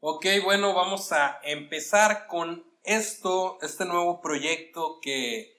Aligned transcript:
Ok, 0.00 0.26
bueno, 0.44 0.74
vamos 0.74 1.10
a 1.10 1.40
empezar 1.42 2.28
con 2.28 2.64
esto, 2.84 3.58
este 3.62 3.84
nuevo 3.84 4.20
proyecto 4.20 5.00
que 5.02 5.56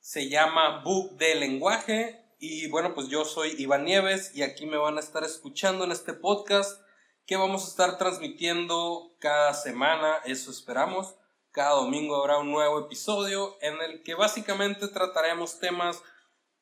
se 0.00 0.30
llama 0.30 0.82
Book 0.82 1.18
de 1.18 1.34
Lenguaje. 1.34 2.24
Y 2.38 2.68
bueno, 2.68 2.94
pues 2.94 3.08
yo 3.08 3.26
soy 3.26 3.54
Iván 3.58 3.84
Nieves 3.84 4.34
y 4.34 4.44
aquí 4.44 4.64
me 4.64 4.78
van 4.78 4.96
a 4.96 5.00
estar 5.00 5.24
escuchando 5.24 5.84
en 5.84 5.92
este 5.92 6.14
podcast 6.14 6.80
que 7.26 7.36
vamos 7.36 7.66
a 7.66 7.68
estar 7.68 7.98
transmitiendo 7.98 9.14
cada 9.18 9.52
semana, 9.52 10.20
eso 10.24 10.50
esperamos. 10.50 11.14
Cada 11.50 11.72
domingo 11.72 12.16
habrá 12.16 12.38
un 12.38 12.50
nuevo 12.50 12.80
episodio 12.80 13.58
en 13.60 13.78
el 13.82 14.02
que 14.02 14.14
básicamente 14.14 14.88
trataremos 14.88 15.58
temas 15.58 16.02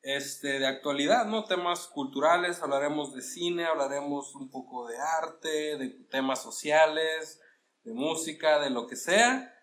este, 0.03 0.59
de 0.59 0.67
actualidad, 0.67 1.25
¿no? 1.25 1.45
Temas 1.45 1.87
culturales, 1.87 2.61
hablaremos 2.61 3.13
de 3.13 3.21
cine, 3.21 3.65
hablaremos 3.65 4.35
un 4.35 4.49
poco 4.49 4.87
de 4.87 4.97
arte, 4.97 5.77
de 5.77 5.89
temas 6.09 6.41
sociales, 6.41 7.39
de 7.83 7.93
música, 7.93 8.59
de 8.59 8.69
lo 8.69 8.87
que 8.87 8.95
sea. 8.95 9.53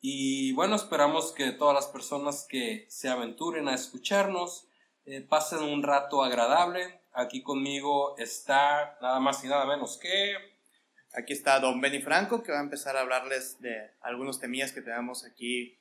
Y 0.00 0.52
bueno, 0.52 0.76
esperamos 0.76 1.32
que 1.32 1.52
todas 1.52 1.74
las 1.74 1.86
personas 1.86 2.46
que 2.48 2.86
se 2.88 3.08
aventuren 3.08 3.68
a 3.68 3.74
escucharnos 3.74 4.68
eh, 5.04 5.22
pasen 5.22 5.62
un 5.62 5.82
rato 5.82 6.22
agradable. 6.22 7.02
Aquí 7.12 7.42
conmigo 7.42 8.16
está 8.18 8.98
nada 9.02 9.20
más 9.20 9.42
y 9.44 9.48
nada 9.48 9.66
menos 9.66 9.98
que... 9.98 10.34
Aquí 11.12 11.32
está 11.32 11.58
Don 11.58 11.80
Benny 11.80 12.00
Franco, 12.00 12.42
que 12.42 12.52
va 12.52 12.60
a 12.60 12.62
empezar 12.62 12.96
a 12.96 13.00
hablarles 13.00 13.60
de 13.60 13.90
algunos 14.00 14.38
temillas 14.38 14.70
que 14.70 14.80
tenemos 14.80 15.24
aquí 15.24 15.80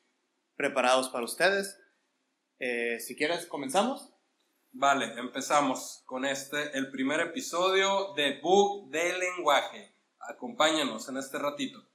preparados 0.55 1.09
para 1.09 1.23
ustedes. 1.23 1.79
Eh, 2.59 2.99
si 2.99 3.16
quieres, 3.16 3.45
comenzamos. 3.45 4.09
Vale, 4.72 5.18
empezamos 5.18 6.04
con 6.05 6.26
este, 6.26 6.77
el 6.77 6.91
primer 6.91 7.22
episodio 7.22 8.13
de 8.16 8.40
Book 8.41 8.90
de 8.91 9.18
Lenguaje. 9.18 9.95
Acompáñanos 10.20 11.08
en 11.09 11.18
este 11.18 11.40
ratito. 11.40 11.88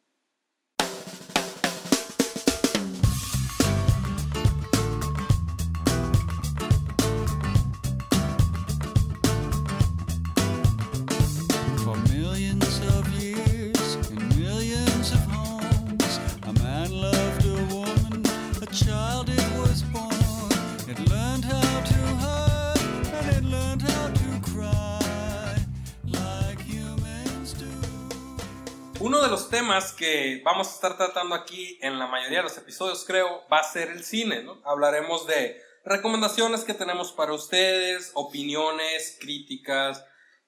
Temas 29.55 29.93
que 29.93 30.43
vamos 30.45 30.67
a 30.67 30.73
estar 30.73 30.97
tratando 30.97 31.37
aquí 31.37 31.79
en 31.81 32.01
la 32.01 32.09
mayoría 32.09 32.39
de 32.39 32.43
los 32.43 32.59
episodios, 32.59 33.05
creo, 33.07 33.47
va 33.53 33.61
a 33.61 33.63
ser 33.63 33.89
el 33.91 34.03
cine, 34.03 34.43
¿no? 34.43 34.61
Hablaremos 34.65 35.29
de 35.29 35.63
recomendaciones 35.85 36.65
que 36.65 36.75
tenemos 36.75 37.13
para 37.13 37.33
ustedes, 37.33 38.11
opiniones, 38.15 39.17
críticas 39.21 40.05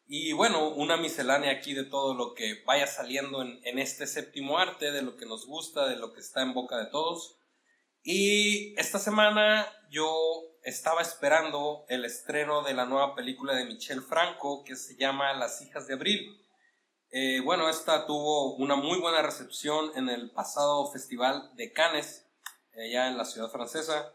y 0.09 0.33
bueno, 0.33 0.71
una 0.71 0.97
miscelánea 0.97 1.53
aquí 1.53 1.73
de 1.73 1.85
todo 1.85 2.15
lo 2.15 2.35
que 2.35 2.65
vaya 2.67 2.89
saliendo 2.89 3.43
en, 3.43 3.61
en 3.63 3.79
este 3.79 4.09
séptimo 4.09 4.59
arte, 4.59 4.91
de 4.91 5.03
lo 5.03 5.17
que 5.17 5.27
nos 5.27 5.47
gusta, 5.47 5.87
de 5.87 5.95
lo 5.95 6.13
que 6.13 6.19
está 6.19 6.43
en 6.43 6.53
boca 6.53 6.77
de 6.77 6.87
todos. 6.87 7.39
Y 8.03 8.75
esta 8.77 8.99
semana 8.99 9.69
yo 9.89 10.13
estaba 10.65 11.01
esperando 11.01 11.85
el 11.89 12.05
estreno 12.05 12.65
de 12.65 12.75
la 12.75 12.87
nueva 12.87 13.15
película 13.15 13.55
de 13.55 13.67
Michel 13.67 14.03
Franco 14.03 14.65
que 14.65 14.75
se 14.75 14.97
llama 14.97 15.33
Las 15.35 15.63
hijas 15.63 15.87
de 15.87 15.95
abril. 15.95 16.43
Eh, 17.19 17.41
bueno, 17.41 17.71
esta 17.71 18.05
tuvo 18.05 18.57
una 18.57 18.77
muy 18.77 18.99
buena 18.99 19.23
recepción 19.23 19.91
en 19.95 20.11
el 20.11 20.31
pasado 20.33 20.93
Festival 20.93 21.51
de 21.55 21.73
Cannes, 21.73 22.27
allá 22.75 23.09
en 23.09 23.17
la 23.17 23.25
ciudad 23.25 23.49
francesa. 23.49 24.13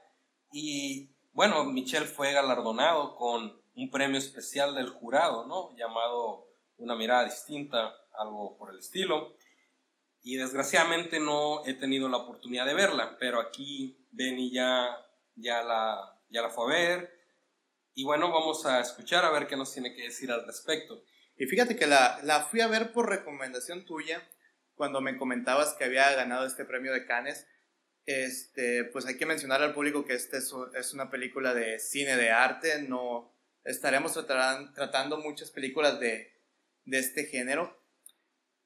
Y 0.52 1.10
bueno, 1.34 1.66
Michel 1.66 2.04
fue 2.04 2.31
galardonado 2.31 3.16
con 3.16 3.59
un 3.75 3.90
premio 3.90 4.20
especial 4.20 4.75
del 4.75 4.90
jurado, 4.90 5.48
¿no? 5.48 5.75
Llamado 5.75 6.46
Una 6.78 6.96
mirada 6.96 7.25
distinta, 7.25 7.92
algo 8.14 8.56
por 8.56 8.70
el 8.72 8.78
estilo. 8.78 9.36
Y 10.22 10.36
desgraciadamente 10.36 11.20
no 11.20 11.66
he 11.66 11.74
tenido 11.74 12.08
la 12.08 12.18
oportunidad 12.18 12.68
de 12.68 12.75
verla, 12.75 13.18
pero 13.20 13.42
aquí 13.42 13.98
Benny 14.12 14.52
ya, 14.52 14.96
ya, 15.34 15.64
la, 15.64 16.20
ya 16.30 16.44
la 16.44 16.52
fue 16.52 16.66
a 16.66 16.78
ver. 16.78 17.20
Y 17.96 18.04
bueno, 18.04 18.31
vamos 18.31 18.64
a 18.68 18.80
escuchar 18.80 19.25
a 19.25 19.31
ver 19.31 19.48
qué 19.48 19.58
nos 19.58 19.74
tiene 19.74 19.92
que 19.96 20.04
decir 20.04 20.31
al 20.31 20.46
respecto. 20.46 21.02
Y 21.41 21.47
fíjate 21.47 21.75
que 21.75 21.88
la, 21.88 22.19
la 22.22 22.41
fui 22.41 22.62
a 22.62 22.68
ver 22.68 22.91
por 22.91 23.09
recomendación 23.09 23.84
tuya 23.84 24.22
cuando 24.75 25.02
me 25.02 25.18
comentabas 25.18 25.74
que 25.74 25.85
había 25.85 26.13
ganado 26.13 26.46
este 26.46 26.66
premio 26.66 26.94
de 26.94 27.07
Cannes. 27.07 27.47
Este, 28.06 28.84
pues 28.84 29.07
hay 29.07 29.18
que 29.18 29.25
mencionar 29.25 29.63
al 29.63 29.74
público 29.74 30.06
que 30.06 30.13
este 30.13 30.38
es, 30.38 30.53
es 30.75 30.94
una 30.94 31.09
película 31.09 31.56
de 31.56 31.80
cine 31.80 32.16
de 32.16 32.30
arte, 32.30 32.84
no 32.84 33.34
estaremos 33.63 34.13
tratando 34.75 35.18
muchas 35.18 35.50
películas 35.50 36.00
de, 36.00 36.31
de, 36.85 37.00
este 37.00 37.25
género, 37.25 37.75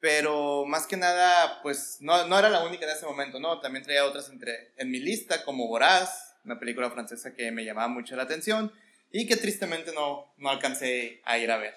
pero 0.01 0.65
más 0.65 0.85
que 0.85 0.97
nada, 0.97 1.61
pues 1.61 1.99
no, 2.01 2.27
no, 2.27 2.37
era 2.37 2.49
la 2.49 2.65
única 2.65 2.83
en 2.83 2.91
ese 2.91 3.05
momento, 3.05 3.39
¿no? 3.39 3.61
También 3.61 3.85
traía 3.85 4.03
otras 4.03 4.27
entre, 4.27 4.73
en 4.75 4.91
mi 4.91 4.99
lista, 4.99 5.45
como 5.45 5.69
Voraz, 5.69 6.35
una 6.43 6.59
película 6.59 6.91
francesa 6.91 7.33
que 7.33 7.53
me 7.53 7.63
llamaba 7.63 7.87
mucho 7.87 8.17
la 8.17 8.23
atención 8.23 8.73
y 9.13 9.27
que 9.27 9.37
tristemente 9.37 9.93
no, 9.93 10.33
no 10.35 10.49
alcancé 10.49 11.21
a 11.23 11.37
ir 11.37 11.49
a 11.51 11.57
ver. 11.57 11.73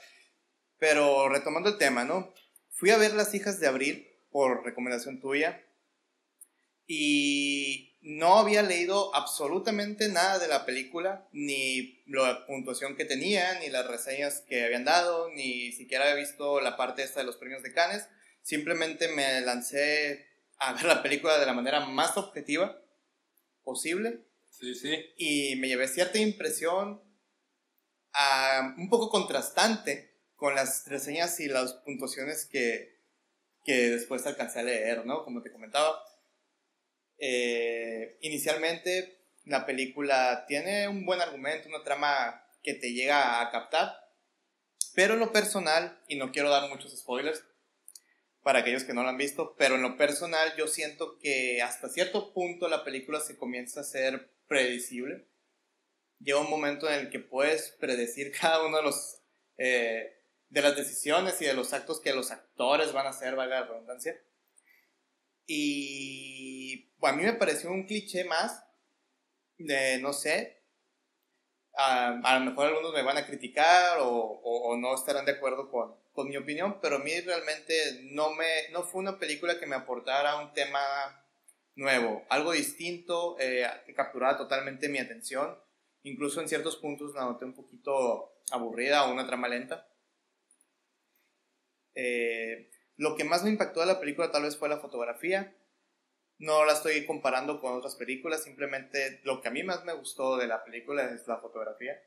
Pero 0.79 1.29
retomando 1.29 1.69
el 1.69 1.79
tema, 1.79 2.05
¿no? 2.05 2.33
Fui 2.71 2.91
a 2.91 2.97
ver 2.97 3.15
Las 3.15 3.35
hijas 3.35 3.59
de 3.61 3.67
Abril 3.67 4.09
por 4.31 4.65
recomendación 4.65 5.21
tuya 5.21 5.65
y 6.87 7.97
no 8.01 8.39
había 8.39 8.63
leído 8.63 9.15
absolutamente 9.15 10.09
nada 10.09 10.39
de 10.39 10.49
la 10.49 10.65
película, 10.65 11.29
ni 11.33 12.03
la 12.07 12.47
puntuación 12.47 12.97
que 12.97 13.05
tenía, 13.05 13.59
ni 13.61 13.69
las 13.69 13.87
reseñas 13.87 14.41
que 14.49 14.65
habían 14.65 14.85
dado, 14.85 15.31
ni 15.31 15.73
siquiera 15.73 16.05
había 16.05 16.15
visto 16.15 16.61
la 16.61 16.77
parte 16.77 17.03
esta 17.03 17.21
de 17.21 17.27
los 17.27 17.37
premios 17.37 17.63
de 17.63 17.73
Cannes. 17.73 18.09
Simplemente 18.43 19.09
me 19.09 19.41
lancé 19.43 20.27
a 20.59 20.73
ver 20.73 20.85
la 20.85 21.03
película 21.03 21.39
de 21.39 21.47
la 21.47 21.53
manera 21.53 21.81
más 21.81 22.17
objetiva 22.17 22.81
posible. 23.63 24.21
Sí, 24.51 24.75
sí. 24.75 24.97
Y 25.19 25.57
me 25.57 25.69
llevé 25.69 25.89
cierta 25.89 26.19
impresión 26.19 27.03
uh, 28.15 28.81
un 28.81 28.89
poco 28.89 29.11
contrastante 29.11 30.08
con 30.39 30.55
las 30.55 30.87
reseñas 30.87 31.41
y 31.41 31.49
las 31.49 31.75
puntuaciones 31.75 32.47
que, 32.47 32.97
que 33.65 33.91
después 33.91 34.25
alcancé 34.25 34.61
a 34.61 34.63
leer, 34.63 35.05
¿no? 35.05 35.25
Como 35.25 35.43
te 35.43 35.51
comentaba. 35.51 36.01
Eh, 37.19 38.17
inicialmente, 38.23 39.19
la 39.45 39.67
película 39.67 40.45
tiene 40.47 40.87
un 40.87 41.05
buen 41.05 41.21
argumento, 41.21 41.69
una 41.69 41.83
trama 41.83 42.49
que 42.63 42.75
te 42.75 42.93
llega 42.93 43.41
a 43.41 43.51
captar, 43.51 43.97
pero 44.95 45.15
en 45.15 45.21
lo 45.21 45.33
personal, 45.33 46.01
y 46.07 46.15
no 46.15 46.31
quiero 46.31 46.51
dar 46.51 46.69
muchos 46.69 46.97
spoilers 46.97 47.43
para 48.45 48.61
aquellos 48.61 48.85
que 48.85 48.95
no 48.95 49.03
lo 49.03 49.09
han 49.09 49.17
visto, 49.17 49.57
pero 49.59 49.75
en 49.75 49.83
lo 49.83 49.97
personal 49.97 50.55
yo 50.57 50.69
siento 50.69 51.19
que 51.19 51.63
hasta 51.63 51.89
cierto 51.89 52.33
punto 52.33 52.69
la 52.69 52.85
película 52.85 53.19
se 53.19 53.37
comienza 53.37 53.81
a 53.81 53.85
ser 53.85 54.31
predecible. 54.47 55.27
Llega 56.21 56.39
un 56.39 56.49
momento 56.49 56.89
en 56.89 56.95
el 56.95 57.11
que 57.11 57.19
puedes 57.19 57.71
predecir 57.81 58.31
cada 58.41 58.65
uno 58.65 58.77
de 58.77 58.83
los 58.85 59.21
eh, 59.57 60.18
de 60.51 60.63
las 60.63 60.77
decisiones 60.77 61.41
y 61.41 61.45
de 61.45 61.55
los 61.55 61.73
actos 61.73 62.01
que 62.01 62.15
los 62.15 62.31
actores 62.31 62.93
van 62.93 63.07
a 63.07 63.11
hacer, 63.11 63.37
valga 63.37 63.61
la 63.61 63.67
redundancia. 63.67 64.21
Y 65.47 66.93
a 67.03 67.13
mí 67.13 67.23
me 67.23 67.33
pareció 67.35 67.71
un 67.71 67.87
cliché 67.87 68.25
más 68.25 68.65
de, 69.57 69.99
no 69.99 70.13
sé, 70.13 70.63
a, 71.75 72.21
a 72.23 72.39
lo 72.39 72.45
mejor 72.45 72.67
algunos 72.67 72.93
me 72.93 73.03
van 73.03 73.17
a 73.19 73.27
criticar 73.27 73.99
o, 74.01 74.11
o, 74.11 74.77
no 74.77 74.95
estarán 74.95 75.25
de 75.25 75.33
acuerdo 75.33 75.71
con, 75.71 75.95
con, 76.13 76.29
mi 76.29 76.37
opinión, 76.37 76.81
pero 76.81 76.97
a 76.97 76.99
mí 76.99 77.19
realmente 77.21 78.01
no, 78.11 78.35
me, 78.35 78.69
no 78.73 78.83
fue 78.83 79.01
una 79.01 79.19
película 79.19 79.59
que 79.59 79.67
me 79.67 79.77
aportara 79.77 80.41
un 80.41 80.53
tema 80.53 80.81
nuevo, 81.77 82.25
algo 82.29 82.53
distinto, 82.53 83.37
eh, 83.39 83.65
que 83.87 83.95
capturara 83.95 84.37
totalmente 84.37 84.89
mi 84.89 84.99
atención. 84.99 85.57
Incluso 86.03 86.41
en 86.41 86.49
ciertos 86.49 86.77
puntos 86.77 87.15
la 87.15 87.23
noté 87.23 87.45
un 87.45 87.55
poquito 87.55 88.43
aburrida 88.51 89.05
o 89.05 89.13
una 89.13 89.27
trama 89.27 89.49
lenta. 89.49 89.88
Eh, 92.01 92.71
lo 92.97 93.17
que 93.17 93.25
más 93.25 93.43
me 93.43 93.51
impactó 93.51 93.81
de 93.81 93.87
la 93.87 93.99
película 93.99 94.31
tal 94.31 94.45
vez 94.45 94.57
fue 94.57 94.69
la 94.69 94.79
fotografía. 94.79 95.53
No 96.39 96.65
la 96.65 96.75
estoy 96.75 97.05
comparando 97.05 97.61
con 97.61 97.73
otras 97.75 97.97
películas, 97.97 98.45
simplemente 98.45 99.21
lo 99.25 99.41
que 99.41 99.49
a 99.49 99.51
mí 99.51 99.65
más 99.65 99.85
me 99.85 99.93
gustó 99.95 100.37
de 100.37 100.47
la 100.47 100.63
película 100.63 101.11
es 101.11 101.27
la 101.27 101.39
fotografía. 101.39 102.01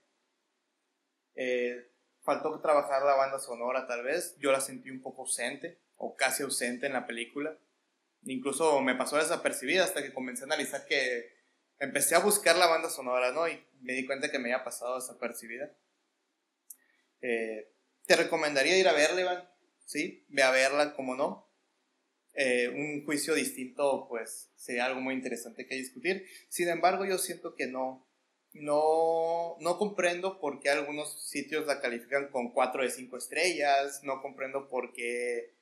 Eh, 1.36 1.92
faltó 2.22 2.58
trabajar 2.62 3.04
la 3.04 3.16
banda 3.16 3.40
sonora 3.40 3.86
tal 3.86 4.04
vez, 4.04 4.38
yo 4.40 4.54
la 4.54 4.62
sentí 4.62 4.90
un 4.90 5.02
poco 5.02 5.24
ausente 5.24 5.82
o 5.98 6.16
casi 6.16 6.44
ausente 6.44 6.86
en 6.86 6.94
la 6.94 7.06
película. 7.06 7.58
Incluso 8.24 8.80
me 8.80 8.96
pasó 8.96 9.18
desapercibida 9.18 9.84
hasta 9.84 10.02
que 10.02 10.14
comencé 10.14 10.44
a 10.44 10.46
analizar 10.46 10.86
que 10.86 11.36
empecé 11.80 12.16
a 12.16 12.20
buscar 12.20 12.56
la 12.56 12.68
banda 12.68 12.90
sonora, 12.90 13.34
¿no? 13.34 13.46
Y 13.50 13.62
me 13.82 13.92
di 13.94 14.06
cuenta 14.06 14.32
que 14.32 14.40
me 14.40 14.54
había 14.54 14.64
pasado 14.64 14.96
desapercibida. 14.96 15.70
Eh, 17.22 17.74
te 18.06 18.16
recomendaría 18.16 18.78
ir 18.78 18.88
a 18.88 18.94
verla, 18.94 19.22
Iván. 19.22 19.50
¿Sí? 19.92 20.26
Ve 20.30 20.44
a 20.44 20.52
verla, 20.52 20.94
como 20.96 21.16
no. 21.16 21.50
eh, 22.34 22.70
un 22.70 23.06
juicio 23.06 23.34
distinto, 23.36 24.08
pues 24.10 24.52
sería 24.56 24.86
algo 24.86 25.02
muy 25.02 25.16
interesante 25.16 25.68
que 25.68 25.76
discutir. 25.76 26.26
Sin 26.50 26.70
embargo, 26.70 27.06
yo 27.06 27.18
siento 27.18 27.56
que 27.56 27.68
no, 27.68 28.08
no, 28.54 29.58
no 29.60 29.78
comprendo 29.78 30.40
por 30.40 30.60
qué 30.62 30.70
algunos 30.70 31.28
sitios 31.30 31.68
la 31.68 31.82
califican 31.82 32.30
con 32.32 32.54
4 32.54 32.84
de 32.84 32.90
5 32.92 33.18
estrellas, 33.18 34.02
no 34.04 34.22
comprendo 34.22 34.70
por 34.70 34.94
qué, 34.94 35.56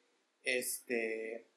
este, 0.44 1.50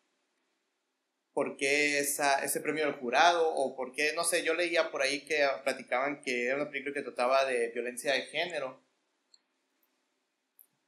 por 1.35 1.57
qué 1.57 1.99
ese 1.99 2.61
premio 2.63 2.85
del 2.87 2.95
jurado, 2.95 3.55
o 3.55 3.75
por 3.77 3.93
qué, 3.93 4.13
no 4.15 4.25
sé, 4.25 4.45
yo 4.45 4.55
leía 4.55 4.91
por 4.91 5.03
ahí 5.03 5.25
que 5.27 5.47
platicaban 5.65 6.21
que 6.23 6.47
era 6.47 6.57
una 6.57 6.71
película 6.71 6.95
que 6.95 7.03
trataba 7.03 7.45
de 7.45 7.69
violencia 7.69 8.13
de 8.15 8.23
género. 8.23 8.83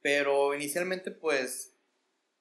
Pero 0.01 0.53
inicialmente, 0.53 1.11
pues, 1.11 1.74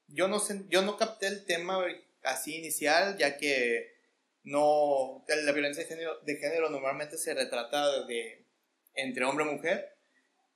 yo 0.08 0.28
no, 0.28 0.40
yo 0.68 0.82
no 0.82 0.96
capté 0.96 1.26
el 1.26 1.44
tema 1.44 1.84
así 2.22 2.56
inicial, 2.56 3.16
ya 3.18 3.36
que 3.36 3.94
no, 4.42 5.24
la 5.26 5.52
violencia 5.52 5.82
de 5.82 5.88
género, 5.88 6.20
de 6.20 6.36
género 6.36 6.70
normalmente 6.70 7.16
se 7.16 7.34
retrata 7.34 8.04
de, 8.06 8.44
entre 8.94 9.24
hombre 9.24 9.44
y 9.44 9.54
mujer. 9.54 9.96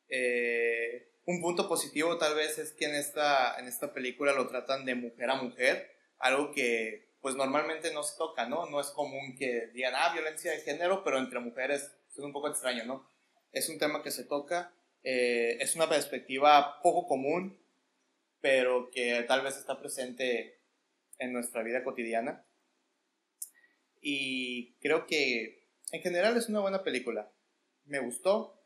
Eh, 0.09 1.09
un 1.27 1.43
punto 1.43 1.69
positivo 1.69 2.17
tal 2.17 2.35
vez 2.35 2.59
es 2.59 2.73
que 2.73 2.87
en 2.87 2.95
esta, 2.95 3.59
en 3.59 3.67
esta 3.67 3.93
película 3.93 4.33
lo 4.33 4.49
tratan 4.49 4.85
de 4.85 4.95
mujer 4.95 5.31
a 5.31 5.43
mujer, 5.43 5.91
algo 6.19 6.53
que 6.53 7.09
pues 7.21 7.35
normalmente 7.35 7.93
no 7.93 8.03
se 8.03 8.17
toca, 8.17 8.47
¿no? 8.47 8.67
No 8.67 8.81
es 8.81 8.89
común 8.89 9.37
que 9.37 9.69
digan, 9.75 9.95
ah, 9.97 10.13
violencia 10.13 10.53
de 10.53 10.61
género, 10.61 11.03
pero 11.05 11.19
entre 11.19 11.41
mujeres 11.41 11.93
es 12.11 12.19
un 12.19 12.33
poco 12.33 12.49
extraño, 12.49 12.85
¿no? 12.85 13.09
Es 13.53 13.69
un 13.69 13.79
tema 13.79 14.03
que 14.03 14.11
se 14.11 14.25
toca, 14.25 14.73
eh, 15.03 15.59
es 15.61 15.75
una 15.75 15.89
perspectiva 15.89 16.81
poco 16.83 17.07
común, 17.07 17.59
pero 18.41 18.91
que 18.91 19.25
tal 19.27 19.43
vez 19.43 19.57
está 19.57 19.79
presente 19.79 20.61
en 21.19 21.33
nuestra 21.33 21.63
vida 21.63 21.85
cotidiana. 21.85 22.45
Y 24.01 24.75
creo 24.75 25.07
que 25.07 25.67
en 25.91 26.03
general 26.03 26.37
es 26.37 26.49
una 26.49 26.61
buena 26.61 26.83
película. 26.83 27.31
Me 27.85 27.99
gustó, 27.99 28.63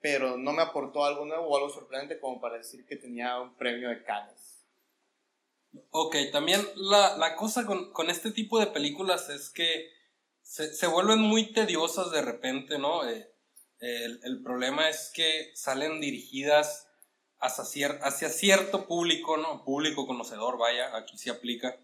pero 0.00 0.36
no 0.36 0.52
me 0.52 0.62
aportó 0.62 1.04
algo 1.04 1.24
nuevo 1.24 1.46
o 1.46 1.56
algo 1.56 1.70
sorprendente 1.70 2.20
como 2.20 2.40
para 2.40 2.58
decir 2.58 2.84
que 2.86 2.96
tenía 2.96 3.40
un 3.40 3.54
premio 3.56 3.88
de 3.88 4.02
Cannes. 4.02 4.64
Ok, 5.90 6.16
también 6.32 6.66
la, 6.76 7.16
la 7.16 7.36
cosa 7.36 7.66
con, 7.66 7.92
con, 7.92 8.08
este 8.08 8.30
tipo 8.30 8.58
de 8.58 8.66
películas 8.66 9.28
es 9.28 9.50
que 9.50 9.90
se, 10.42 10.72
se 10.74 10.86
vuelven 10.86 11.20
muy 11.20 11.52
tediosas 11.52 12.10
de 12.10 12.22
repente, 12.22 12.78
¿no? 12.78 13.08
Eh, 13.08 13.30
el, 13.80 14.20
el, 14.22 14.42
problema 14.42 14.88
es 14.88 15.10
que 15.14 15.50
salen 15.54 16.00
dirigidas 16.00 16.85
hacia, 17.40 17.98
hacia 18.02 18.28
cierto 18.28 18.86
público, 18.86 19.36
¿no? 19.36 19.64
Público 19.64 20.06
conocedor, 20.06 20.58
vaya, 20.58 20.96
aquí 20.96 21.18
se 21.18 21.30
aplica 21.30 21.76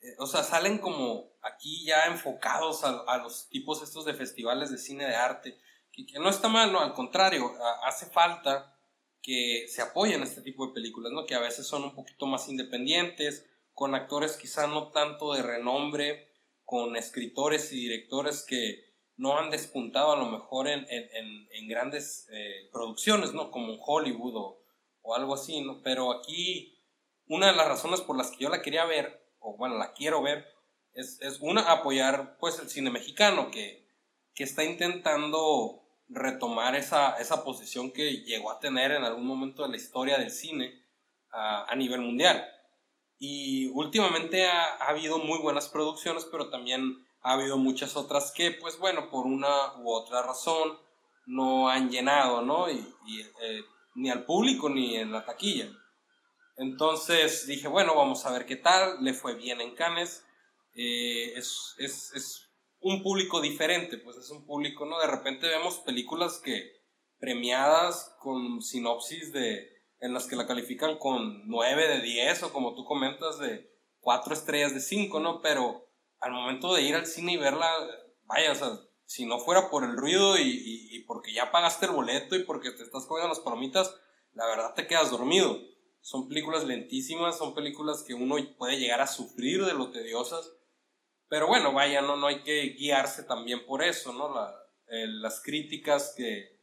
eh, 0.00 0.14
o 0.18 0.26
sea, 0.26 0.44
salen 0.44 0.78
como 0.78 1.32
aquí 1.42 1.84
ya 1.84 2.06
enfocados 2.06 2.84
a, 2.84 3.18
los 3.18 3.48
tipos 3.48 3.82
estos 3.82 4.04
de 4.04 4.14
festivales 4.14 4.70
de 4.70 4.78
cine 4.78 5.04
de 5.06 5.16
arte, 5.16 5.58
que, 5.92 6.06
no 6.20 6.30
está 6.30 6.48
mal, 6.48 6.72
no, 6.72 6.80
al 6.80 6.94
contrario, 6.94 7.52
hace 7.84 8.06
falta 8.06 8.76
que 9.20 9.66
se 9.68 9.82
apoyen 9.82 10.22
este 10.22 10.42
tipo 10.42 10.66
de 10.66 10.72
películas, 10.72 11.12
¿no? 11.12 11.26
Que 11.26 11.34
a 11.34 11.40
veces 11.40 11.66
son 11.66 11.82
un 11.82 11.94
poquito 11.94 12.26
más 12.26 12.48
independientes, 12.48 13.46
con 13.74 13.94
actores 13.96 14.36
quizá 14.36 14.68
no 14.68 14.90
tanto 14.92 15.34
de 15.34 15.42
renombre, 15.42 16.28
con 16.64 16.96
escritores 16.96 17.72
y 17.72 17.80
directores 17.80 18.44
que 18.46 18.84
no 19.16 19.36
han 19.36 19.50
despuntado 19.50 20.12
a 20.12 20.16
lo 20.16 20.26
mejor 20.26 20.68
en, 20.68 20.86
en, 20.88 21.48
en 21.50 21.68
grandes 21.68 22.28
eh, 22.30 22.68
producciones, 22.72 23.34
¿no? 23.34 23.50
Como 23.50 23.72
en 23.72 23.80
Hollywood 23.84 24.36
o, 24.36 24.62
o 25.02 25.14
algo 25.14 25.34
así, 25.34 25.60
¿no? 25.62 25.82
Pero 25.82 26.12
aquí, 26.12 26.78
una 27.26 27.48
de 27.48 27.56
las 27.56 27.68
razones 27.68 28.00
por 28.00 28.16
las 28.16 28.30
que 28.30 28.44
yo 28.44 28.48
la 28.48 28.62
quería 28.62 28.84
ver 28.84 29.18
o 29.40 29.56
bueno, 29.56 29.76
la 29.76 29.92
quiero 29.92 30.22
ver, 30.22 30.46
es, 30.94 31.20
es 31.20 31.38
una, 31.40 31.62
apoyar 31.70 32.38
pues 32.38 32.58
el 32.58 32.68
cine 32.68 32.90
mexicano 32.90 33.50
que, 33.50 33.86
que 34.34 34.44
está 34.44 34.64
intentando 34.64 35.82
retomar 36.08 36.74
esa, 36.74 37.16
esa 37.18 37.44
posición 37.44 37.92
que 37.92 38.22
llegó 38.22 38.50
a 38.50 38.60
tener 38.60 38.92
en 38.92 39.04
algún 39.04 39.26
momento 39.26 39.62
de 39.62 39.68
la 39.68 39.76
historia 39.76 40.18
del 40.18 40.30
cine 40.30 40.84
a, 41.30 41.74
nivel 41.76 42.00
mundial. 42.00 42.48
Y 43.18 43.66
últimamente 43.68 44.46
ha, 44.46 44.76
ha, 44.76 44.88
habido 44.88 45.18
muy 45.18 45.38
buenas 45.38 45.68
producciones, 45.68 46.24
pero 46.24 46.50
también 46.50 47.06
ha 47.20 47.34
habido 47.34 47.58
muchas 47.58 47.96
otras 47.96 48.32
que, 48.32 48.52
pues 48.52 48.78
bueno, 48.78 49.10
por 49.10 49.26
una 49.26 49.76
u 49.78 49.90
otra 49.90 50.22
razón 50.22 50.78
no 51.26 51.68
han 51.68 51.90
llenado, 51.90 52.42
¿no? 52.42 52.70
Y 52.70 52.80
eh, 53.42 53.60
ni 53.98 54.10
al 54.10 54.24
público 54.24 54.68
ni 54.70 54.96
en 54.96 55.12
la 55.12 55.24
taquilla. 55.24 55.68
Entonces 56.56 57.46
dije, 57.46 57.68
bueno, 57.68 57.94
vamos 57.94 58.24
a 58.24 58.32
ver 58.32 58.46
qué 58.46 58.56
tal. 58.56 59.02
Le 59.02 59.12
fue 59.12 59.34
bien 59.34 59.60
en 59.60 59.74
Cannes. 59.74 60.24
Eh, 60.74 61.34
es, 61.36 61.74
es, 61.78 62.12
es, 62.14 62.44
un 62.80 63.02
público 63.02 63.40
diferente, 63.40 63.98
pues 63.98 64.16
es 64.18 64.30
un 64.30 64.46
público, 64.46 64.86
¿no? 64.86 65.00
De 65.00 65.08
repente 65.08 65.48
vemos 65.48 65.80
películas 65.80 66.38
que 66.38 66.78
premiadas 67.18 68.14
con 68.20 68.62
sinopsis 68.62 69.32
de 69.32 69.68
en 69.98 70.14
las 70.14 70.28
que 70.28 70.36
la 70.36 70.46
califican 70.46 70.96
con 70.96 71.48
9 71.48 71.88
de 71.88 72.00
10 72.00 72.44
o 72.44 72.52
como 72.52 72.76
tú 72.76 72.84
comentas 72.84 73.40
de 73.40 73.68
4 73.98 74.32
estrellas 74.32 74.74
de 74.74 74.80
5, 74.80 75.18
¿no? 75.18 75.40
Pero 75.42 75.88
al 76.20 76.30
momento 76.30 76.72
de 76.72 76.82
ir 76.82 76.94
al 76.94 77.06
cine 77.06 77.32
y 77.32 77.36
verla, 77.36 77.68
vaya, 78.22 78.52
o 78.52 78.54
sea, 78.54 78.78
si 79.08 79.24
no 79.24 79.38
fuera 79.38 79.70
por 79.70 79.84
el 79.84 79.96
ruido 79.96 80.36
y, 80.36 80.42
y, 80.42 80.94
y 80.94 81.00
porque 81.04 81.32
ya 81.32 81.50
pagaste 81.50 81.86
el 81.86 81.92
boleto 81.92 82.36
y 82.36 82.44
porque 82.44 82.72
te 82.72 82.82
estás 82.82 83.06
comiendo 83.06 83.30
las 83.30 83.40
palomitas, 83.40 83.98
la 84.34 84.46
verdad 84.46 84.74
te 84.74 84.86
quedas 84.86 85.10
dormido. 85.10 85.58
Son 86.02 86.28
películas 86.28 86.64
lentísimas, 86.64 87.38
son 87.38 87.54
películas 87.54 88.02
que 88.06 88.12
uno 88.12 88.36
puede 88.58 88.78
llegar 88.78 89.00
a 89.00 89.06
sufrir 89.06 89.64
de 89.64 89.72
lo 89.72 89.90
tediosas. 89.90 90.52
Pero 91.26 91.46
bueno, 91.46 91.72
vaya, 91.72 92.02
no, 92.02 92.16
no 92.16 92.26
hay 92.26 92.42
que 92.42 92.74
guiarse 92.78 93.22
también 93.22 93.64
por 93.64 93.82
eso, 93.82 94.12
¿no? 94.12 94.28
Eh, 94.88 95.06
las 95.06 95.40
críticas 95.40 96.12
que, 96.14 96.60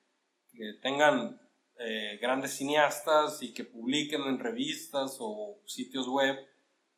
que 0.52 0.74
tengan 0.84 1.42
eh, 1.80 2.20
grandes 2.22 2.52
cineastas 2.52 3.42
y 3.42 3.56
que 3.56 3.64
publiquen 3.64 4.22
en 4.22 4.38
revistas 4.38 5.18
o 5.20 5.64
sitios 5.66 6.08
web 6.08 6.38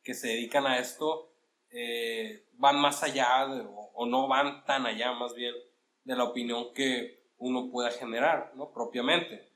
que 0.02 0.12
se 0.12 0.28
dedican 0.28 0.66
a 0.66 0.78
esto 0.78 1.32
eh, 1.70 2.47
van 2.58 2.78
más 2.78 3.02
allá 3.02 3.46
o, 3.46 4.06
no 4.06 4.28
van 4.28 4.64
tan 4.64 4.86
allá 4.86 5.12
más 5.12 5.34
bien 5.34 5.54
de 6.04 6.14
la 6.14 6.24
opinión 6.24 6.72
que 6.74 7.32
uno 7.38 7.70
pueda 7.70 7.90
generar, 7.90 8.52
¿no? 8.54 8.70
Propiamente. 8.72 9.50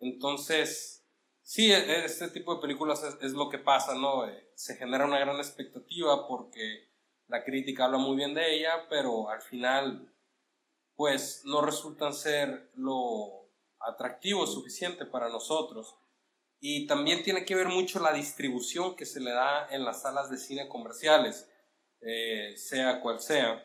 Entonces, 0.00 1.04
Sí, 1.46 1.70
e, 1.70 1.76
e, 1.76 2.04
este 2.06 2.28
tipo 2.28 2.54
de 2.54 2.62
películas 2.62 3.04
es, 3.20 3.32
lo 3.32 3.50
que 3.50 3.58
pasa, 3.58 3.94
¿no? 3.94 4.26
Eh, 4.26 4.50
se 4.54 4.76
genera 4.76 5.04
una 5.04 5.18
gran 5.18 5.36
expectativa 5.36 6.26
porque 6.26 6.88
la 7.28 7.44
crítica 7.44 7.84
habla 7.84 7.98
muy 7.98 8.16
bien 8.16 8.32
de 8.32 8.56
ella, 8.56 8.86
pero 8.88 9.28
al 9.28 9.42
final, 9.42 10.10
pues 10.96 11.42
no 11.44 11.60
resultan 11.60 12.14
ser 12.14 12.70
lo 12.76 13.50
atractivo 13.78 14.46
suficiente 14.46 15.04
para 15.04 15.28
nosotros. 15.28 15.94
Y 16.60 16.86
también 16.86 17.22
tiene 17.22 17.44
que 17.44 17.54
ver 17.54 17.68
mucho 17.68 18.00
la 18.00 18.14
distribución 18.14 18.96
que 18.96 19.04
se 19.04 19.20
le 19.20 19.32
da 19.32 19.68
en 19.70 19.84
las 19.84 20.00
salas 20.00 20.30
de 20.30 20.38
cine 20.38 20.66
comerciales, 20.66 21.46
eh, 22.04 22.54
sea 22.56 23.00
cual 23.00 23.20
sea. 23.20 23.64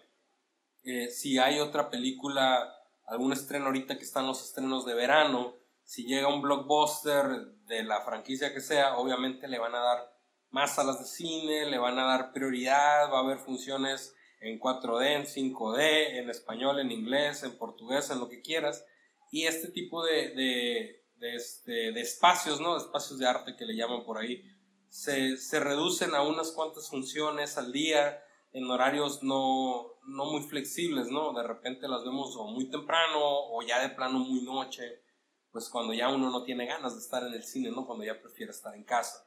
Eh, 0.83 1.09
si 1.09 1.37
hay 1.37 1.59
otra 1.59 1.89
película, 1.89 2.73
algún 3.05 3.33
estreno 3.33 3.65
ahorita 3.65 3.97
que 3.97 4.05
están 4.05 4.25
los 4.25 4.43
estrenos 4.43 4.85
de 4.85 4.93
verano, 4.93 5.55
si 5.83 6.05
llega 6.05 6.33
un 6.33 6.41
blockbuster 6.41 7.25
de 7.65 7.83
la 7.83 8.01
franquicia 8.01 8.53
que 8.53 8.61
sea, 8.61 8.97
obviamente 8.97 9.47
le 9.47 9.59
van 9.59 9.75
a 9.75 9.79
dar 9.79 10.13
más 10.51 10.75
salas 10.75 10.99
de 10.99 11.05
cine, 11.05 11.65
le 11.65 11.77
van 11.77 11.99
a 11.99 12.05
dar 12.05 12.31
prioridad, 12.31 13.11
va 13.11 13.19
a 13.19 13.23
haber 13.23 13.39
funciones 13.39 14.15
en 14.39 14.59
4D, 14.59 15.15
en 15.15 15.25
5D, 15.25 16.19
en 16.19 16.29
español, 16.29 16.79
en 16.79 16.91
inglés, 16.91 17.43
en 17.43 17.57
portugués, 17.57 18.09
en 18.09 18.19
lo 18.19 18.29
que 18.29 18.41
quieras. 18.41 18.85
Y 19.31 19.45
este 19.45 19.67
tipo 19.67 20.03
de, 20.03 20.29
de, 20.29 21.05
de, 21.17 21.35
este, 21.35 21.91
de 21.91 22.01
espacios, 22.01 22.61
¿no? 22.61 22.77
espacios 22.77 23.19
de 23.19 23.27
arte 23.27 23.55
que 23.55 23.65
le 23.65 23.75
llaman 23.75 24.05
por 24.05 24.17
ahí, 24.17 24.43
se, 24.87 25.37
se, 25.37 25.59
reducen 25.59 26.15
a 26.15 26.23
unas 26.23 26.51
cuantas 26.51 26.89
funciones 26.89 27.57
al 27.57 27.71
día 27.71 28.23
en 28.51 28.69
horarios 28.69 29.23
no, 29.23 29.85
no 30.05 30.25
muy 30.25 30.41
flexibles, 30.41 31.07
¿no? 31.07 31.33
De 31.33 31.43
repente 31.43 31.87
las 31.87 32.03
vemos 32.03 32.35
o 32.35 32.45
muy 32.45 32.69
temprano 32.69 33.19
o 33.19 33.61
ya 33.61 33.81
de 33.81 33.89
plano 33.89 34.19
muy 34.19 34.41
noche 34.41 35.03
pues 35.51 35.69
cuando 35.69 35.93
ya 35.93 36.09
uno 36.09 36.29
no 36.29 36.43
tiene 36.43 36.65
ganas 36.65 36.93
de 36.93 37.01
estar 37.01 37.23
en 37.23 37.33
el 37.33 37.43
cine, 37.43 37.71
¿no? 37.71 37.85
Cuando 37.85 38.05
ya 38.05 38.19
prefiere 38.19 38.51
estar 38.51 38.75
en 38.75 38.83
casa. 38.83 39.25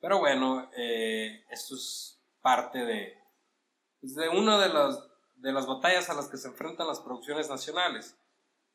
Pero 0.00 0.18
bueno, 0.18 0.70
eh, 0.76 1.44
esto 1.50 1.74
es 1.74 2.20
parte 2.40 2.84
de, 2.84 3.14
pues, 4.00 4.14
de 4.14 4.28
una 4.28 4.58
de 4.58 4.72
las, 4.72 4.98
de 5.36 5.52
las 5.52 5.66
batallas 5.66 6.10
a 6.10 6.14
las 6.14 6.28
que 6.28 6.38
se 6.38 6.48
enfrentan 6.48 6.88
las 6.88 7.00
producciones 7.00 7.48
nacionales 7.48 8.18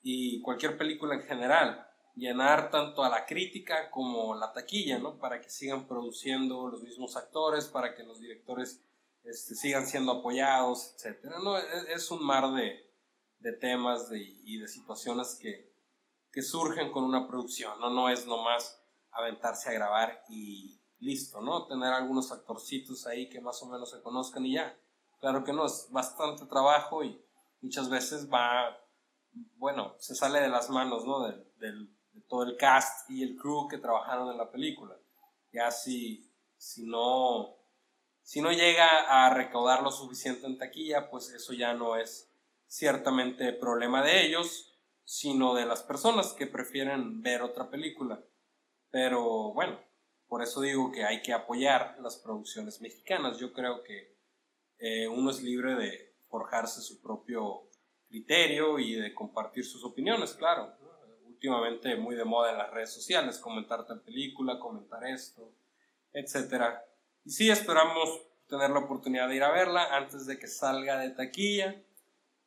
y 0.02 0.42
cualquier 0.42 0.78
película 0.78 1.16
en 1.16 1.24
general. 1.24 1.88
Llenar 2.16 2.72
tanto 2.72 3.04
a 3.04 3.10
la 3.10 3.26
crítica 3.26 3.92
como 3.92 4.36
la 4.36 4.54
taquilla, 4.54 4.98
¿no? 5.00 5.18
Para 5.18 5.42
que 5.42 5.50
sigan 5.50 5.88
produciendo 5.88 6.70
los 6.70 6.82
mismos 6.82 7.18
actores, 7.18 7.68
para 7.68 7.94
que 7.94 8.04
los 8.04 8.22
directores 8.22 8.85
este, 9.26 9.56
sigan 9.56 9.88
siendo 9.88 10.14
apoyados, 10.14 10.96
etc. 10.96 11.26
¿no? 11.44 11.58
Es, 11.58 12.12
un 12.12 12.24
mar 12.24 12.54
de, 12.54 12.92
de 13.40 13.54
temas 13.54 14.10
y 14.12 14.58
de 14.58 14.68
situaciones 14.68 15.38
que, 15.42 15.76
que 16.36 16.42
surgen 16.42 16.92
con 16.92 17.06
una 17.06 17.28
producción, 17.28 17.80
¿no? 17.80 17.90
No 17.90 18.10
es 18.10 18.28
nomás 18.28 18.78
aventarse 19.12 19.70
a 19.70 19.74
grabar 19.74 20.22
y, 20.28 20.78
listo, 21.00 21.40
¿no? 21.40 21.66
Tener 21.66 21.94
algunos 21.94 22.32
actorcitos 22.32 23.08
ahí 23.08 23.30
que 23.30 23.40
más 23.40 23.62
o 23.64 23.68
menos 23.68 23.92
se 23.92 24.02
conozcan 24.02 24.46
y 24.46 24.56
ya. 24.56 24.78
Claro 25.22 25.46
que 25.46 25.54
no, 25.54 25.66
es 25.66 25.88
bastante 25.92 26.46
trabajo 26.46 27.04
y 27.06 27.24
muchas 27.62 27.90
veces 27.90 28.30
va, 28.30 28.78
bueno, 29.56 29.96
se 29.98 30.14
sale 30.14 30.42
de 30.42 30.50
las 30.50 30.70
manos, 30.70 31.06
¿no? 31.06 31.26
de 31.26 31.88
todo 32.28 32.44
el 32.44 32.58
cast 32.58 33.10
y 33.10 33.24
el 33.24 33.38
crew 33.38 33.68
que 33.70 33.78
trabajaron 33.78 34.30
en 34.30 34.38
la 34.38 34.52
película. 34.52 34.98
Ya 35.54 35.72
si, 35.72 36.30
si 36.58 36.86
no 36.86 37.55
si 38.26 38.42
no 38.42 38.52
llega 38.52 38.88
a 39.08 39.30
recaudar 39.32 39.84
lo 39.84 39.92
suficiente 39.92 40.48
en 40.48 40.58
taquilla, 40.58 41.12
pues 41.12 41.30
eso 41.30 41.54
ya 41.54 41.76
no 41.76 41.96
es 41.96 42.34
ciertamente 42.66 43.54
problema 43.54 44.04
de 44.04 44.26
ellos, 44.26 44.76
sino 45.04 45.54
de 45.54 45.68
las 45.68 45.84
personas 45.84 46.34
que 46.34 46.48
prefieren 46.48 47.22
ver 47.22 47.44
otra 47.44 47.70
película. 47.70 48.26
Pero 48.90 49.54
bueno, 49.54 49.80
por 50.28 50.42
eso 50.42 50.62
digo 50.62 50.92
que 50.92 51.06
hay 51.06 51.22
que 51.22 51.34
apoyar 51.34 51.98
las 52.02 52.18
producciones 52.18 52.82
mexicanas. 52.82 53.38
Yo 53.38 53.54
creo 53.54 53.84
que 53.84 54.18
eh, 54.80 55.08
uno 55.08 55.30
es 55.30 55.44
libre 55.44 55.76
de 55.76 56.16
forjarse 56.28 56.82
su 56.82 57.04
propio 57.04 57.70
criterio 58.08 58.80
y 58.80 58.96
de 58.96 59.14
compartir 59.14 59.64
sus 59.66 59.84
opiniones, 59.84 60.34
claro. 60.34 60.74
Últimamente 61.28 61.96
muy 61.96 62.16
de 62.16 62.26
moda 62.26 62.54
en 62.54 62.58
las 62.58 62.72
redes 62.72 62.92
sociales, 62.92 63.38
comentar 63.38 63.86
tal 63.86 64.02
película, 64.02 64.58
comentar 64.58 65.06
esto, 65.06 65.54
etcétera 66.12 66.84
y 67.26 67.32
sí, 67.32 67.50
esperamos 67.50 68.22
tener 68.48 68.70
la 68.70 68.80
oportunidad 68.80 69.28
de 69.28 69.36
ir 69.36 69.44
a 69.44 69.52
verla 69.52 69.96
antes 69.96 70.28
de 70.28 70.38
que 70.38 70.48
salga 70.48 71.00
de 71.00 71.10
taquilla. 71.10 71.84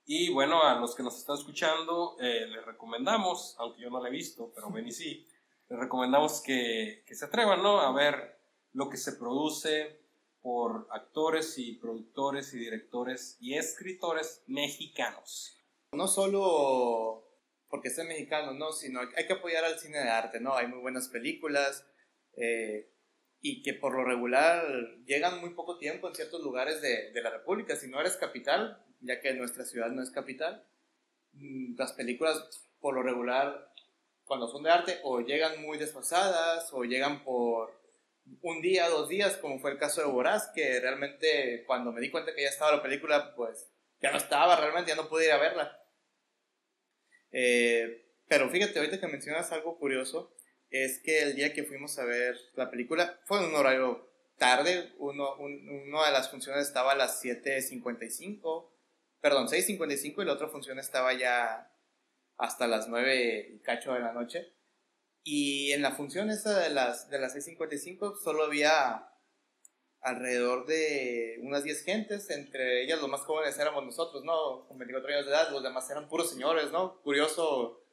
Y 0.06 0.32
bueno, 0.32 0.62
a 0.62 0.76
los 0.76 0.94
que 0.94 1.02
nos 1.02 1.18
están 1.18 1.36
escuchando, 1.36 2.16
eh, 2.20 2.46
les 2.46 2.64
recomendamos, 2.64 3.56
aunque 3.58 3.82
yo 3.82 3.90
no 3.90 4.00
la 4.00 4.08
he 4.08 4.12
visto, 4.12 4.52
pero 4.54 4.70
ven 4.70 4.86
y 4.86 4.92
sí, 4.92 5.28
les 5.68 5.78
recomendamos 5.78 6.40
que, 6.40 7.02
que 7.06 7.14
se 7.16 7.24
atrevan 7.24 7.62
¿no? 7.62 7.80
a 7.80 7.92
ver 7.92 8.38
lo 8.72 8.88
que 8.88 8.96
se 8.96 9.12
produce 9.14 10.00
por 10.40 10.86
actores 10.92 11.58
y 11.58 11.72
productores 11.72 12.54
y 12.54 12.58
directores 12.58 13.36
y 13.40 13.54
escritores 13.54 14.44
mexicanos. 14.46 15.60
No 15.92 16.06
solo 16.06 17.24
porque 17.68 17.90
sean 17.90 18.08
mexicanos, 18.08 18.54
¿no? 18.54 18.72
sino 18.72 19.00
hay 19.16 19.26
que 19.26 19.32
apoyar 19.32 19.64
al 19.64 19.78
cine 19.80 19.98
de 19.98 20.08
arte, 20.08 20.40
¿no? 20.40 20.54
Hay 20.54 20.68
muy 20.68 20.78
buenas 20.78 21.08
películas. 21.08 21.84
Eh, 22.36 22.88
y 23.40 23.62
que 23.62 23.74
por 23.74 23.94
lo 23.94 24.04
regular 24.04 24.64
llegan 25.06 25.40
muy 25.40 25.50
poco 25.50 25.78
tiempo 25.78 26.08
en 26.08 26.14
ciertos 26.14 26.42
lugares 26.42 26.80
de, 26.80 27.12
de, 27.12 27.22
la 27.22 27.30
República. 27.30 27.76
Si 27.76 27.88
no 27.88 28.00
eres 28.00 28.16
capital, 28.16 28.82
ya 29.00 29.20
que 29.20 29.34
nuestra 29.34 29.64
ciudad 29.64 29.90
no 29.90 30.02
es 30.02 30.10
capital, 30.10 30.64
mm, 31.34 31.76
las 31.78 31.92
películas 31.92 32.66
por 32.80 32.94
lo 32.94 33.02
regular, 33.02 33.72
cuando 34.24 34.48
son 34.48 34.62
de 34.62 34.70
arte, 34.70 34.98
o 35.02 35.20
llegan 35.20 35.62
muy 35.62 35.78
desfasadas, 35.78 36.72
o 36.72 36.84
llegan 36.84 37.24
por 37.24 37.78
un 38.42 38.60
día, 38.60 38.88
dos 38.88 39.08
días, 39.08 39.36
como 39.36 39.58
fue 39.58 39.72
el 39.72 39.78
caso 39.78 40.00
de 40.00 40.08
Boraz, 40.08 40.50
que 40.54 40.80
realmente 40.80 41.64
cuando 41.66 41.92
me 41.92 42.00
di 42.00 42.10
cuenta 42.10 42.34
que 42.34 42.42
ya 42.42 42.48
estaba 42.48 42.76
la 42.76 42.82
película, 42.82 43.34
pues 43.34 43.68
ya 44.00 44.10
no 44.10 44.18
estaba, 44.18 44.56
realmente 44.56 44.90
ya 44.90 44.96
no 44.96 45.08
pude 45.08 45.26
ir 45.26 45.32
a 45.32 45.38
verla. 45.38 45.82
Eh, 47.32 48.06
pero 48.28 48.48
fíjate, 48.50 48.78
ahorita 48.78 49.00
que 49.00 49.08
mencionas 49.08 49.50
algo 49.52 49.78
curioso, 49.78 50.34
es 50.70 51.00
que 51.02 51.22
el 51.22 51.34
día 51.34 51.52
que 51.52 51.64
fuimos 51.64 51.98
a 51.98 52.04
ver 52.04 52.36
la 52.54 52.70
película 52.70 53.20
fue 53.24 53.38
en 53.38 53.46
un 53.46 53.54
horario 53.54 54.08
tarde, 54.36 54.92
uno, 54.98 55.34
una 55.36 56.06
de 56.06 56.12
las 56.12 56.30
funciones 56.30 56.66
estaba 56.66 56.92
a 56.92 56.96
las 56.96 57.22
7.55, 57.22 58.70
perdón, 59.20 59.48
6.55 59.48 60.22
y 60.22 60.24
la 60.24 60.32
otra 60.32 60.48
función 60.48 60.78
estaba 60.78 61.12
ya 61.12 61.72
hasta 62.36 62.66
las 62.66 62.88
9 62.88 63.54
y 63.54 63.58
cacho 63.60 63.92
de 63.92 64.00
la 64.00 64.12
noche. 64.12 64.54
Y 65.24 65.72
en 65.72 65.82
la 65.82 65.92
función 65.92 66.30
esa 66.30 66.58
de 66.58 66.70
las, 66.70 67.10
de 67.10 67.18
las 67.18 67.34
6.55 67.34 68.16
solo 68.22 68.44
había 68.44 69.08
alrededor 70.00 70.66
de 70.66 71.40
unas 71.42 71.64
10 71.64 71.84
gentes, 71.84 72.30
entre 72.30 72.84
ellas 72.84 73.00
los 73.00 73.10
más 73.10 73.22
jóvenes 73.22 73.58
éramos 73.58 73.84
nosotros, 73.84 74.24
¿no? 74.24 74.66
Con 74.68 74.78
24 74.78 75.12
años 75.12 75.26
de 75.26 75.32
edad, 75.32 75.50
los 75.50 75.62
demás 75.62 75.90
eran 75.90 76.08
puros 76.08 76.30
señores, 76.30 76.70
¿no? 76.70 77.00
Curioso 77.02 77.84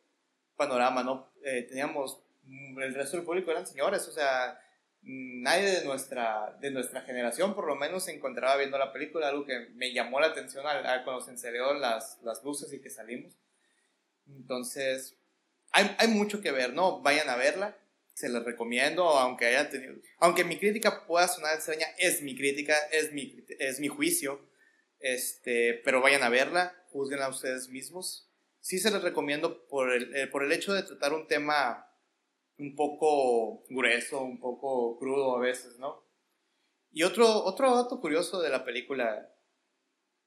panorama, 0.55 1.03
¿no? 1.03 1.31
Eh, 1.43 1.63
teníamos 1.63 2.24
el 2.47 2.93
resto 2.93 3.17
del 3.17 3.25
público 3.25 3.51
eran 3.51 3.65
señores, 3.65 4.07
o 4.07 4.11
sea, 4.11 4.59
nadie 5.01 5.69
de 5.69 5.85
nuestra, 5.85 6.57
de 6.59 6.71
nuestra 6.71 7.01
generación 7.01 7.53
por 7.53 7.67
lo 7.67 7.75
menos 7.75 8.05
se 8.05 8.13
encontraba 8.13 8.57
viendo 8.57 8.77
la 8.77 8.91
película, 8.91 9.27
algo 9.27 9.45
que 9.45 9.67
me 9.75 9.93
llamó 9.93 10.19
la 10.19 10.27
atención 10.27 10.65
al, 10.65 11.03
cuando 11.03 11.23
se 11.23 11.31
encendió 11.31 11.73
las, 11.73 12.19
las 12.23 12.43
luces 12.43 12.73
y 12.73 12.81
que 12.81 12.89
salimos. 12.89 13.33
Entonces, 14.27 15.15
hay, 15.71 15.95
hay, 15.99 16.07
mucho 16.07 16.41
que 16.41 16.51
ver, 16.51 16.73
¿no? 16.73 17.01
Vayan 17.01 17.29
a 17.29 17.35
verla, 17.35 17.77
se 18.13 18.29
les 18.29 18.43
recomiendo, 18.43 19.07
aunque 19.09 19.45
hayan 19.45 19.69
tenido, 19.69 19.95
aunque 20.19 20.43
mi 20.43 20.57
crítica 20.57 21.05
pueda 21.05 21.27
sonar 21.27 21.55
extraña, 21.55 21.85
es 21.99 22.23
mi 22.23 22.35
crítica, 22.35 22.75
es 22.91 23.11
mi, 23.11 23.45
es 23.59 23.79
mi 23.79 23.87
juicio, 23.87 24.41
este, 24.99 25.81
pero 25.85 26.01
vayan 26.01 26.23
a 26.23 26.29
verla, 26.29 26.75
juzguenla 26.89 27.29
ustedes 27.29 27.69
mismos. 27.69 28.31
Sí 28.59 28.79
se 28.79 28.89
les 28.89 29.03
recomiendo 29.03 29.67
por 29.67 29.91
el, 29.91 30.15
eh, 30.15 30.25
por 30.25 30.43
el 30.43 30.51
hecho 30.51 30.73
de 30.73 30.81
tratar 30.81 31.13
un 31.13 31.27
tema 31.27 31.84
un 32.57 32.75
poco 32.75 33.63
grueso, 33.69 34.21
un 34.21 34.39
poco 34.39 34.97
crudo 34.97 35.35
a 35.35 35.39
veces, 35.39 35.77
¿no? 35.77 36.05
Y 36.91 37.03
otro, 37.03 37.43
otro 37.43 37.75
dato 37.75 37.99
curioso 37.99 38.41
de 38.41 38.49
la 38.49 38.63
película 38.63 39.29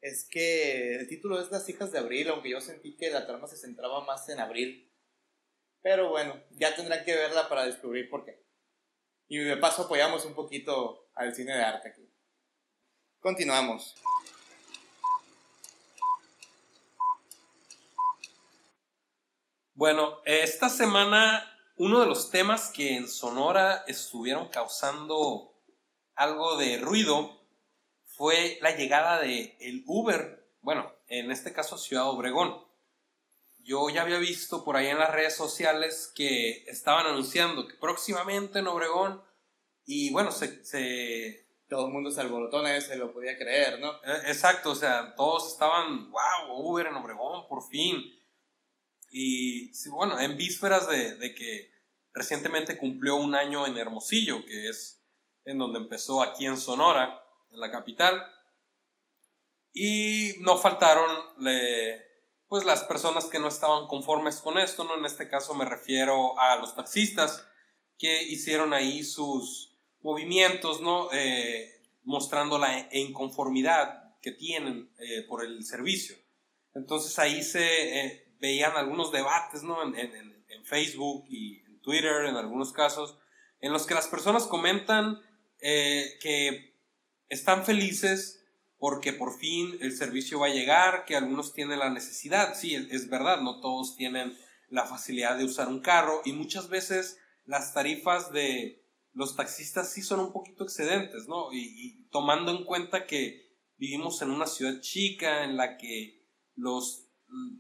es 0.01 0.29
que 0.31 0.97
el 0.97 1.09
título 1.09 1.41
es 1.41 1.51
Las 1.51 1.69
hijas 1.69 1.91
de 1.93 1.99
Abril, 1.99 2.29
aunque 2.29 2.51
yo 2.51 2.61
sentí 2.61 2.97
que 2.97 3.11
la 3.11 3.27
trama 3.27 3.47
se 3.47 3.57
centraba 3.57 4.05
más 4.05 4.29
en 4.29 4.41
Abril. 4.41 4.93
Pero 5.81 6.11
bueno, 6.11 6.43
ya 6.51 6.75
tendrán 6.75 7.05
que 7.05 7.15
verla 7.15 7.49
para 7.49 7.65
descubrir 7.65 8.11
por 8.11 8.25
qué. 8.25 8.45
Y 9.29 9.39
de 9.39 9.57
paso 9.57 9.83
apoyamos 9.83 10.25
un 10.25 10.35
poquito 10.35 11.11
al 11.15 11.35
cine 11.35 11.55
de 11.55 11.63
arte 11.63 11.89
aquí. 11.89 12.09
Continuamos. 13.21 13.95
Bueno, 19.75 20.21
esta 20.25 20.69
semana 20.69 21.58
uno 21.79 22.01
de 22.01 22.07
los 22.07 22.31
temas 22.31 22.71
que 22.71 22.97
en 22.97 23.09
Sonora 23.09 23.85
estuvieron 23.87 24.49
causando 24.49 25.55
algo 26.15 26.57
de 26.57 26.79
ruido 26.79 27.39
fue 28.05 28.59
la 28.61 28.77
llegada 28.77 29.21
de 29.21 29.57
el 29.61 29.85
Uber, 29.87 30.45
bueno, 30.61 30.93
en 31.07 31.31
este 31.31 31.53
caso 31.53 31.79
Ciudad 31.79 32.09
Obregón. 32.09 32.67
Yo 33.59 33.89
ya 33.91 34.03
había 34.03 34.19
visto 34.19 34.65
por 34.65 34.77
ahí 34.77 34.89
en 34.89 34.99
las 34.99 35.13
redes 35.13 35.37
sociales 35.37 36.11
que 36.15 36.65
estaban 36.67 37.07
anunciando 37.07 37.69
que 37.69 37.75
próximamente 37.75 38.59
en 38.59 38.67
Obregón 38.67 39.23
y 39.85 40.11
bueno, 40.13 40.33
se, 40.33 41.47
todo 41.69 41.87
el 41.87 41.93
mundo 41.93 42.11
se 42.11 42.21
alborotó, 42.21 42.61
nadie 42.61 42.81
se 42.81 42.97
lo 42.97 43.13
podía 43.13 43.39
creer, 43.39 43.79
¿no? 43.79 43.93
E, 44.03 44.29
exacto, 44.29 44.73
o 44.73 44.75
sea, 44.75 45.15
todos 45.15 45.53
estaban, 45.53 46.11
wow, 46.11 46.59
Uber 46.59 46.89
en 46.89 46.97
Obregón, 46.97 47.47
por 47.47 47.63
fin. 47.69 48.18
Y 49.11 49.71
bueno, 49.91 50.19
en 50.21 50.37
vísperas 50.37 50.89
de, 50.89 51.35
que 51.35 51.71
recientemente 52.13 52.77
cumplió 52.77 53.17
un 53.17 53.35
año 53.35 53.67
en 53.67 53.77
Hermosillo, 53.77 54.45
que 54.45 54.69
es 54.69 55.03
en 55.45 55.59
donde 55.59 55.79
empezó 55.79 56.23
aquí 56.23 56.47
en 56.47 56.57
Sonora, 56.57 57.23
en 57.51 57.61
la 57.61 57.71
capital. 57.71 58.23
Y 59.73 60.35
no 60.41 60.59
faltaron 60.59 61.11
pues 62.49 62.65
las 62.65 62.83
personas 62.85 63.27
que 63.27 63.39
no 63.39 63.49
estaban 63.49 63.87
conformes 63.87 64.37
con 64.41 64.59
esto, 64.59 64.85
¿no? 64.85 64.97
En 64.97 65.05
este 65.05 65.29
caso 65.29 65.55
me 65.55 65.65
refiero 65.65 66.39
a 66.41 66.57
los 66.57 66.75
taxistas 66.75 67.47
que 67.99 68.23
hicieron 68.23 68.73
ahí 68.73 69.03
sus 69.05 69.77
movimientos, 70.01 70.81
¿no? 70.81 71.09
Eh, 71.13 71.83
mostrando 72.05 72.59
la 72.59 72.89
inconformidad 72.93 74.17
que 74.23 74.33
tienen 74.33 74.91
eh, 74.99 75.23
por 75.29 75.45
el 75.45 75.65
servicio. 75.65 76.17
Entonces 76.75 77.19
ahí 77.19 77.43
se 77.43 78.01
eh, 78.01 78.28
veían 78.41 78.77
algunos 78.77 79.13
debates, 79.13 79.63
¿no? 79.63 79.83
En, 79.83 79.95
en, 79.95 80.45
en, 80.49 80.65
Facebook 80.65 81.25
y 81.29 81.61
en 81.61 81.81
Twitter, 81.81 82.27
en 82.27 82.37
algunos 82.37 82.73
casos, 82.73 83.17
en 83.61 83.73
los 83.73 83.87
que 83.87 83.95
las 83.95 84.07
personas 84.07 84.47
comentan 84.47 85.21
eh, 85.61 86.19
que 86.21 86.75
están 87.29 87.65
felices 87.65 88.45
porque 88.79 89.13
por 89.13 89.39
fin 89.39 89.77
el 89.81 89.97
servicio 89.97 90.39
va 90.41 90.47
a 90.47 90.55
llegar, 90.55 91.05
que 91.05 91.17
algunos 91.17 91.53
tienen 91.53 91.81
la 91.81 91.91
necesidad. 91.91 92.55
Sí, 92.55 92.75
es, 92.75 93.09
verdad, 93.09 93.41
no 93.41 93.61
todos 93.61 93.97
tienen 93.97 94.37
la 94.69 94.85
facilidad 94.85 95.37
de 95.37 95.45
usar 95.45 95.69
un 95.69 95.81
carro 95.81 96.21
y 96.25 96.33
muchas 96.33 96.69
veces 96.69 97.19
las 97.45 97.75
tarifas 97.75 98.31
de 98.33 98.85
los 99.15 99.35
taxistas 99.35 99.93
sí 99.93 100.03
son 100.03 100.21
un 100.21 100.33
poquito 100.33 100.63
excedentes, 100.63 101.27
¿no? 101.27 101.53
Y, 101.53 101.59
y 101.59 102.09
tomando 102.11 102.53
en 102.53 102.65
cuenta 102.65 103.07
que 103.07 103.49
vivimos 103.79 104.23
en 104.23 104.31
una 104.31 104.47
ciudad 104.47 104.81
chica 104.81 105.45
en 105.45 105.57
la 105.57 105.77
que 105.77 106.23
los 106.55 107.08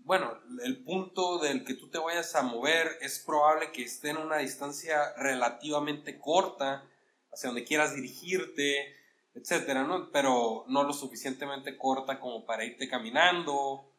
bueno, 0.04 0.38
el 0.64 0.82
punto 0.82 1.38
del 1.38 1.64
que 1.64 1.75
tú 1.75 1.90
te 1.90 1.98
vayas 1.98 2.34
a 2.34 2.42
mover 2.42 2.98
es 3.00 3.18
probable 3.18 3.72
que 3.72 3.82
esté 3.82 4.10
en 4.10 4.16
una 4.16 4.38
distancia 4.38 5.12
relativamente 5.16 6.18
corta 6.18 6.88
hacia 7.30 7.50
donde 7.50 7.64
quieras 7.64 7.94
dirigirte, 7.94 8.96
etcétera, 9.34 9.84
¿no? 9.84 10.10
Pero 10.10 10.64
no 10.68 10.82
lo 10.82 10.92
suficientemente 10.92 11.76
corta 11.76 12.18
como 12.18 12.46
para 12.46 12.64
irte 12.64 12.88
caminando. 12.88 13.92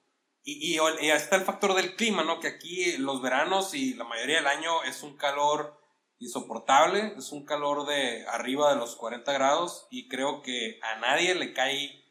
Y, 0.44 0.76
y, 0.76 0.80
y 1.02 1.10
está 1.12 1.36
el 1.36 1.44
factor 1.44 1.76
del 1.76 1.96
clima, 1.96 2.24
¿no? 2.24 2.40
Que 2.40 2.48
aquí 2.48 2.98
los 2.98 3.22
veranos 3.22 3.74
y 3.74 3.94
la 3.94 4.06
mayoría 4.06 4.38
del 4.38 4.48
año 4.48 4.84
es 4.84 5.04
un 5.04 5.16
calor 5.16 5.80
insoportable, 6.18 7.14
es 7.18 7.32
un 7.32 7.46
calor 7.46 7.86
de 7.88 8.26
arriba 8.28 8.72
de 8.72 8.80
los 8.80 8.96
40 8.96 9.32
grados 9.32 9.88
y 9.90 10.08
creo 10.10 10.42
que 10.42 10.80
a 10.82 11.00
nadie 11.00 11.34
le 11.36 11.54
cae 11.54 12.04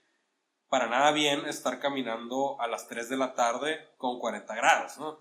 para 0.69 0.87
nada 0.87 1.13
bien 1.13 1.47
estar 1.47 1.81
caminando 1.81 2.61
a 2.61 2.67
las 2.67 2.89
3 2.89 3.09
de 3.09 3.17
la 3.17 3.35
tarde 3.35 3.79
con 3.97 4.19
40 4.19 4.55
grados, 4.55 4.99
¿no? 4.99 5.19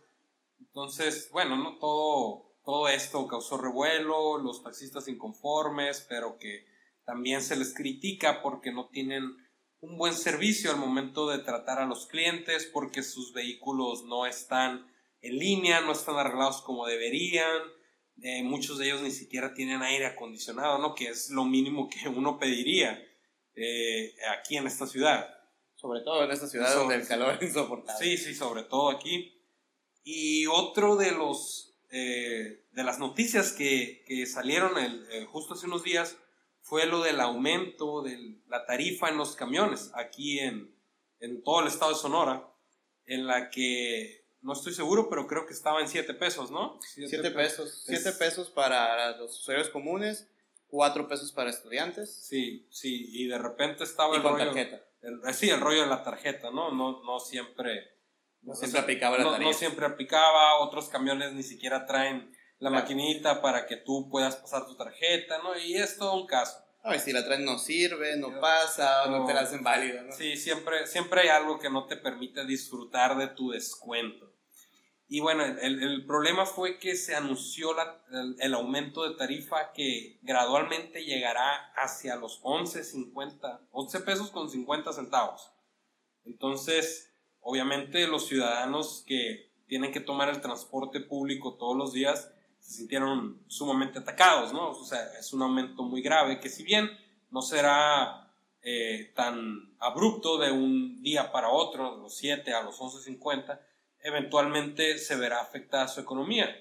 Entonces, 0.59 1.29
bueno, 1.31 1.55
¿no? 1.55 1.77
Todo, 1.77 2.55
todo 2.65 2.87
esto 2.89 3.27
causó 3.27 3.57
revuelo, 3.57 4.37
los 4.37 4.63
taxistas 4.63 5.07
inconformes, 5.07 6.05
pero 6.09 6.37
que 6.37 6.65
también 7.05 7.41
se 7.41 7.55
les 7.55 7.73
critica 7.73 8.41
porque 8.41 8.71
no 8.71 8.89
tienen 8.89 9.23
un 9.79 9.97
buen 9.97 10.13
servicio 10.13 10.71
al 10.71 10.77
momento 10.77 11.29
de 11.29 11.39
tratar 11.39 11.79
a 11.79 11.85
los 11.85 12.07
clientes, 12.07 12.69
porque 12.73 13.03
sus 13.03 13.31
vehículos 13.31 14.03
no 14.03 14.25
están 14.25 14.91
en 15.21 15.37
línea, 15.37 15.81
no 15.81 15.91
están 15.91 16.17
arreglados 16.17 16.61
como 16.61 16.85
deberían, 16.85 17.61
eh, 18.21 18.43
muchos 18.43 18.79
de 18.79 18.87
ellos 18.87 19.01
ni 19.01 19.11
siquiera 19.11 19.53
tienen 19.53 19.83
aire 19.83 20.07
acondicionado, 20.07 20.79
¿no? 20.79 20.95
Que 20.95 21.09
es 21.09 21.29
lo 21.29 21.45
mínimo 21.45 21.87
que 21.89 22.09
uno 22.09 22.39
pediría 22.39 23.01
eh, 23.55 24.15
aquí 24.39 24.57
en 24.57 24.67
esta 24.67 24.87
ciudad. 24.87 25.36
Sobre 25.77 26.01
todo 26.01 26.23
en 26.25 26.31
esta 26.31 26.47
ciudad 26.47 26.75
donde 26.75 26.95
el 26.95 27.07
calor 27.07 27.35
es 27.35 27.49
insoportable. 27.49 28.05
Sí, 28.05 28.17
sí, 28.17 28.35
sobre 28.35 28.63
todo 28.63 28.89
aquí. 28.89 29.41
Y 30.03 30.45
otro 30.47 30.97
de 30.97 31.11
los 31.11 31.67
eh, 31.89 32.65
de 32.71 32.83
las 32.83 32.99
noticias 32.99 33.53
que, 33.53 34.03
que 34.05 34.25
salieron 34.25 34.77
el, 34.77 35.07
eh, 35.09 35.25
justo 35.25 35.53
hace 35.53 35.67
unos 35.67 35.83
días 35.83 36.17
fue 36.61 36.85
lo 36.85 37.01
del 37.01 37.21
aumento 37.21 38.01
de 38.01 38.41
la 38.47 38.65
tarifa 38.65 39.07
en 39.07 39.17
los 39.17 39.37
camiones 39.37 39.91
aquí 39.93 40.39
en, 40.39 40.75
en 41.21 41.41
todo 41.43 41.61
el 41.61 41.67
estado 41.67 41.93
de 41.93 41.97
Sonora, 41.97 42.45
en 43.05 43.25
la 43.25 43.49
que 43.49 44.25
no 44.41 44.51
estoy 44.51 44.73
seguro, 44.73 45.07
pero 45.09 45.27
creo 45.27 45.45
que 45.45 45.53
estaba 45.53 45.79
en 45.79 45.87
7 45.87 46.13
pesos, 46.15 46.51
¿no? 46.51 46.77
7 46.81 47.31
pesos. 47.31 47.83
7 47.85 48.11
pesos 48.13 48.49
para 48.49 49.17
los 49.17 49.39
usuarios 49.39 49.69
comunes, 49.69 50.27
4 50.67 51.07
pesos 51.07 51.31
para 51.31 51.49
estudiantes. 51.49 52.13
Sí, 52.13 52.67
sí, 52.69 53.07
y 53.13 53.27
de 53.27 53.37
repente 53.37 53.85
estaba 53.85 54.13
y 54.15 54.17
el 54.17 54.23
con 54.23 54.37
tarjeta. 54.37 54.83
Eh, 55.07 55.33
sí, 55.33 55.49
el 55.49 55.61
rollo 55.61 55.81
de 55.81 55.87
la 55.87 56.03
tarjeta, 56.03 56.51
¿no? 56.51 56.71
No, 56.71 57.03
no 57.03 57.19
siempre... 57.19 57.95
No 58.41 58.53
siempre 58.53 58.79
aplicaba 58.79 59.17
la 59.17 59.23
tarifa. 59.23 59.51
No 59.51 59.53
siempre 59.53 59.85
aplicaba, 59.85 60.59
otros 60.59 60.89
camiones 60.89 61.33
ni 61.33 61.43
siquiera 61.43 61.85
traen 61.85 62.31
la 62.59 62.69
maquinita 62.69 63.41
para 63.41 63.65
que 63.65 63.77
tú 63.77 64.09
puedas 64.09 64.35
pasar 64.37 64.65
tu 64.65 64.75
tarjeta, 64.75 65.39
¿no? 65.39 65.57
Y 65.57 65.75
es 65.75 65.97
todo 65.97 66.13
un 66.13 66.27
caso. 66.27 66.57
Ay, 66.83 66.99
si 66.99 67.11
la 67.11 67.25
traen 67.25 67.43
no 67.43 67.57
sirve, 67.57 68.15
no 68.15 68.39
pasa, 68.39 69.07
no, 69.07 69.19
no 69.19 69.25
te 69.25 69.33
la 69.33 69.41
hacen 69.41 69.63
válida, 69.63 70.03
¿no? 70.03 70.13
Sí, 70.13 70.37
siempre, 70.37 70.87
siempre 70.87 71.21
hay 71.21 71.27
algo 71.29 71.59
que 71.59 71.69
no 71.69 71.85
te 71.85 71.97
permite 71.97 72.45
disfrutar 72.45 73.17
de 73.17 73.27
tu 73.27 73.49
descuento. 73.49 74.26
Y 75.09 75.21
bueno, 75.21 75.45
el, 75.45 75.81
el 75.81 76.05
problema 76.05 76.45
fue 76.45 76.79
que 76.79 76.95
se 76.95 77.15
anunció 77.15 77.73
la, 77.73 78.03
el, 78.11 78.35
el, 78.39 78.53
aumento 78.53 79.07
de 79.07 79.15
tarifa 79.15 79.71
que 79.71 80.19
gradualmente 80.21 81.05
llegará 81.05 81.71
hacia 81.75 82.17
los 82.17 82.41
11.50, 82.43 83.67
11 83.71 83.99
pesos 84.01 84.31
con 84.31 84.49
50 84.49 84.91
centavos. 84.91 85.49
Entonces, 86.25 87.13
obviamente 87.39 88.05
los 88.07 88.27
ciudadanos 88.27 89.05
que 89.07 89.49
tienen 89.67 89.93
que 89.93 90.01
tomar 90.01 90.27
el 90.27 90.41
transporte 90.41 90.99
público 90.99 91.55
todos 91.55 91.77
los 91.77 91.93
días 91.93 92.33
se 92.59 92.73
sintieron 92.73 93.41
sumamente 93.47 93.99
atacados, 93.99 94.51
¿no? 94.51 94.71
O 94.71 94.83
sea, 94.83 94.99
es 95.17 95.31
un 95.31 95.41
aumento 95.41 95.83
muy 95.83 96.01
grave 96.01 96.39
que 96.41 96.49
si 96.49 96.63
bien 96.63 96.89
no 97.31 97.41
será 97.41 98.29
eh, 98.61 99.13
tan 99.15 99.73
abrupto 99.79 100.37
de 100.37 100.51
un 100.51 101.01
día 101.01 101.31
para 101.31 101.49
otro, 101.49 101.95
de 101.95 102.01
los 102.01 102.17
7 102.17 102.53
a 102.53 102.63
los 102.63 102.77
11.50, 102.79 103.59
eventualmente 104.01 104.97
se 104.97 105.15
verá 105.15 105.41
afectada 105.41 105.87
su 105.87 106.01
economía, 106.01 106.55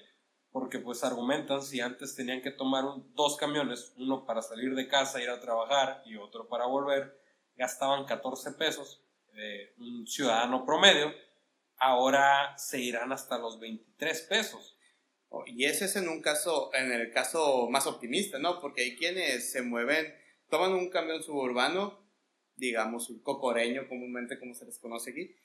porque 0.51 0.79
pues 0.79 1.03
argumentan 1.03 1.61
si 1.61 1.81
antes 1.81 2.15
tenían 2.15 2.41
que 2.41 2.51
tomar 2.51 2.83
dos 3.13 3.37
camiones, 3.37 3.93
uno 3.97 4.25
para 4.25 4.41
salir 4.41 4.75
de 4.75 4.87
casa, 4.87 5.21
ir 5.21 5.29
a 5.29 5.39
trabajar 5.39 6.01
y 6.05 6.15
otro 6.15 6.47
para 6.47 6.65
volver, 6.65 7.19
gastaban 7.55 8.05
14 8.05 8.53
pesos, 8.53 9.03
eh, 9.35 9.73
un 9.77 10.07
ciudadano 10.07 10.65
promedio, 10.65 11.13
ahora 11.77 12.57
se 12.57 12.79
irán 12.79 13.11
hasta 13.11 13.37
los 13.37 13.59
23 13.59 14.21
pesos. 14.23 14.77
Oh, 15.29 15.43
y 15.45 15.65
ese 15.65 15.85
es 15.85 15.95
en 15.95 16.07
un 16.07 16.21
caso, 16.21 16.71
en 16.73 16.91
el 16.91 17.11
caso 17.11 17.67
más 17.69 17.85
optimista, 17.85 18.39
¿no? 18.39 18.61
Porque 18.61 18.83
hay 18.83 18.95
quienes 18.95 19.51
se 19.51 19.61
mueven, 19.61 20.13
toman 20.49 20.73
un 20.73 20.89
camión 20.89 21.21
suburbano, 21.21 21.99
digamos 22.55 23.09
un 23.09 23.19
cocoreño 23.19 23.87
comúnmente 23.87 24.39
como 24.39 24.53
se 24.53 24.65
les 24.65 24.79
conoce 24.79 25.11
aquí, 25.11 25.35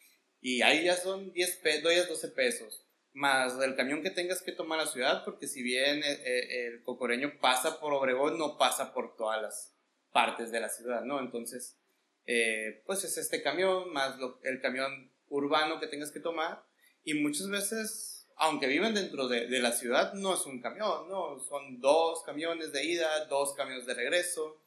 y 0.42 0.61
ahí 0.62 0.85
ya 0.85 0.96
son 0.96 1.33
10 1.33 1.57
pesos, 1.59 2.09
12 2.09 2.28
pesos, 2.31 2.85
más 3.12 3.59
el 3.62 3.76
camión 3.76 4.02
que 4.02 4.11
tengas 4.11 4.42
que 4.42 4.50
tomar 4.50 4.81
a 4.81 4.85
la 4.85 4.90
ciudad, 4.90 5.24
porque 5.24 5.46
si 5.46 5.62
bien 5.62 6.02
eh, 6.02 6.20
eh, 6.24 6.66
el 6.66 6.83
cocoreño 6.83 7.38
pasa 7.40 7.78
por 7.78 7.94
Obregón, 7.94 8.38
no 8.38 8.59
pasa 8.59 8.92
por 8.92 9.16
todas 9.16 9.40
las 9.40 9.72
partes 10.11 10.50
de 10.50 10.59
la 10.59 10.68
ciudad, 10.68 11.02
¿no? 11.02 11.20
Entonces, 11.20 11.78
eh, 12.26 12.83
pues 12.87 13.05
es 13.05 13.16
este 13.18 13.40
camión, 13.40 13.92
más 13.92 14.16
el 14.42 14.61
camión 14.61 15.12
urbano 15.28 15.78
que 15.78 15.87
tengas 15.87 16.11
que 16.11 16.18
tomar, 16.18 16.64
y 17.05 17.14
muchas 17.14 17.48
veces, 17.48 18.26
aunque 18.37 18.66
viven 18.66 18.94
dentro 18.94 19.28
de, 19.28 19.46
de 19.46 19.61
la 19.61 19.70
ciudad, 19.70 20.12
no 20.14 20.35
es 20.35 20.44
un 20.44 20.61
camión, 20.61 21.09
¿no? 21.09 21.38
Son 21.38 21.81
dos 21.81 22.24
camiones 22.24 22.72
de 22.72 22.85
ida, 22.85 23.26
dos 23.26 23.55
camiones 23.55 23.87
de 23.87 23.94
regreso, 23.94 24.61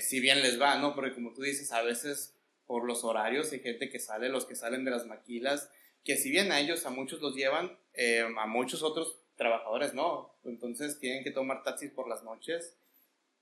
si 0.00 0.18
bien 0.18 0.42
les 0.42 0.60
va, 0.60 0.76
¿no? 0.76 0.94
Porque 0.94 1.14
como 1.14 1.32
tú 1.32 1.42
dices, 1.42 1.70
a 1.70 1.82
veces 1.82 2.39
por 2.70 2.84
los 2.84 3.02
horarios, 3.02 3.50
hay 3.50 3.58
gente 3.58 3.88
que 3.88 3.98
sale, 3.98 4.28
los 4.28 4.46
que 4.46 4.54
salen 4.54 4.84
de 4.84 4.92
las 4.92 5.04
maquilas, 5.04 5.68
que 6.04 6.16
si 6.16 6.30
bien 6.30 6.52
a 6.52 6.60
ellos, 6.60 6.86
a 6.86 6.90
muchos 6.90 7.20
los 7.20 7.34
llevan, 7.34 7.76
eh, 7.94 8.24
a 8.38 8.46
muchos 8.46 8.84
otros 8.84 9.24
trabajadores 9.34 9.92
no, 9.92 10.38
entonces 10.44 11.00
tienen 11.00 11.24
que 11.24 11.32
tomar 11.32 11.64
taxis 11.64 11.90
por 11.90 12.08
las 12.08 12.22
noches 12.22 12.78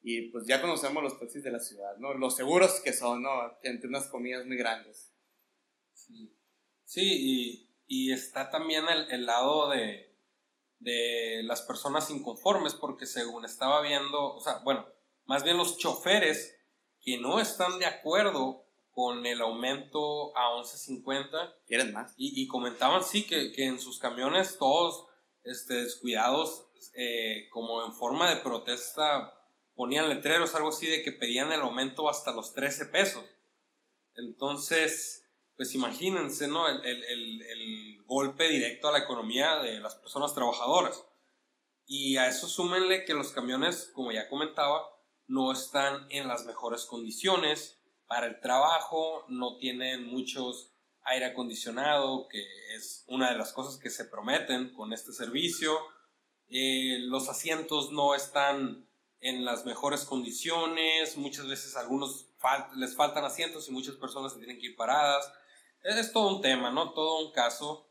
y 0.00 0.30
pues 0.30 0.46
ya 0.46 0.62
conocemos 0.62 1.02
los 1.02 1.20
taxis 1.20 1.42
de 1.42 1.50
la 1.50 1.60
ciudad, 1.60 1.98
¿no? 1.98 2.14
Los 2.14 2.36
seguros 2.36 2.80
que 2.80 2.94
son, 2.94 3.22
¿no? 3.22 3.58
Entre 3.64 3.86
unas 3.86 4.06
comidas 4.06 4.46
muy 4.46 4.56
grandes. 4.56 5.12
Sí, 5.92 6.34
sí 6.86 7.02
y, 7.04 7.70
y 7.86 8.12
está 8.12 8.48
también 8.48 8.86
el, 8.88 9.10
el 9.10 9.26
lado 9.26 9.68
de, 9.68 10.10
de 10.78 11.42
las 11.42 11.60
personas 11.60 12.08
inconformes, 12.08 12.72
porque 12.72 13.04
según 13.04 13.44
estaba 13.44 13.82
viendo, 13.82 14.36
o 14.36 14.40
sea, 14.40 14.60
bueno, 14.64 14.86
más 15.26 15.44
bien 15.44 15.58
los 15.58 15.76
choferes 15.76 16.58
que 16.98 17.18
no 17.18 17.40
están 17.40 17.78
de 17.78 17.84
acuerdo 17.84 18.64
con 18.98 19.24
el 19.26 19.40
aumento 19.42 20.36
a 20.36 20.50
11.50. 20.56 21.54
¿Quieren 21.68 21.92
más? 21.92 22.14
Y, 22.16 22.42
y 22.42 22.48
comentaban, 22.48 23.04
sí, 23.04 23.24
que, 23.28 23.52
que, 23.52 23.64
en 23.64 23.78
sus 23.78 24.00
camiones 24.00 24.58
todos 24.58 25.06
este, 25.44 25.74
descuidados, 25.84 26.66
eh, 26.94 27.48
como 27.52 27.86
en 27.86 27.92
forma 27.92 28.28
de 28.28 28.40
protesta, 28.40 29.32
ponían 29.76 30.08
letreros, 30.08 30.56
algo 30.56 30.70
así, 30.70 30.88
de 30.88 31.04
que 31.04 31.12
pedían 31.12 31.52
el 31.52 31.60
aumento 31.60 32.10
hasta 32.10 32.32
los 32.32 32.54
13 32.54 32.86
pesos. 32.86 33.24
Entonces, 34.16 35.24
pues 35.56 35.76
imagínense, 35.76 36.48
¿no? 36.48 36.66
El, 36.66 36.84
el, 36.84 37.04
el, 37.04 37.42
el 37.42 38.02
golpe 38.02 38.48
directo 38.48 38.88
a 38.88 38.92
la 38.92 39.04
economía 39.04 39.58
de 39.62 39.78
las 39.78 39.94
personas 39.94 40.34
trabajadoras. 40.34 41.06
Y 41.86 42.16
a 42.16 42.26
eso 42.26 42.48
súmenle 42.48 43.04
que 43.04 43.14
los 43.14 43.30
camiones, 43.30 43.92
como 43.94 44.10
ya 44.10 44.28
comentaba, 44.28 44.82
no 45.28 45.52
están 45.52 46.08
en 46.10 46.26
las 46.26 46.46
mejores 46.46 46.84
condiciones 46.84 47.77
para 48.08 48.26
el 48.26 48.40
trabajo, 48.40 49.24
no 49.28 49.58
tienen 49.58 50.06
muchos 50.06 50.72
aire 51.04 51.26
acondicionado, 51.26 52.26
que 52.28 52.42
es 52.74 53.04
una 53.06 53.30
de 53.30 53.38
las 53.38 53.52
cosas 53.52 53.78
que 53.78 53.90
se 53.90 54.04
prometen 54.04 54.74
con 54.74 54.92
este 54.92 55.12
servicio. 55.12 55.78
Eh, 56.48 56.98
los 57.02 57.28
asientos 57.28 57.92
no 57.92 58.14
están 58.14 58.88
en 59.20 59.44
las 59.44 59.64
mejores 59.64 60.04
condiciones, 60.04 61.16
muchas 61.16 61.46
veces 61.48 61.76
a 61.76 61.80
algunos 61.80 62.26
les 62.76 62.94
faltan 62.94 63.24
asientos 63.24 63.68
y 63.68 63.72
muchas 63.72 63.96
personas 63.96 64.32
se 64.32 64.38
tienen 64.38 64.58
que 64.58 64.66
ir 64.66 64.76
paradas. 64.76 65.32
Es 65.82 66.12
todo 66.12 66.36
un 66.36 66.42
tema, 66.42 66.70
¿no? 66.70 66.92
Todo 66.92 67.26
un 67.26 67.32
caso. 67.32 67.88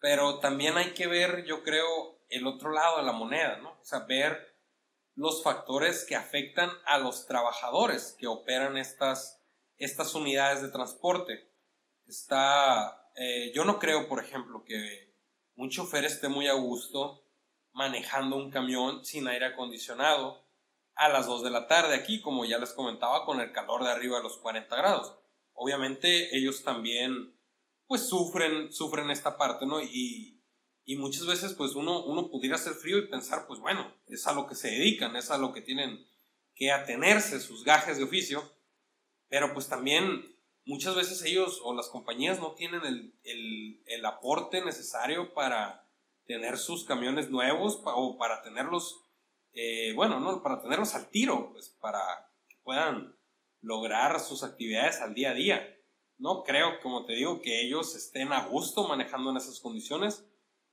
Pero 0.00 0.38
también 0.38 0.76
hay 0.76 0.92
que 0.94 1.06
ver, 1.06 1.44
yo 1.44 1.62
creo, 1.62 2.20
el 2.28 2.46
otro 2.46 2.70
lado 2.70 2.98
de 2.98 3.02
la 3.04 3.12
moneda, 3.12 3.58
¿no? 3.58 3.70
O 3.70 3.84
sea, 3.84 4.00
ver 4.00 4.56
los 5.14 5.42
factores 5.42 6.04
que 6.04 6.14
afectan 6.14 6.70
a 6.86 6.98
los 6.98 7.26
trabajadores 7.26 8.14
que 8.18 8.28
operan 8.28 8.76
estas 8.76 9.37
estas 9.78 10.14
unidades 10.14 10.62
de 10.62 10.68
transporte. 10.68 11.50
Está, 12.06 13.10
eh, 13.16 13.52
yo 13.54 13.64
no 13.64 13.78
creo, 13.78 14.08
por 14.08 14.22
ejemplo, 14.22 14.64
que 14.64 15.14
un 15.56 15.70
chofer 15.70 16.04
esté 16.04 16.28
muy 16.28 16.48
a 16.48 16.54
gusto 16.54 17.24
manejando 17.72 18.36
un 18.36 18.50
camión 18.50 19.04
sin 19.04 19.28
aire 19.28 19.46
acondicionado 19.46 20.44
a 20.94 21.08
las 21.08 21.26
2 21.26 21.44
de 21.44 21.50
la 21.50 21.68
tarde 21.68 21.94
aquí, 21.94 22.20
como 22.20 22.44
ya 22.44 22.58
les 22.58 22.72
comentaba, 22.72 23.24
con 23.24 23.40
el 23.40 23.52
calor 23.52 23.84
de 23.84 23.90
arriba 23.90 24.16
de 24.16 24.24
los 24.24 24.38
40 24.38 24.74
grados. 24.76 25.14
Obviamente 25.52 26.36
ellos 26.36 26.64
también 26.64 27.34
pues 27.86 28.08
sufren, 28.08 28.72
sufren 28.72 29.10
esta 29.10 29.36
parte, 29.36 29.64
¿no? 29.64 29.80
Y, 29.80 30.42
y 30.84 30.96
muchas 30.96 31.24
veces 31.26 31.54
pues 31.54 31.74
uno, 31.74 32.04
uno 32.04 32.30
pudiera 32.30 32.56
hacer 32.56 32.74
frío 32.74 32.98
y 32.98 33.08
pensar, 33.08 33.46
pues 33.46 33.60
bueno, 33.60 33.94
es 34.08 34.26
a 34.26 34.32
lo 34.32 34.46
que 34.46 34.54
se 34.54 34.70
dedican, 34.70 35.14
es 35.16 35.30
a 35.30 35.38
lo 35.38 35.52
que 35.52 35.60
tienen 35.60 36.04
que 36.54 36.72
atenerse 36.72 37.40
sus 37.40 37.64
gajes 37.64 37.98
de 37.98 38.04
oficio 38.04 38.57
pero 39.28 39.52
pues 39.52 39.68
también 39.68 40.36
muchas 40.64 40.94
veces 40.94 41.22
ellos 41.24 41.60
o 41.64 41.74
las 41.74 41.88
compañías 41.88 42.40
no 42.40 42.52
tienen 42.52 42.84
el, 42.84 43.14
el, 43.24 43.82
el 43.86 44.04
aporte 44.04 44.64
necesario 44.64 45.32
para 45.34 45.86
tener 46.26 46.58
sus 46.58 46.84
camiones 46.84 47.30
nuevos 47.30 47.80
o 47.84 48.18
para 48.18 48.42
tenerlos 48.42 49.08
eh, 49.60 49.92
bueno, 49.94 50.20
¿no? 50.20 50.42
Para 50.42 50.60
tenerlos 50.60 50.94
al 50.94 51.08
tiro, 51.08 51.50
pues 51.52 51.70
para 51.80 52.00
que 52.48 52.56
puedan 52.62 53.16
lograr 53.60 54.20
sus 54.20 54.44
actividades 54.44 55.00
al 55.00 55.14
día 55.14 55.30
a 55.30 55.34
día. 55.34 55.76
No 56.16 56.44
creo, 56.44 56.80
como 56.80 57.04
te 57.04 57.14
digo, 57.14 57.40
que 57.40 57.62
ellos 57.62 57.96
estén 57.96 58.32
a 58.32 58.46
gusto 58.46 58.86
manejando 58.86 59.30
en 59.30 59.36
esas 59.36 59.60
condiciones, 59.60 60.24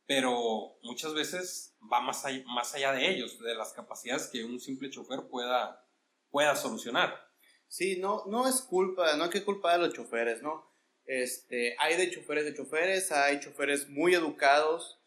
pero 0.05 0.77
muchas 0.83 1.13
veces 1.15 1.75
va 1.91 1.99
más 1.99 2.25
allá, 2.25 2.43
más 2.45 2.75
allá 2.75 2.91
de 2.91 3.09
ellos, 3.09 3.39
de 3.39 3.55
las 3.55 3.73
capacidades 3.73 4.27
que 4.27 4.43
un 4.43 4.59
simple 4.59 4.89
chofer 4.89 5.27
pueda, 5.29 5.83
pueda 6.29 6.55
solucionar. 6.55 7.27
Sí, 7.67 7.97
no, 7.99 8.23
no 8.27 8.47
es 8.47 8.61
culpa, 8.61 9.15
no 9.17 9.25
hay 9.25 9.29
que 9.29 9.43
culpar 9.43 9.75
a 9.75 9.77
los 9.77 9.93
choferes, 9.93 10.41
¿no? 10.41 10.71
Este, 11.05 11.75
hay 11.79 11.97
de 11.97 12.09
choferes 12.09 12.45
de 12.45 12.55
choferes, 12.55 13.11
hay 13.11 13.39
choferes 13.39 13.89
muy 13.89 14.15
educados, 14.15 14.99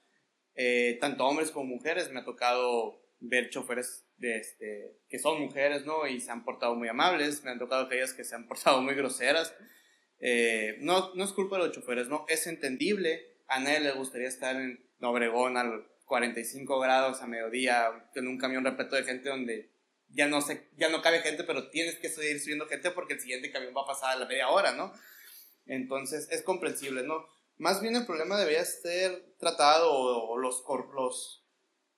eh, 0.54 0.98
tanto 1.00 1.24
hombres 1.24 1.50
como 1.50 1.66
mujeres. 1.66 2.10
Me 2.10 2.20
ha 2.20 2.24
tocado 2.24 3.00
ver 3.20 3.50
choferes 3.50 4.06
de 4.16 4.36
este, 4.38 4.98
que 5.08 5.18
son 5.18 5.40
mujeres, 5.40 5.84
¿no? 5.86 6.06
Y 6.06 6.20
se 6.20 6.30
han 6.30 6.44
portado 6.44 6.74
muy 6.74 6.88
amables. 6.88 7.42
Me 7.44 7.50
han 7.50 7.58
tocado 7.58 7.86
aquellas 7.86 8.12
que 8.12 8.24
se 8.24 8.34
han 8.34 8.46
portado 8.48 8.82
muy 8.82 8.94
groseras. 8.94 9.54
Eh, 10.20 10.76
no, 10.80 11.14
no 11.14 11.24
es 11.24 11.32
culpa 11.32 11.58
de 11.58 11.66
los 11.66 11.74
choferes, 11.74 12.08
¿no? 12.08 12.24
Es 12.28 12.46
entendible. 12.46 13.36
A 13.46 13.60
nadie 13.60 13.80
le 13.80 13.92
gustaría 13.92 14.28
estar 14.28 14.56
en 14.56 14.84
Obregón 15.00 15.56
al 15.56 15.86
45 16.06 16.80
grados 16.80 17.22
a 17.22 17.26
mediodía 17.26 18.08
en 18.14 18.26
un 18.26 18.38
camión 18.38 18.64
repleto 18.64 18.96
de 18.96 19.04
gente 19.04 19.28
donde 19.28 19.70
ya 20.10 20.26
no, 20.26 20.40
se, 20.40 20.68
ya 20.76 20.88
no 20.88 21.02
cabe 21.02 21.20
gente, 21.20 21.44
pero 21.44 21.70
tienes 21.70 21.96
que 21.98 22.08
seguir 22.08 22.40
subiendo 22.40 22.66
gente 22.66 22.90
porque 22.90 23.14
el 23.14 23.20
siguiente 23.20 23.50
camión 23.50 23.74
va 23.76 23.82
a 23.82 23.86
pasar 23.86 24.16
a 24.16 24.20
la 24.20 24.26
media 24.26 24.48
hora, 24.48 24.72
¿no? 24.72 24.92
Entonces 25.66 26.28
es 26.30 26.42
comprensible, 26.42 27.02
¿no? 27.02 27.26
Más 27.56 27.80
bien 27.80 27.96
el 27.96 28.06
problema 28.06 28.38
debería 28.38 28.64
ser 28.64 29.34
tratado 29.38 29.92
o, 29.92 30.38
los, 30.38 30.64
los, 30.94 31.44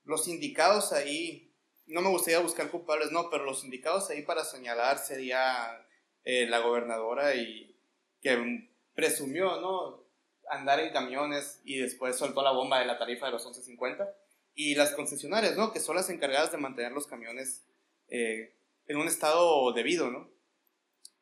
los 0.04 0.28
indicados 0.28 0.92
ahí, 0.92 1.54
no 1.86 2.00
me 2.00 2.08
gustaría 2.08 2.40
buscar 2.40 2.70
culpables, 2.70 3.12
no, 3.12 3.30
pero 3.30 3.44
los 3.44 3.64
indicados 3.64 4.10
ahí 4.10 4.22
para 4.22 4.44
señalar 4.44 4.98
sería 4.98 5.86
eh, 6.24 6.46
la 6.46 6.60
gobernadora 6.60 7.34
y 7.34 7.76
que 8.20 8.68
presumió, 8.94 9.60
¿no? 9.60 10.04
Andar 10.50 10.80
en 10.80 10.92
camiones 10.92 11.60
y 11.64 11.78
después 11.78 12.16
soltó 12.16 12.42
la 12.42 12.50
bomba 12.50 12.80
de 12.80 12.86
la 12.86 12.98
tarifa 12.98 13.26
de 13.26 13.32
los 13.32 13.46
11.50 13.46 14.08
y 14.54 14.74
las 14.74 14.92
concesionarias, 14.92 15.56
¿no? 15.56 15.72
Que 15.72 15.80
son 15.80 15.96
las 15.96 16.10
encargadas 16.10 16.52
de 16.52 16.58
mantener 16.58 16.92
los 16.92 17.06
camiones 17.06 17.69
eh, 18.10 18.56
en 18.86 18.96
un 18.96 19.08
estado 19.08 19.72
debido, 19.72 20.10
¿no? 20.10 20.30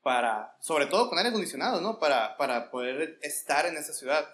Para, 0.03 0.57
sobre 0.61 0.87
todo 0.87 1.09
con 1.09 1.19
aire 1.19 1.31
acondicionado, 1.31 1.81
¿no? 1.81 1.99
Para, 1.99 2.37
para 2.37 2.71
poder 2.71 3.19
estar 3.23 3.67
en 3.67 3.77
esa 3.77 3.93
ciudad. 3.93 4.29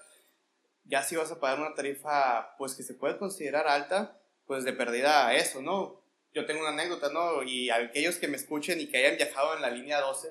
Ya 0.85 1.03
si 1.03 1.17
vas 1.17 1.33
a 1.33 1.40
pagar 1.40 1.59
una 1.59 1.75
tarifa, 1.75 2.55
pues 2.59 2.75
que 2.75 2.83
se 2.83 2.95
puede 2.95 3.19
considerar 3.19 3.67
alta, 3.67 4.21
pues 4.47 4.64
de 4.64 4.73
perdida 4.73 5.27
a 5.27 5.35
eso, 5.35 5.62
¿no? 5.62 6.03
Yo 6.33 6.47
tengo 6.47 6.61
una 6.61 6.71
anécdota, 6.71 7.11
¿no? 7.11 7.43
Y 7.43 7.71
a 7.71 7.77
aquellos 7.77 8.17
que 8.17 8.29
me 8.29 8.37
escuchen 8.37 8.81
y 8.81 8.88
que 8.88 8.99
hayan 8.99 9.17
viajado 9.17 9.55
en 9.55 9.62
la 9.62 9.71
línea 9.71 10.01
12, 10.01 10.29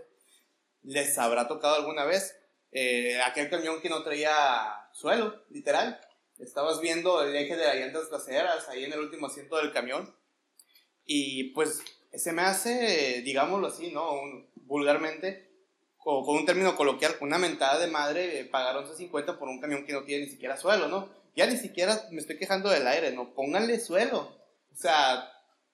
les 0.84 1.18
habrá 1.18 1.48
tocado 1.48 1.76
alguna 1.76 2.06
vez 2.06 2.38
eh, 2.72 3.22
aquel 3.22 3.50
camión 3.50 3.82
que 3.82 3.90
no 3.90 4.04
traía 4.04 4.90
suelo, 4.94 5.44
literal. 5.50 6.00
Estabas 6.40 6.82
viendo 6.82 7.22
el 7.22 7.36
eje 7.36 7.56
de 7.56 7.66
las 7.66 7.76
llantas 7.76 8.10
traseras 8.10 8.68
ahí 8.70 8.84
en 8.84 8.94
el 8.94 9.00
último 9.00 9.28
asiento 9.28 9.58
del 9.58 9.72
camión. 9.72 10.16
Y 11.06 11.52
pues 11.54 11.82
se 12.16 12.34
me 12.34 12.44
hace, 12.44 13.22
digámoslo 13.24 13.68
así, 13.68 13.92
¿no? 13.92 14.22
vulgarmente, 14.56 15.50
con, 15.98 16.24
con, 16.26 16.38
un 16.38 16.46
término 16.46 16.76
coloquial, 16.76 17.16
una 17.22 17.38
mentada 17.38 17.80
de 17.80 17.88
madre 17.88 18.40
eh, 18.40 18.46
pagar 18.46 18.76
11.50 18.76 19.38
por 19.38 19.48
un 19.48 19.60
camión 19.60 19.86
que 19.86 19.94
no 19.94 20.04
tiene 20.04 20.26
ni 20.26 20.32
siquiera 20.32 20.58
suelo, 20.58 20.88
¿no? 20.88 21.10
Ya 21.36 21.48
ni 21.48 21.58
siquiera 21.58 22.08
me 22.12 22.20
estoy 22.20 22.38
quejando 22.38 22.70
del 22.70 22.88
aire, 22.88 23.12
¿no? 23.12 23.34
Pónganle 23.34 23.80
suelo. 23.80 24.36
O 24.72 24.76
sea, 24.76 25.32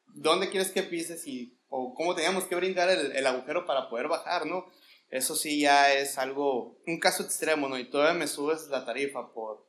¿dónde 0.07 0.49
quieres 0.49 0.71
que 0.71 0.83
pises 0.83 1.27
y 1.27 1.57
o 1.69 1.93
cómo 1.93 2.15
teníamos 2.15 2.45
que 2.45 2.55
brincar 2.55 2.89
el, 2.89 3.11
el 3.11 3.27
agujero 3.27 3.65
para 3.65 3.89
poder 3.89 4.07
bajar, 4.07 4.45
¿no? 4.45 4.65
Eso 5.09 5.35
sí 5.35 5.59
ya 5.59 5.93
es 5.93 6.17
algo, 6.17 6.79
un 6.85 6.99
caso 6.99 7.23
extremo, 7.23 7.67
¿no? 7.67 7.77
Y 7.77 7.89
todavía 7.89 8.13
me 8.13 8.27
subes 8.27 8.67
la 8.67 8.85
tarifa 8.85 9.33
por, 9.33 9.67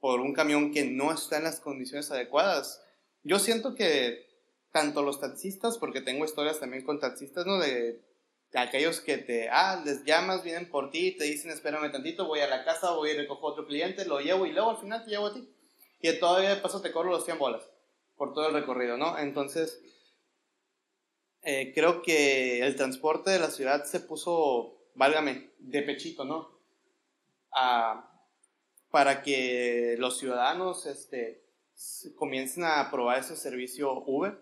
por 0.00 0.20
un 0.20 0.32
camión 0.32 0.72
que 0.72 0.84
no 0.84 1.12
está 1.12 1.36
en 1.38 1.44
las 1.44 1.60
condiciones 1.60 2.10
adecuadas. 2.10 2.82
Yo 3.22 3.38
siento 3.38 3.74
que 3.74 4.27
tanto 4.72 5.02
los 5.02 5.20
taxistas, 5.20 5.78
porque 5.78 6.00
tengo 6.00 6.24
historias 6.24 6.60
también 6.60 6.84
con 6.84 7.00
taxistas, 7.00 7.46
¿no? 7.46 7.58
De, 7.58 8.00
aquellos 8.54 9.00
que 9.00 9.18
te, 9.18 9.50
ah, 9.50 9.82
les 9.84 10.04
llamas, 10.04 10.42
vienen 10.42 10.70
por 10.70 10.90
ti, 10.90 11.12
te 11.12 11.24
dicen, 11.24 11.50
espérame 11.50 11.92
tantito, 11.92 12.26
voy 12.26 12.40
a 12.40 12.48
la 12.48 12.64
casa, 12.64 12.92
voy 12.92 13.10
y 13.10 13.16
recojo 13.16 13.46
otro 13.46 13.66
cliente, 13.66 14.06
lo 14.06 14.20
llevo 14.20 14.46
y 14.46 14.52
luego 14.52 14.70
al 14.70 14.78
final 14.78 15.04
te 15.04 15.10
llevo 15.10 15.26
a 15.26 15.34
ti. 15.34 15.48
Y 16.00 16.18
todavía 16.18 16.54
de 16.54 16.60
paso 16.60 16.80
te 16.80 16.90
cobro 16.90 17.10
los 17.10 17.24
100 17.24 17.38
bolas 17.38 17.68
por 18.16 18.32
todo 18.32 18.48
el 18.48 18.54
recorrido, 18.54 18.96
¿no? 18.96 19.18
Entonces, 19.18 19.80
eh, 21.42 21.72
creo 21.74 22.02
que 22.02 22.66
el 22.66 22.74
transporte 22.76 23.30
de 23.30 23.38
la 23.38 23.50
ciudad 23.50 23.84
se 23.84 24.00
puso, 24.00 24.78
válgame, 24.94 25.50
de 25.58 25.82
pechito, 25.82 26.24
¿no? 26.24 26.56
para 28.90 29.22
que 29.22 29.96
los 29.98 30.18
ciudadanos 30.18 30.86
este, 30.86 31.42
comiencen 32.14 32.64
a 32.64 32.88
probar 32.90 33.18
ese 33.18 33.36
servicio 33.36 33.92
Uber 34.06 34.38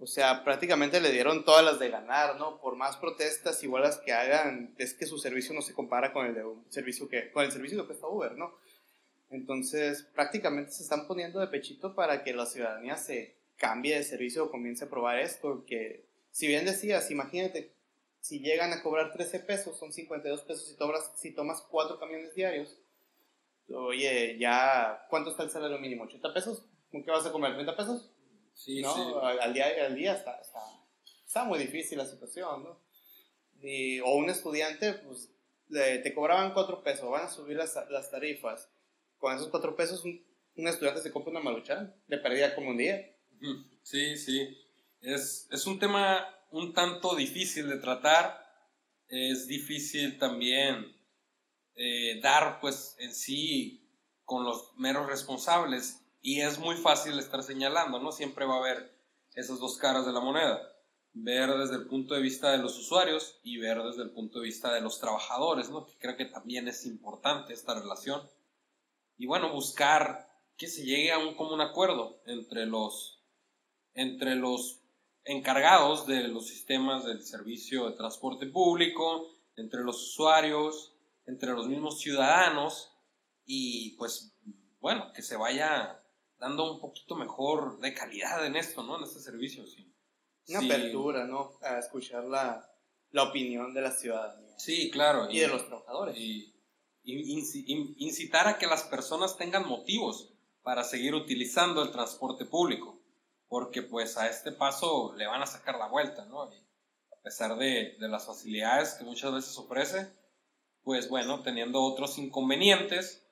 o 0.00 0.06
sea, 0.06 0.44
prácticamente 0.44 1.00
le 1.00 1.12
dieron 1.12 1.44
todas 1.44 1.64
las 1.64 1.78
de 1.78 1.90
ganar, 1.90 2.36
¿no? 2.36 2.58
Por 2.60 2.76
más 2.76 2.96
protestas 2.96 3.62
igual 3.62 3.82
las 3.82 3.98
que 3.98 4.12
hagan, 4.12 4.74
es 4.78 4.94
que 4.94 5.06
su 5.06 5.18
servicio 5.18 5.54
no 5.54 5.60
se 5.60 5.74
compara 5.74 6.12
con 6.12 6.26
el 6.26 6.42
servicio 6.70 7.08
que 7.08 7.30
con 7.30 7.44
el 7.44 7.52
servicio 7.52 7.86
que 7.86 7.94
Uber, 8.02 8.32
¿no? 8.32 8.54
Entonces, 9.30 10.02
prácticamente 10.14 10.72
se 10.72 10.82
están 10.82 11.06
poniendo 11.06 11.38
de 11.38 11.48
pechito 11.48 11.94
para 11.94 12.24
que 12.24 12.32
la 12.32 12.46
ciudadanía 12.46 12.96
se 12.96 13.36
cambie 13.58 13.96
de 13.96 14.02
servicio 14.02 14.44
o 14.44 14.50
comience 14.50 14.84
a 14.84 14.90
probar 14.90 15.18
esto, 15.18 15.64
que 15.66 16.04
si 16.32 16.46
bien 16.46 16.64
decías, 16.64 17.10
imagínate, 17.10 17.70
si 18.20 18.40
llegan 18.40 18.72
a 18.72 18.82
cobrar 18.82 19.12
13 19.12 19.40
pesos, 19.40 19.78
son 19.78 19.92
52 19.92 20.42
pesos 20.42 20.66
si 20.66 20.76
tomas, 20.76 21.12
si 21.16 21.32
tomas 21.32 21.60
4 21.70 21.98
camiones 22.00 22.34
diarios, 22.34 22.76
oye, 23.68 24.38
ya, 24.38 25.06
¿cuánto 25.10 25.30
está 25.30 25.42
el 25.42 25.50
salario 25.50 25.78
mínimo? 25.78 26.06
¿80 26.06 26.32
pesos? 26.32 26.64
¿Con 26.90 27.04
qué 27.04 27.10
vas 27.10 27.26
a 27.26 27.32
comer? 27.32 27.52
¿30 27.52 27.76
pesos? 27.76 28.10
Sí, 28.60 28.82
¿no? 28.82 29.20
Al 29.20 29.54
día, 29.54 29.68
al 29.86 29.94
día 29.94 30.12
está, 30.12 30.38
está, 30.38 30.60
está, 31.24 31.44
muy 31.44 31.58
difícil 31.58 31.96
la 31.96 32.04
situación, 32.04 32.62
¿no? 32.62 32.78
Y, 33.62 34.00
o 34.00 34.16
un 34.16 34.28
estudiante, 34.28 34.92
pues, 34.92 35.30
te 35.70 36.14
cobraban 36.14 36.52
cuatro 36.52 36.82
pesos, 36.82 37.10
van 37.10 37.24
a 37.24 37.30
subir 37.30 37.56
las, 37.56 37.74
las 37.88 38.10
tarifas. 38.10 38.68
Con 39.16 39.34
esos 39.34 39.48
cuatro 39.48 39.74
pesos, 39.74 40.04
un, 40.04 40.22
un, 40.56 40.68
estudiante 40.68 41.00
se 41.00 41.10
compra 41.10 41.30
una 41.30 41.40
malucha, 41.40 41.94
le 42.06 42.18
perdía 42.18 42.54
como 42.54 42.68
un 42.68 42.76
día. 42.76 43.16
Sí, 43.82 44.18
sí. 44.18 44.58
Es, 45.00 45.48
es 45.50 45.66
un 45.66 45.78
tema 45.78 46.28
un 46.50 46.74
tanto 46.74 47.16
difícil 47.16 47.66
de 47.66 47.78
tratar. 47.78 48.46
Es 49.08 49.48
difícil 49.48 50.18
también 50.18 50.94
eh, 51.76 52.20
dar, 52.20 52.60
pues, 52.60 52.94
en 52.98 53.14
sí 53.14 53.88
con 54.26 54.44
los 54.44 54.74
meros 54.76 55.06
responsables 55.06 55.99
y 56.22 56.40
es 56.40 56.58
muy 56.58 56.76
fácil 56.76 57.18
estar 57.18 57.42
señalando, 57.42 57.98
¿no? 57.98 58.12
Siempre 58.12 58.44
va 58.44 58.56
a 58.56 58.58
haber 58.58 58.94
esas 59.34 59.58
dos 59.58 59.78
caras 59.78 60.06
de 60.06 60.12
la 60.12 60.20
moneda. 60.20 60.60
Ver 61.12 61.50
desde 61.56 61.76
el 61.76 61.86
punto 61.86 62.14
de 62.14 62.20
vista 62.20 62.52
de 62.52 62.58
los 62.58 62.78
usuarios 62.78 63.40
y 63.42 63.58
ver 63.58 63.82
desde 63.82 64.02
el 64.02 64.10
punto 64.10 64.38
de 64.38 64.46
vista 64.46 64.72
de 64.72 64.80
los 64.80 65.00
trabajadores, 65.00 65.70
¿no? 65.70 65.86
Que 65.86 65.96
creo 65.98 66.16
que 66.16 66.26
también 66.26 66.68
es 66.68 66.86
importante 66.86 67.52
esta 67.52 67.74
relación. 67.74 68.28
Y 69.16 69.26
bueno, 69.26 69.52
buscar 69.52 70.28
que 70.56 70.68
se 70.68 70.84
llegue 70.84 71.12
a 71.12 71.18
un 71.18 71.34
común 71.34 71.60
acuerdo 71.60 72.20
entre 72.26 72.66
los, 72.66 73.22
entre 73.94 74.36
los 74.36 74.80
encargados 75.24 76.06
de 76.06 76.28
los 76.28 76.46
sistemas 76.46 77.04
del 77.04 77.24
servicio 77.24 77.88
de 77.88 77.96
transporte 77.96 78.46
público, 78.46 79.26
entre 79.56 79.82
los 79.82 80.02
usuarios, 80.02 80.94
entre 81.26 81.52
los 81.52 81.66
mismos 81.66 81.98
ciudadanos 82.00 82.92
y 83.44 83.96
pues 83.96 84.34
bueno, 84.80 85.12
que 85.12 85.22
se 85.22 85.36
vaya 85.36 85.99
dando 86.40 86.72
un 86.72 86.80
poquito 86.80 87.14
mejor 87.14 87.78
de 87.80 87.94
calidad 87.94 88.44
en 88.44 88.56
esto, 88.56 88.82
¿no? 88.82 88.96
En 88.96 89.04
este 89.04 89.20
servicio, 89.20 89.66
sí. 89.66 89.94
Una 90.48 90.60
apertura, 90.60 91.26
¿no? 91.26 91.58
A 91.62 91.78
escuchar 91.78 92.24
la, 92.24 92.68
la, 93.10 93.22
opinión 93.24 93.72
de 93.74 93.82
la 93.82 93.92
ciudadanía. 93.92 94.58
Sí, 94.58 94.90
claro. 94.90 95.30
Y, 95.30 95.38
de 95.38 95.48
los 95.48 95.66
trabajadores. 95.66 96.16
Y, 96.16 96.56
incitar 97.02 98.48
a 98.48 98.58
que 98.58 98.66
las 98.66 98.84
personas 98.84 99.36
tengan 99.36 99.66
motivos 99.66 100.32
para 100.62 100.84
seguir 100.84 101.14
utilizando 101.14 101.82
el 101.82 101.90
transporte 101.90 102.44
público, 102.44 103.00
porque 103.48 103.82
pues 103.82 104.16
a 104.16 104.28
este 104.28 104.52
paso 104.52 105.14
le 105.16 105.26
van 105.26 105.42
a 105.42 105.46
sacar 105.46 105.76
la 105.76 105.88
vuelta, 105.88 106.26
¿no? 106.26 106.42
a 106.42 107.22
pesar 107.22 107.56
de, 107.56 107.96
de 107.98 108.08
las 108.08 108.26
facilidades 108.26 108.94
que 108.94 109.04
muchas 109.04 109.32
veces 109.32 109.56
ofrece, 109.58 110.12
pues 110.82 111.08
bueno, 111.08 111.42
teniendo 111.42 111.82
otros 111.82 112.18
inconvenientes, 112.18 113.26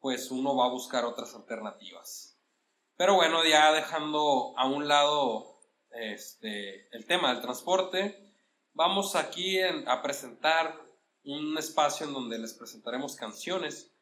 pues 0.00 0.30
uno 0.30 0.56
va 0.56 0.66
a 0.66 0.70
buscar 0.70 1.04
otras 1.04 1.34
alternativas. 1.34 2.31
Pero 3.02 3.16
bueno, 3.16 3.44
ya 3.44 3.72
dejando 3.72 4.54
a 4.56 4.64
un 4.68 4.86
lado 4.86 5.58
este, 5.90 6.86
el 6.96 7.04
tema 7.04 7.32
del 7.32 7.42
transporte, 7.42 8.32
vamos 8.74 9.16
aquí 9.16 9.58
a 9.60 10.00
presentar 10.02 10.80
un 11.24 11.58
espacio 11.58 12.06
en 12.06 12.12
donde 12.12 12.38
les 12.38 12.54
presentaremos 12.54 13.16
canciones. 13.16 13.92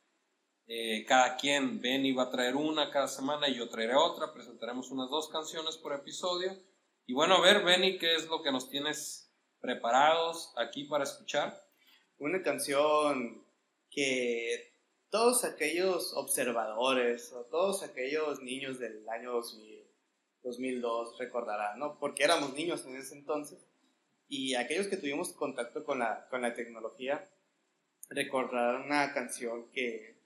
Eh, 0.67 1.07
cada 1.09 1.39
quien, 1.39 1.81
Benny 1.81 2.13
va 2.13 2.25
a 2.25 2.31
traer 2.31 2.57
una 2.57 2.91
cada 2.91 3.09
semana 3.09 3.49
y 3.49 3.55
yo 3.55 3.71
traeré 3.71 3.95
otra. 3.95 4.35
Presentaremos 4.35 4.91
unas 4.91 5.09
dos 5.09 5.31
canciones 5.31 5.79
por 5.79 5.95
episodio. 5.95 6.55
Y 7.07 7.15
bueno, 7.15 7.37
a 7.37 7.41
ver, 7.41 7.65
Benny, 7.65 7.97
¿qué 7.97 8.17
es 8.17 8.27
lo 8.27 8.43
que 8.43 8.53
nos 8.53 8.69
tienes 8.69 9.33
preparados 9.63 10.53
aquí 10.59 10.85
para 10.85 11.05
escuchar? 11.05 11.59
Una 12.19 12.43
canción 12.43 13.47
que 13.91 14.70
todos 15.11 15.45
aquellos 15.45 16.13
observadores 16.15 17.33
o 17.33 17.45
todos 17.45 17.83
aquellos 17.83 18.41
niños 18.41 18.79
del 18.79 19.09
año 19.09 19.33
2000, 19.33 19.85
2002 20.43 21.19
recordarán, 21.19 21.79
¿no? 21.79 21.99
Porque 21.99 22.25
éramos 22.25 22.55
niños 22.55 22.85
en 22.87 22.97
ese 22.97 23.15
entonces. 23.15 23.59
Y 24.29 24.55
aquellos 24.55 24.87
que 24.87 24.97
tuvimos 24.97 25.33
contacto 25.33 25.85
con 25.85 25.99
la, 25.99 26.29
con 26.31 26.43
la 26.43 26.55
tecnología 26.55 27.29
recordarán 28.09 28.83
una 28.83 29.13
canción 29.13 29.71
que 29.71 30.21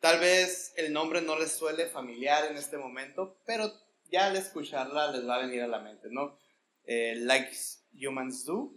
Tal 0.00 0.18
vez 0.18 0.72
el 0.76 0.94
nombre 0.94 1.20
no 1.20 1.38
les 1.38 1.52
suele 1.52 1.86
familiar 1.86 2.50
en 2.50 2.56
este 2.56 2.78
momento, 2.78 3.36
pero 3.44 3.70
ya 4.10 4.28
al 4.28 4.36
escucharla 4.36 5.12
les 5.12 5.28
va 5.28 5.36
a 5.36 5.46
venir 5.46 5.60
a 5.62 5.68
la 5.68 5.78
mente, 5.78 6.08
¿no? 6.10 6.38
Eh, 6.84 7.16
like 7.16 7.50
Humans 7.92 8.46
Do. 8.46 8.72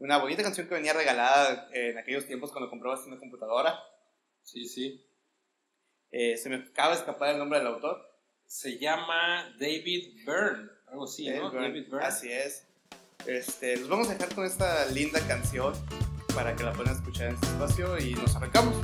Una 0.00 0.16
bonita 0.16 0.42
canción 0.42 0.66
que 0.66 0.74
venía 0.74 0.94
regalada 0.94 1.68
en 1.74 1.98
aquellos 1.98 2.26
tiempos 2.26 2.50
cuando 2.50 2.70
comprabas 2.70 3.06
una 3.06 3.18
computadora. 3.18 3.78
Sí, 4.42 4.66
sí. 4.66 5.06
Eh, 6.10 6.38
se 6.38 6.48
me 6.48 6.56
acaba 6.56 6.94
de 6.94 7.00
escapar 7.00 7.30
el 7.30 7.38
nombre 7.38 7.58
del 7.58 7.68
autor. 7.68 8.00
Se 8.46 8.78
llama 8.78 9.54
David 9.60 10.24
Byrne, 10.24 10.70
algo 10.88 11.04
así, 11.04 11.28
¿no? 11.28 11.50
David 11.50 11.88
Byrne. 11.90 12.06
Así 12.06 12.32
es. 12.32 12.66
Este, 13.26 13.76
los 13.76 13.90
vamos 13.90 14.08
a 14.08 14.14
dejar 14.14 14.34
con 14.34 14.46
esta 14.46 14.86
linda 14.86 15.20
canción 15.28 15.74
para 16.34 16.56
que 16.56 16.64
la 16.64 16.72
puedan 16.72 16.94
escuchar 16.94 17.28
en 17.28 17.34
este 17.34 17.46
espacio 17.48 17.98
y 17.98 18.14
nos 18.14 18.34
arrancamos. 18.34 18.76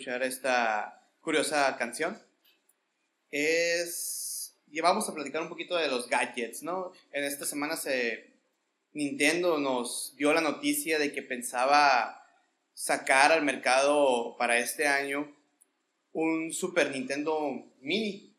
Escuchar 0.00 0.22
esta 0.22 1.06
curiosa 1.20 1.76
canción 1.76 2.18
es 3.30 4.56
y 4.66 4.80
vamos 4.80 5.06
a 5.06 5.14
platicar 5.14 5.42
un 5.42 5.50
poquito 5.50 5.76
de 5.76 5.88
los 5.88 6.08
gadgets, 6.08 6.62
¿no? 6.62 6.92
En 7.12 7.24
esta 7.24 7.44
semana 7.44 7.76
se 7.76 8.32
Nintendo 8.94 9.58
nos 9.58 10.14
dio 10.16 10.32
la 10.32 10.40
noticia 10.40 10.98
de 10.98 11.12
que 11.12 11.20
pensaba 11.20 12.24
sacar 12.72 13.30
al 13.30 13.44
mercado 13.44 14.36
para 14.38 14.56
este 14.56 14.88
año 14.88 15.36
un 16.12 16.50
Super 16.54 16.90
Nintendo 16.90 17.38
Mini, 17.80 18.34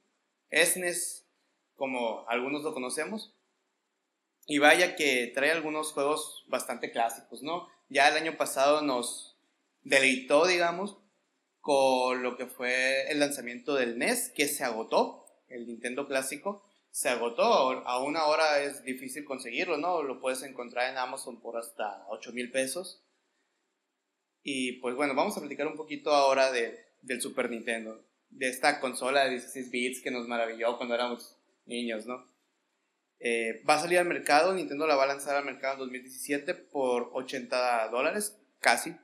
SNES, 0.52 1.28
como 1.76 2.28
algunos 2.28 2.64
lo 2.64 2.74
conocemos. 2.74 3.36
Y 4.48 4.58
vaya 4.58 4.96
que 4.96 5.32
trae 5.36 5.52
algunos 5.52 5.94
juegos 5.94 6.44
bastante 6.48 6.90
clásicos, 6.90 7.44
¿no? 7.44 7.68
Ya 7.88 8.08
el 8.08 8.18
año 8.18 8.36
pasado 8.36 8.82
nos 8.82 9.38
deleitó, 9.84 10.48
digamos, 10.48 10.98
con 11.62 12.24
lo 12.24 12.36
que 12.36 12.48
fue 12.48 13.10
el 13.12 13.20
lanzamiento 13.20 13.76
del 13.76 13.98
NES, 13.98 14.32
que 14.36 14.48
se 14.48 14.64
agotó, 14.64 15.26
el 15.48 15.68
Nintendo 15.68 16.08
clásico, 16.08 16.64
se 16.90 17.10
agotó. 17.10 17.44
Aún 17.88 18.18
ahora 18.18 18.62
es 18.62 18.84
difícil 18.84 19.24
conseguirlo, 19.24 19.78
¿no? 19.78 20.04
Lo 20.04 20.20
puedes 20.20 20.42
encontrar 20.44 20.92
en 20.92 20.98
Amazon 20.98 21.40
por 21.40 21.58
hasta 21.58 22.06
8 22.10 22.34
mil 22.34 22.52
pesos. 22.52 23.04
Y 24.44 24.74
pues 24.74 24.96
bueno, 24.96 25.14
vamos 25.14 25.38
a 25.38 25.40
platicar 25.40 25.68
un 25.68 25.76
poquito 25.76 26.12
ahora 26.12 26.52
de, 26.52 26.80
del 27.02 27.22
Super 27.22 27.50
Nintendo, 27.50 28.04
de 28.30 28.50
esta 28.50 28.80
consola 28.80 29.26
de 29.26 29.32
16 29.32 29.70
bits 29.70 30.02
que 30.02 30.10
nos 30.10 30.28
maravilló 30.28 30.78
cuando 30.78 30.96
éramos 30.96 31.38
niños, 31.66 32.08
¿no? 32.08 32.28
Eh, 33.20 33.62
va 33.70 33.76
a 33.76 33.80
salir 33.80 34.00
al 34.00 34.08
mercado, 34.08 34.52
Nintendo 34.52 34.88
la 34.88 34.96
va 34.96 35.04
a 35.04 35.08
lanzar 35.08 35.36
al 35.36 35.46
mercado 35.46 35.74
en 35.74 35.80
2017 35.82 36.56
por 36.56 37.12
80 37.14 37.90
dólares, 37.90 38.42
casi. 38.60 38.96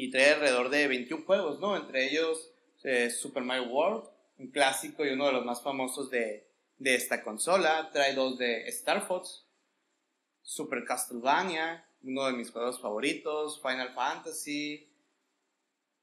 Y 0.00 0.12
trae 0.12 0.34
alrededor 0.34 0.70
de 0.70 0.86
21 0.86 1.24
juegos, 1.24 1.58
¿no? 1.58 1.76
Entre 1.76 2.08
ellos 2.08 2.52
eh, 2.84 3.10
Super 3.10 3.42
Mario 3.42 3.64
World, 3.64 4.08
un 4.38 4.52
clásico 4.52 5.04
y 5.04 5.08
uno 5.08 5.26
de 5.26 5.32
los 5.32 5.44
más 5.44 5.60
famosos 5.60 6.08
de, 6.08 6.46
de 6.76 6.94
esta 6.94 7.24
consola. 7.24 7.90
Trae 7.92 8.14
dos 8.14 8.38
de 8.38 8.68
Star 8.68 9.04
Fox, 9.08 9.44
Super 10.40 10.84
Castlevania, 10.84 11.84
uno 12.04 12.26
de 12.26 12.34
mis 12.34 12.52
juegos 12.52 12.80
favoritos, 12.80 13.60
Final 13.60 13.92
Fantasy, 13.92 14.88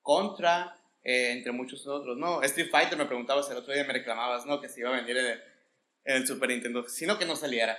Contra, 0.01 0.77
eh, 1.01 1.31
entre 1.31 1.53
muchos 1.53 1.87
otros, 1.87 2.17
¿no? 2.17 2.43
Street 2.43 2.69
Fighter 2.69 2.97
me 2.97 3.05
preguntabas 3.05 3.49
el 3.49 3.55
otro 3.55 3.73
día, 3.73 3.85
me 3.85 3.93
reclamabas, 3.93 4.45
¿no? 4.45 4.59
Que 4.59 4.67
se 4.67 4.81
iba 4.81 4.89
a 4.89 4.99
venir 4.99 5.15
en 5.15 5.39
el, 6.03 6.27
Super 6.27 6.49
Nintendo, 6.49 6.85
sino 6.89 7.17
que 7.17 7.25
no 7.25 7.37
saliera. 7.37 7.77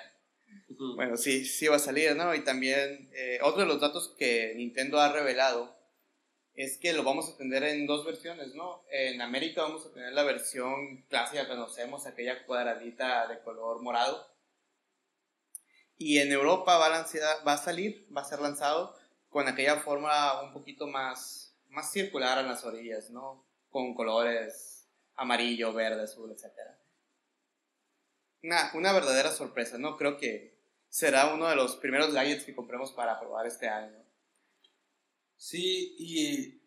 Bueno, 0.96 1.18
sí, 1.18 1.44
sí 1.44 1.68
va 1.68 1.76
a 1.76 1.78
salir, 1.78 2.16
¿no? 2.16 2.34
Y 2.34 2.42
también 2.42 3.10
eh, 3.12 3.38
otro 3.42 3.60
de 3.60 3.68
los 3.68 3.82
datos 3.82 4.14
que 4.18 4.54
Nintendo 4.56 4.98
ha 4.98 5.12
revelado 5.12 5.75
es 6.56 6.78
que 6.78 6.94
lo 6.94 7.04
vamos 7.04 7.28
a 7.28 7.36
tener 7.36 7.62
en 7.64 7.86
dos 7.86 8.04
versiones, 8.04 8.54
¿no? 8.54 8.82
En 8.90 9.20
América 9.20 9.62
vamos 9.62 9.84
a 9.84 9.92
tener 9.92 10.14
la 10.14 10.22
versión 10.22 11.02
clásica 11.08 11.42
que 11.42 11.48
conocemos, 11.48 12.06
aquella 12.06 12.46
cuadradita 12.46 13.26
de 13.28 13.40
color 13.40 13.82
morado. 13.82 14.26
Y 15.98 16.18
en 16.18 16.32
Europa 16.32 16.78
va 16.78 16.86
a, 16.86 17.44
va 17.46 17.52
a 17.52 17.58
salir, 17.58 18.06
va 18.14 18.22
a 18.22 18.24
ser 18.24 18.40
lanzado 18.40 18.96
con 19.28 19.48
aquella 19.48 19.76
forma 19.76 20.42
un 20.42 20.52
poquito 20.54 20.86
más, 20.86 21.54
más 21.68 21.92
circular 21.92 22.38
en 22.38 22.48
las 22.48 22.64
orillas, 22.64 23.10
¿no? 23.10 23.44
Con 23.68 23.94
colores 23.94 24.88
amarillo, 25.14 25.74
verde, 25.74 26.04
azul, 26.04 26.30
etc. 26.30 26.46
Una, 28.42 28.70
una 28.74 28.92
verdadera 28.92 29.30
sorpresa, 29.30 29.76
¿no? 29.76 29.98
Creo 29.98 30.16
que 30.16 30.56
será 30.88 31.34
uno 31.34 31.48
de 31.48 31.56
los 31.56 31.76
primeros 31.76 32.14
gadgets 32.14 32.44
que 32.44 32.54
compremos 32.54 32.92
para 32.92 33.20
probar 33.20 33.46
este 33.46 33.68
año. 33.68 34.05
Sí, 35.48 35.94
y 35.96 36.60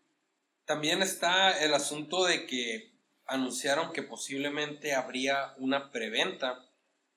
también 0.63 1.01
está 1.01 1.61
el 1.65 1.73
asunto 1.73 2.23
de 2.23 2.45
que 2.45 2.97
anunciaron 3.25 3.91
que 3.91 4.03
posiblemente 4.03 4.93
habría 4.93 5.53
una 5.57 5.91
preventa 5.91 6.65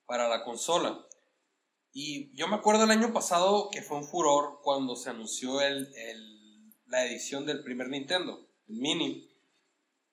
para 0.05 0.29
la 0.29 0.43
consola. 0.43 1.07
Y 1.93 2.35
yo 2.35 2.49
me 2.49 2.57
acuerdo 2.57 2.83
el 2.83 2.91
año 2.91 3.13
pasado 3.13 3.71
que 3.71 3.81
fue 3.81 3.99
un 3.99 4.09
furor 4.09 4.59
cuando 4.65 4.97
se 4.97 5.11
anunció 5.11 5.61
el, 5.61 5.89
la 6.87 7.07
edición 7.07 7.47
del 7.47 7.63
primer 7.63 7.91
Nintendo, 7.91 8.45
el 8.67 8.81
Mini. 8.81 9.31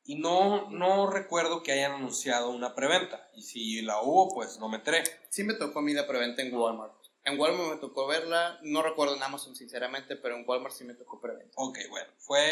Y 0.04 0.20
no, 0.20 0.70
no 0.70 1.10
recuerdo 1.10 1.64
que 1.64 1.72
hayan 1.72 1.94
anunciado 1.94 2.52
una 2.52 2.76
preventa. 2.76 3.28
Y 3.34 3.42
si 3.42 3.82
la 3.82 4.04
hubo, 4.04 4.36
pues 4.36 4.60
no 4.60 4.70
me. 4.70 4.84
Sí 5.30 5.44
me 5.44 5.56
tocó 5.56 5.80
a 5.80 5.82
mí 5.82 5.94
la 5.94 6.06
preventa 6.06 6.44
en 6.44 6.54
Walmart. 6.54 6.99
En 7.24 7.40
Walmart 7.40 7.76
me 7.76 7.80
tocó 7.80 8.08
verla, 8.08 8.60
no 8.64 8.82
recuerdo 8.82 9.16
en 9.16 9.24
Amazon 9.24 9.56
sinceramente, 9.56 10.16
pero 10.16 10.36
en 10.36 10.46
Walmart 10.48 10.74
sí 10.74 10.84
me 10.84 10.94
tocó 10.94 11.20
preventa. 11.20 11.54
Ok, 11.56 11.78
bueno, 11.90 12.10
fue 12.18 12.52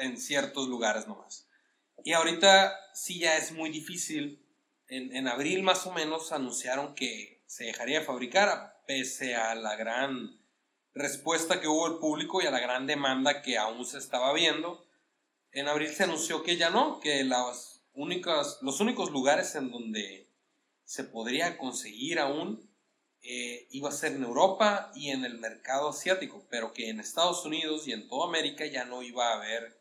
en 0.00 0.16
ciertos 0.18 0.68
lugares 0.68 1.06
nomás. 1.06 1.48
Y 2.04 2.12
ahorita 2.12 2.74
sí 2.94 3.18
ya 3.18 3.36
es 3.36 3.52
muy 3.52 3.70
difícil. 3.70 4.40
En, 4.88 5.14
en 5.16 5.28
abril 5.28 5.62
más 5.62 5.86
o 5.86 5.92
menos 5.92 6.32
anunciaron 6.32 6.94
que 6.94 7.42
se 7.46 7.64
dejaría 7.64 8.00
de 8.00 8.06
fabricar, 8.06 8.82
pese 8.86 9.34
a 9.34 9.54
la 9.54 9.76
gran 9.76 10.38
respuesta 10.94 11.60
que 11.60 11.68
hubo 11.68 11.86
el 11.86 11.98
público 11.98 12.40
y 12.40 12.46
a 12.46 12.50
la 12.50 12.60
gran 12.60 12.86
demanda 12.86 13.42
que 13.42 13.58
aún 13.58 13.84
se 13.84 13.98
estaba 13.98 14.32
viendo. 14.32 14.86
En 15.52 15.68
abril 15.68 15.90
se 15.90 16.04
anunció 16.04 16.42
que 16.42 16.56
ya 16.56 16.70
no, 16.70 17.00
que 17.00 17.24
las 17.24 17.82
únicas, 17.92 18.58
los 18.62 18.80
únicos 18.80 19.10
lugares 19.10 19.54
en 19.54 19.70
donde 19.70 20.28
se 20.84 21.04
podría 21.04 21.56
conseguir 21.58 22.18
aún 22.18 22.70
eh, 23.26 23.68
iba 23.70 23.88
a 23.88 23.92
ser 23.92 24.12
en 24.12 24.22
Europa 24.22 24.92
y 24.94 25.08
en 25.08 25.24
el 25.24 25.38
mercado 25.38 25.88
asiático, 25.88 26.46
pero 26.50 26.74
que 26.74 26.90
en 26.90 27.00
Estados 27.00 27.46
Unidos 27.46 27.88
y 27.88 27.92
en 27.92 28.06
toda 28.06 28.28
América 28.28 28.66
ya 28.66 28.84
no 28.84 29.02
iba 29.02 29.30
a 29.30 29.36
haber 29.36 29.80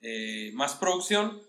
eh, 0.00 0.50
más 0.54 0.74
producción. 0.74 1.40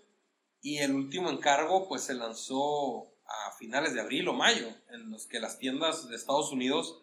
Y 0.62 0.78
el 0.78 0.94
último 0.94 1.28
encargo 1.28 1.88
pues 1.88 2.02
se 2.02 2.14
lanzó 2.14 3.12
a 3.26 3.50
finales 3.58 3.92
de 3.92 4.02
abril 4.02 4.28
o 4.28 4.34
mayo, 4.34 4.68
en 4.90 5.10
los 5.10 5.26
que 5.26 5.40
las 5.40 5.58
tiendas 5.58 6.08
de 6.08 6.14
Estados 6.14 6.52
Unidos 6.52 7.02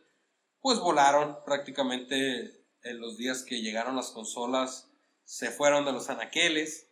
pues 0.61 0.79
volaron 0.79 1.39
prácticamente 1.45 2.65
en 2.81 3.01
los 3.01 3.17
días 3.17 3.43
que 3.43 3.61
llegaron 3.61 3.97
las 3.97 4.11
consolas, 4.11 4.89
se 5.25 5.51
fueron 5.51 5.83
de 5.83 5.91
los 5.91 6.09
anaqueles 6.09 6.89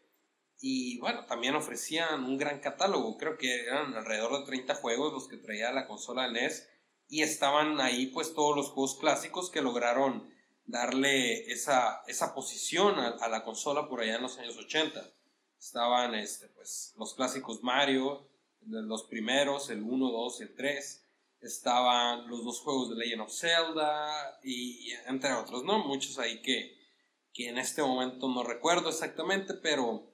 y 0.60 1.00
bueno, 1.00 1.26
también 1.28 1.56
ofrecían 1.56 2.26
un 2.26 2.38
gran 2.38 2.60
catálogo, 2.60 3.18
creo 3.18 3.38
que 3.38 3.64
eran 3.64 3.94
alrededor 3.94 4.40
de 4.40 4.46
30 4.46 4.76
juegos 4.76 5.14
los 5.14 5.30
que 5.30 5.38
traía 5.38 5.72
la 5.72 5.88
consola 5.88 6.30
NES 6.30 6.68
y 7.12 7.24
estaban 7.24 7.82
ahí 7.82 8.08
pues 8.08 8.34
todos 8.34 8.56
los 8.56 8.70
juegos 8.70 8.96
clásicos 8.96 9.50
que 9.50 9.62
lograron 9.62 10.34
darle 10.66 11.52
esa, 11.52 12.04
esa 12.08 12.34
posición 12.34 12.98
a, 12.98 13.28
la 13.28 13.44
consola 13.44 13.90
por 13.90 14.00
allá 14.00 14.16
en 14.16 14.22
los 14.22 14.40
años 14.40 14.58
80. 14.58 15.12
Estaban 15.60 16.16
este, 16.16 16.48
pues, 16.48 16.94
los 16.98 17.14
clásicos 17.14 17.62
Mario, 17.64 18.26
los 18.66 19.04
primeros, 19.04 19.70
el 19.70 19.84
1, 19.84 20.10
2 20.10 20.40
y 20.40 20.44
el 20.44 20.56
3. 20.56 21.06
Estaban 21.42 22.30
los 22.30 22.46
dos 22.46 22.62
juegos 22.62 22.92
de 22.92 22.96
Legend 22.96 23.24
of 23.24 23.34
Zelda 23.34 24.40
y, 24.42 24.94
entre 25.06 25.34
otros, 25.34 25.66
¿no? 25.66 25.80
Muchos 25.86 26.18
ahí 26.18 26.42
que, 26.42 26.78
que 27.34 27.50
en 27.50 27.58
este 27.58 27.82
momento 27.82 28.30
no 28.30 28.42
recuerdo 28.44 28.88
exactamente, 28.88 29.56
pero 29.56 30.08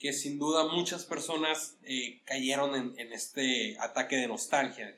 que 0.00 0.12
sin 0.12 0.36
duda 0.36 0.66
muchas 0.66 1.04
personas 1.04 1.78
eh, 1.84 2.22
cayeron 2.24 2.74
en, 2.98 3.12
este 3.12 3.78
ataque 3.78 4.16
de 4.16 4.26
nostalgia, 4.26 4.96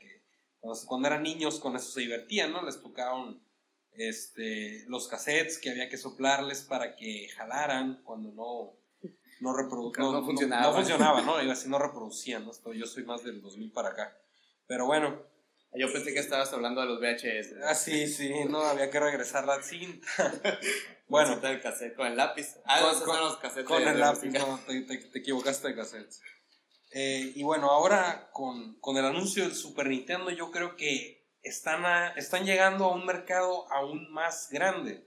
cuando 0.87 1.09
eran 1.09 1.23
niños 1.23 1.59
con 1.59 1.77
eso 1.77 1.91
se 1.91 2.01
divertían, 2.01 2.53
¿no? 2.53 2.65
Les 2.65 2.81
tocaban 2.81 3.43
este, 3.93 4.85
los 4.89 5.09
cassettes 5.09 5.59
que 5.59 5.71
había 5.71 5.89
que 5.89 5.99
soplarles 5.99 6.63
para 6.63 6.97
que 6.97 7.29
jalaran 7.37 8.03
cuando 8.05 8.33
no, 8.33 8.77
no, 9.41 9.53
no, 9.53 10.25
funcionaba. 10.25 10.63
No, 10.63 10.75
funcionaba, 10.75 11.23
¿no? 11.23 11.43
Iba 11.43 11.53
así, 11.53 11.69
no 11.69 11.79
reproducían, 11.79 12.47
¿no? 12.47 12.73
Yo 12.73 12.87
soy 12.87 13.05
más 13.05 13.25
del 13.25 13.43
2000 13.43 13.73
para 13.73 13.91
acá. 13.91 14.17
Pero 14.67 14.87
bueno. 14.87 15.31
Yo 15.75 15.91
pensé 15.91 16.13
que 16.13 16.21
estabas 16.21 16.53
hablando 16.53 16.83
de 16.83 16.87
los 16.87 17.01
VHS. 17.01 17.55
Ah, 17.65 17.75
sí, 17.75 18.07
sí, 18.07 18.31
no, 18.47 18.61
había 18.61 18.91
que 18.91 19.01
regresar 19.01 19.47
la 19.47 19.63
cinta. 19.63 20.07
bueno. 21.09 21.41
el 21.43 21.63
cassette, 21.63 21.97
con 21.97 22.07
el 22.07 22.17
lápiz. 22.17 22.59
Ah, 22.67 22.79
con, 23.03 23.19
los 23.19 23.39
cassettes. 23.39 23.65
Con 23.65 23.83
el 23.83 23.99
lápiz, 23.99 24.29
no, 24.33 24.61
te, 24.67 24.83
te, 24.83 24.99
te 24.99 25.19
equivocaste 25.19 25.69
de 25.69 25.75
cassettes. 25.75 26.21
Eh, 26.93 27.33
y 27.35 27.43
bueno, 27.43 27.71
ahora 27.71 28.31
con, 28.33 28.75
con, 28.81 28.97
el 28.97 29.05
anuncio 29.05 29.45
del 29.45 29.55
Super 29.55 29.89
Nintendo 29.89 30.31
yo 30.31 30.51
creo 30.51 30.77
que 30.77 31.23
están, 31.43 31.85
están 32.17 32.45
llegando 32.45 32.85
a 32.85 32.95
un 32.95 33.07
mercado 33.07 33.71
aún 33.73 34.11
más 34.13 34.49
grande. 34.51 35.07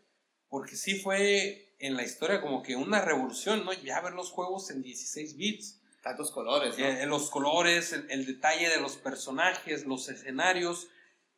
Porque 0.49 0.75
sí 0.75 0.99
fue 0.99 1.75
en 1.79 1.95
la 1.95 2.03
historia 2.03 2.41
como 2.41 2.63
que 2.63 2.75
una 2.75 3.01
revolución, 3.01 3.65
¿no? 3.65 3.73
Ya 3.73 4.01
ver 4.01 4.13
los 4.13 4.31
juegos 4.31 4.69
en 4.69 4.81
16 4.81 5.37
bits. 5.37 5.81
Tantos 6.01 6.31
colores, 6.31 6.77
¿no? 6.77 6.85
Eh, 6.85 7.05
los 7.05 7.29
colores, 7.29 7.93
el, 7.93 8.25
detalle 8.25 8.69
de 8.69 8.79
los 8.79 8.95
personajes, 8.95 9.85
los 9.85 10.07
escenarios. 10.09 10.87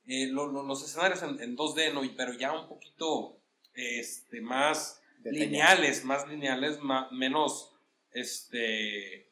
Eh, 0.06 0.28
los 0.28 0.84
escenarios 0.84 1.22
en, 1.24 1.58
2D, 1.58 1.94
¿no? 1.94 2.02
Pero 2.16 2.34
ya 2.34 2.54
un 2.54 2.68
poquito 2.68 3.42
este, 3.74 4.42
más 4.42 5.02
lineales, 5.24 6.06
más 6.06 6.28
lineales, 6.28 6.80
más, 6.80 7.12
menos 7.12 7.74
este 8.12 9.27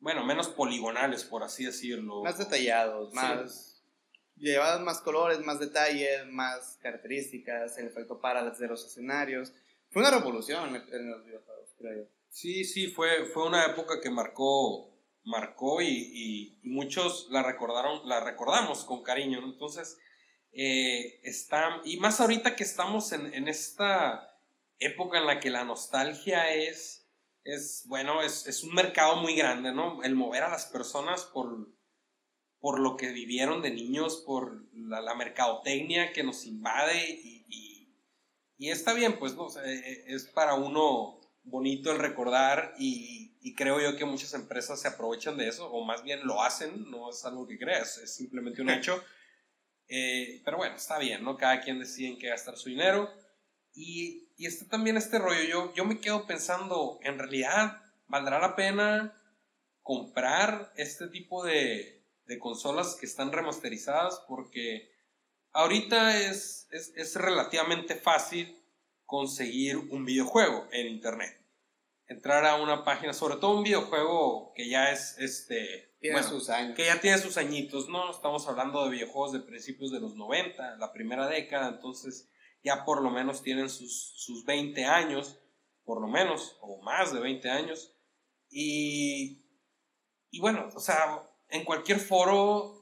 bueno, 0.00 0.24
menos 0.24 0.48
poligonales, 0.48 1.24
por 1.24 1.42
así 1.42 1.64
decirlo. 1.64 2.22
Más 2.22 2.38
detallados, 2.38 3.12
más... 3.12 3.74
Llevados 4.36 4.80
más 4.82 5.00
colores, 5.00 5.40
más 5.40 5.58
detalles, 5.58 6.24
más 6.26 6.78
características, 6.80 7.76
el 7.76 7.88
efecto 7.88 8.20
para 8.20 8.48
de 8.48 8.68
los 8.68 8.86
escenarios. 8.86 9.52
Fue 9.90 10.00
una 10.00 10.12
revolución 10.12 10.76
en 10.76 11.10
los 11.10 11.24
videojuegos, 11.24 11.74
creo 11.76 12.04
yo. 12.04 12.10
Sí, 12.30 12.64
sí, 12.64 12.88
fue, 12.88 13.24
fue 13.26 13.46
una 13.46 13.66
época 13.66 14.00
que 14.00 14.10
marcó, 14.10 14.96
marcó 15.24 15.80
y, 15.82 15.88
y, 15.88 16.58
muchos 16.62 17.28
la 17.30 17.42
recordaron, 17.42 18.06
la 18.08 18.20
recordamos 18.20 18.84
con 18.84 19.02
cariño, 19.02 19.40
Entonces, 19.42 19.98
eh, 20.52 21.20
está, 21.24 21.80
y 21.84 21.98
más 21.98 22.20
ahorita 22.20 22.54
que 22.54 22.64
estamos 22.64 23.12
en, 23.12 23.32
en 23.34 23.48
esta 23.48 24.38
época 24.78 25.18
en 25.18 25.26
la 25.26 25.40
que 25.40 25.50
la 25.50 25.64
nostalgia 25.64 26.54
es 26.54 26.97
es, 27.48 27.84
bueno, 27.86 28.22
es, 28.22 28.46
es, 28.46 28.62
un 28.62 28.74
mercado 28.74 29.16
muy 29.16 29.34
grande, 29.34 29.72
¿no? 29.72 30.02
El 30.02 30.14
mover 30.14 30.42
a 30.42 30.50
las 30.50 30.66
personas 30.66 31.24
por, 31.24 31.68
por 32.60 32.78
lo 32.78 32.96
que 32.96 33.10
vivieron 33.10 33.62
de 33.62 33.70
niños, 33.70 34.22
por 34.26 34.64
la, 34.74 35.14
mercadotecnia 35.14 36.12
que 36.12 36.22
nos 36.22 36.44
invade 36.44 37.08
y, 37.08 37.88
y, 38.58 38.70
está 38.70 38.92
bien, 38.92 39.18
pues, 39.18 39.34
¿no? 39.34 39.48
E, 39.64 39.72
e, 39.72 40.14
es 40.14 40.26
para 40.26 40.54
uno 40.54 41.20
bonito 41.42 41.90
el 41.90 41.98
recordar 41.98 42.74
y, 42.78 43.38
y, 43.40 43.54
creo 43.54 43.80
yo 43.80 43.96
que 43.96 44.04
muchas 44.04 44.34
empresas 44.34 44.82
se 44.82 44.88
aprovechan 44.88 45.38
de 45.38 45.48
eso, 45.48 45.70
o 45.70 45.82
más 45.84 46.02
bien 46.02 46.26
lo 46.26 46.42
hacen, 46.42 46.90
no 46.90 47.08
es 47.08 47.24
algo 47.24 47.46
que 47.46 47.58
creas, 47.58 47.96
es 47.96 48.14
simplemente 48.14 48.60
un 48.60 48.70
hecho. 48.70 49.02
Eh, 49.88 50.42
pero 50.44 50.58
bueno, 50.58 50.76
está 50.76 50.98
bien, 50.98 51.24
¿no? 51.24 51.38
Cada 51.38 51.62
quien 51.62 51.78
decide 51.78 52.08
en 52.08 52.18
qué 52.18 52.28
gastar 52.28 52.58
su 52.58 52.68
dinero. 52.68 53.10
Y, 53.74 54.28
y 54.36 54.46
está 54.46 54.68
también 54.68 54.96
este 54.96 55.18
rollo, 55.18 55.42
yo, 55.42 55.74
yo 55.74 55.84
me 55.84 56.00
quedo 56.00 56.26
pensando, 56.26 56.98
en 57.02 57.18
realidad, 57.18 57.82
¿valdrá 58.06 58.40
la 58.40 58.56
pena 58.56 59.14
comprar 59.82 60.72
este 60.76 61.08
tipo 61.08 61.44
de, 61.44 62.04
de 62.26 62.38
consolas 62.38 62.96
que 62.96 63.06
están 63.06 63.32
remasterizadas? 63.32 64.22
Porque 64.26 64.90
ahorita 65.52 66.20
es, 66.20 66.68
es, 66.70 66.92
es 66.96 67.16
relativamente 67.16 67.94
fácil 67.94 68.58
conseguir 69.08 69.78
un 69.78 70.04
videojuego 70.04 70.68
en 70.70 70.86
internet. 70.86 71.34
Entrar 72.06 72.44
a 72.44 72.56
una 72.56 72.84
página, 72.84 73.14
sobre 73.14 73.36
todo 73.36 73.56
un 73.56 73.64
videojuego 73.64 74.52
que 74.54 74.68
ya 74.68 74.92
es 74.92 75.16
este. 75.18 75.94
Tiene 76.00 76.22
sus 76.22 76.48
años. 76.50 76.76
Que 76.76 76.84
ya 76.84 77.00
tiene 77.00 77.18
sus 77.18 77.38
añitos, 77.38 77.88
¿no? 77.88 78.10
Estamos 78.10 78.46
hablando 78.46 78.84
de 78.84 78.90
videojuegos 78.90 79.32
de 79.32 79.40
principios 79.40 79.90
de 79.90 80.00
los 80.00 80.14
90, 80.14 80.76
la 80.76 80.92
primera 80.92 81.26
década, 81.26 81.68
entonces 81.68 82.28
ya 82.62 82.84
por 82.84 83.02
lo 83.02 83.10
menos 83.10 83.42
tienen 83.42 83.68
sus, 83.68 84.12
sus 84.16 84.44
20 84.44 84.84
años, 84.84 85.38
por 85.84 86.00
lo 86.00 86.08
menos, 86.08 86.56
o 86.60 86.80
más 86.82 87.12
de 87.12 87.20
20 87.20 87.50
años. 87.50 87.92
Y, 88.50 89.42
y 90.30 90.40
bueno, 90.40 90.68
o 90.74 90.80
sea, 90.80 91.22
en 91.48 91.64
cualquier 91.64 92.00
foro 92.00 92.80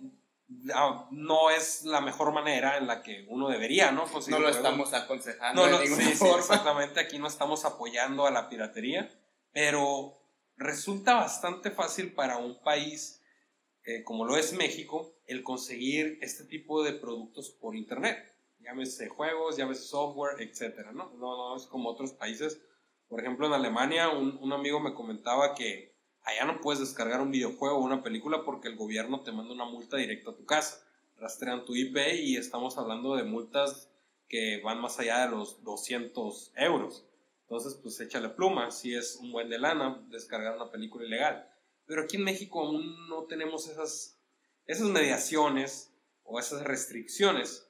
Ah, 0.73 1.09
no 1.11 1.51
es 1.51 1.83
la 1.85 2.01
mejor 2.01 2.33
manera 2.33 2.77
en 2.77 2.87
la 2.87 3.03
que 3.03 3.27
uno 3.29 3.49
debería, 3.49 3.91
¿no? 3.91 4.05
no 4.29 4.39
lo 4.39 4.49
estamos 4.49 4.95
aconsejando. 4.95 5.67
No, 5.67 5.79
sí, 5.79 6.25
exactamente, 6.39 7.01
aquí 7.01 7.19
no 7.19 7.27
estamos 7.27 7.65
apoyando 7.65 8.27
a 8.27 8.31
la 8.31 8.49
piratería, 8.49 9.11
pero 9.53 10.17
resulta 10.57 11.15
bastante 11.15 11.73
fácil 11.73 12.13
para 12.13 12.37
un 12.37 12.63
país 12.63 13.21
eh, 13.85 14.05
como 14.05 14.25
lo 14.25 14.37
es 14.37 14.53
México 14.53 15.17
el 15.27 15.43
conseguir 15.43 16.19
este 16.23 16.45
tipo 16.45 16.85
de 16.85 16.93
productos 16.93 17.51
por 17.51 17.75
internet. 17.75 18.36
Llámese 18.67 19.09
juegos, 19.09 19.57
llámese 19.57 19.83
software, 19.83 20.43
etcétera, 20.43 20.93
¿no? 20.93 21.11
No, 21.17 21.37
no 21.37 21.57
es 21.57 21.65
como 21.65 21.89
otros 21.89 22.13
países. 22.13 22.61
Por 23.09 23.21
ejemplo, 23.21 23.47
en 23.47 23.55
Alemania, 23.55 24.11
un, 24.11 24.37
un 24.43 24.53
amigo 24.53 24.81
me 24.81 24.93
comentaba 24.93 25.55
que 25.55 25.97
Allá 26.27 26.45
no 26.45 26.61
puedes 26.61 26.81
descargar 26.81 27.21
un 27.21 27.31
videojuego 27.31 27.77
o 27.77 27.85
una 27.85 28.03
película 28.03 28.43
porque 28.45 28.67
el 28.67 28.75
gobierno 28.75 29.21
te 29.21 29.31
manda 29.31 29.55
una 29.55 29.65
multa 29.65 29.97
directa 29.97 30.33
a 30.33 30.35
tu 30.35 30.45
casa. 30.45 30.85
Rastrean 31.19 31.65
tu 31.65 31.77
IP 31.77 31.97
y 32.21 32.37
estamos 32.37 32.77
hablando 32.79 33.15
de 33.15 33.23
multas 33.23 33.93
que 34.29 34.61
van 34.65 34.81
más 34.81 34.99
allá 34.99 35.21
de 35.21 35.31
los 35.31 35.63
200 35.63 36.53
euros. 36.57 37.07
Entonces, 37.43 37.79
pues 37.81 38.01
échale 38.01 38.29
pluma, 38.31 38.73
si 38.73 38.93
es 38.93 39.15
un 39.23 39.31
buen 39.31 39.49
de 39.49 39.61
lana 39.61 40.05
descargar 40.11 40.57
una 40.57 40.69
película 40.73 41.07
ilegal. 41.07 41.49
Pero 41.87 42.03
aquí 42.03 42.17
en 42.17 42.25
México 42.25 42.61
aún 42.61 43.09
no 43.09 43.27
tenemos 43.27 43.69
esas, 43.69 44.19
esas 44.67 44.89
mediaciones 44.89 45.93
o 46.25 46.41
esas 46.41 46.65
restricciones. 46.65 47.66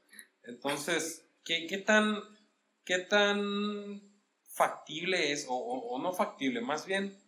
Entonces, 0.47 1.29
¿qué, 1.45 1.67
qué 1.67 1.79
tan, 1.79 2.21
qué 2.85 2.99
tan 2.99 4.01
factible 4.49 5.33
es, 5.33 5.47
o, 5.49 5.55
o 5.55 5.99
no 6.01 6.13
factible, 6.13 6.61
más 6.61 6.87
bien, 6.87 7.19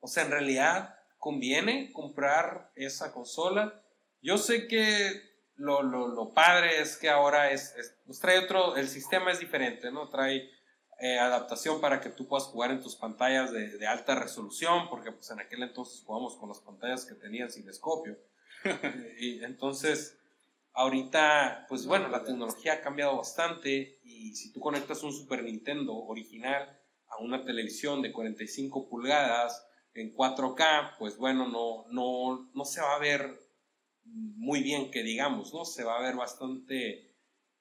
o 0.00 0.08
sea, 0.08 0.24
en 0.24 0.30
realidad 0.30 0.96
conviene 1.18 1.92
comprar 1.92 2.70
esa 2.76 3.12
consola. 3.12 3.82
Yo 4.22 4.38
sé 4.38 4.68
que 4.68 5.26
lo, 5.56 5.82
lo, 5.82 6.08
lo 6.08 6.32
padre 6.32 6.80
es 6.80 6.96
que 6.96 7.08
ahora 7.08 7.50
es, 7.50 7.74
pues 8.04 8.20
trae 8.20 8.38
otro, 8.38 8.76
el 8.76 8.88
sistema 8.88 9.32
es 9.32 9.40
diferente, 9.40 9.90
¿no? 9.90 10.08
Trae 10.08 10.50
eh, 11.00 11.18
adaptación 11.18 11.80
para 11.80 12.00
que 12.00 12.10
tú 12.10 12.28
puedas 12.28 12.46
jugar 12.46 12.70
en 12.70 12.80
tus 12.80 12.96
pantallas 12.96 13.52
de, 13.52 13.76
de, 13.76 13.86
alta 13.86 14.14
resolución, 14.14 14.88
porque 14.88 15.12
pues 15.12 15.30
en 15.30 15.40
aquel 15.40 15.62
entonces 15.62 16.02
jugamos 16.04 16.36
con 16.36 16.48
las 16.48 16.60
pantallas 16.60 17.04
que 17.04 17.14
tenían 17.14 17.50
cinescopio. 17.50 18.16
y 19.18 19.42
entonces, 19.44 20.18
ahorita, 20.76 21.66
pues 21.68 21.86
bueno, 21.86 22.08
la 22.08 22.22
tecnología 22.22 22.74
ha 22.74 22.80
cambiado 22.82 23.16
bastante 23.16 23.98
y 24.04 24.34
si 24.36 24.52
tú 24.52 24.60
conectas 24.60 25.02
un 25.02 25.12
Super 25.12 25.42
Nintendo 25.42 25.94
original 25.94 26.80
a 27.08 27.22
una 27.22 27.44
televisión 27.44 28.02
de 28.02 28.12
45 28.12 28.88
pulgadas, 28.88 29.66
en 29.94 30.14
4K, 30.14 30.96
pues 30.98 31.16
bueno, 31.16 31.48
no, 31.48 31.86
no, 31.90 32.50
no 32.52 32.64
se 32.66 32.82
va 32.82 32.96
a 32.96 32.98
ver 32.98 33.40
muy 34.04 34.62
bien 34.62 34.90
que 34.90 35.02
digamos, 35.02 35.54
¿no? 35.54 35.64
Se 35.64 35.84
va 35.84 35.96
a 35.96 36.02
ver 36.02 36.16
bastante 36.16 37.14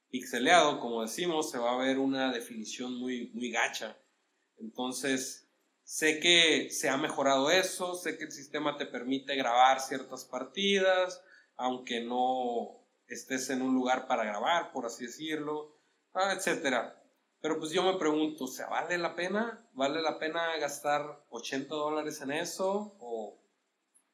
pixeleado, 0.10 0.82
como 0.82 1.02
decimos, 1.02 1.50
se 1.50 1.58
va 1.58 1.74
a 1.74 1.78
ver 1.78 1.98
una 1.98 2.34
definición 2.34 3.00
muy, 3.00 3.32
muy 3.34 3.50
gacha. 3.52 3.98
Entonces, 4.58 5.50
sé 5.84 6.20
que 6.20 6.70
se 6.70 6.90
ha 6.90 6.98
mejorado 6.98 7.50
eso, 7.50 7.96
sé 7.96 8.18
que 8.18 8.26
el 8.26 8.32
sistema 8.34 8.76
te 8.76 8.86
permite 8.86 9.38
grabar 9.38 9.80
ciertas 9.80 10.26
partidas, 10.26 11.22
aunque 11.56 12.02
no 12.02 12.85
estés 13.08 13.50
en 13.50 13.62
un 13.62 13.74
lugar 13.74 14.08
para 14.08 14.24
grabar, 14.24 14.72
por 14.72 14.86
así 14.86 15.06
decirlo, 15.06 15.78
ah, 16.14 16.34
etcétera. 16.36 17.02
Pero 17.42 17.60
pues 17.60 17.72
yo 17.72 17.84
me 17.84 18.00
pregunto, 18.00 18.46
o 18.46 18.48
sea, 18.48 18.68
¿vale 18.68 18.98
la 18.98 19.16
pena? 19.16 19.68
¿Vale 19.74 20.02
la 20.02 20.18
pena 20.18 20.58
gastar 20.58 21.24
80 21.30 21.76
dólares 21.76 22.22
en 22.22 22.32
eso? 22.32 22.96
¿O, 23.00 23.40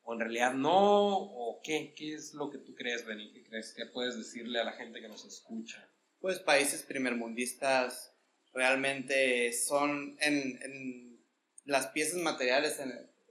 ¿O, 0.04 0.14
en 0.14 0.20
realidad 0.20 0.54
no? 0.54 1.18
¿O 1.18 1.62
qué? 1.64 1.94
¿Qué 1.96 2.14
es 2.14 2.34
lo 2.34 2.50
que 2.50 2.58
tú 2.58 2.76
crees, 2.76 3.06
Benny? 3.06 3.32
¿Qué 3.32 3.44
crees? 3.44 3.74
¿Qué 3.74 3.86
puedes 3.86 4.18
decirle 4.18 4.60
a 4.60 4.66
la 4.66 4.74
gente 4.74 5.00
que 5.00 5.08
nos 5.08 5.24
escucha? 5.26 5.88
Pues 6.20 6.40
países 6.40 6.84
primermundistas 6.84 8.14
realmente 8.54 9.54
son 9.54 10.18
en, 10.20 10.62
en 10.62 11.26
las 11.64 11.88
piezas 11.88 12.20
materiales 12.20 12.82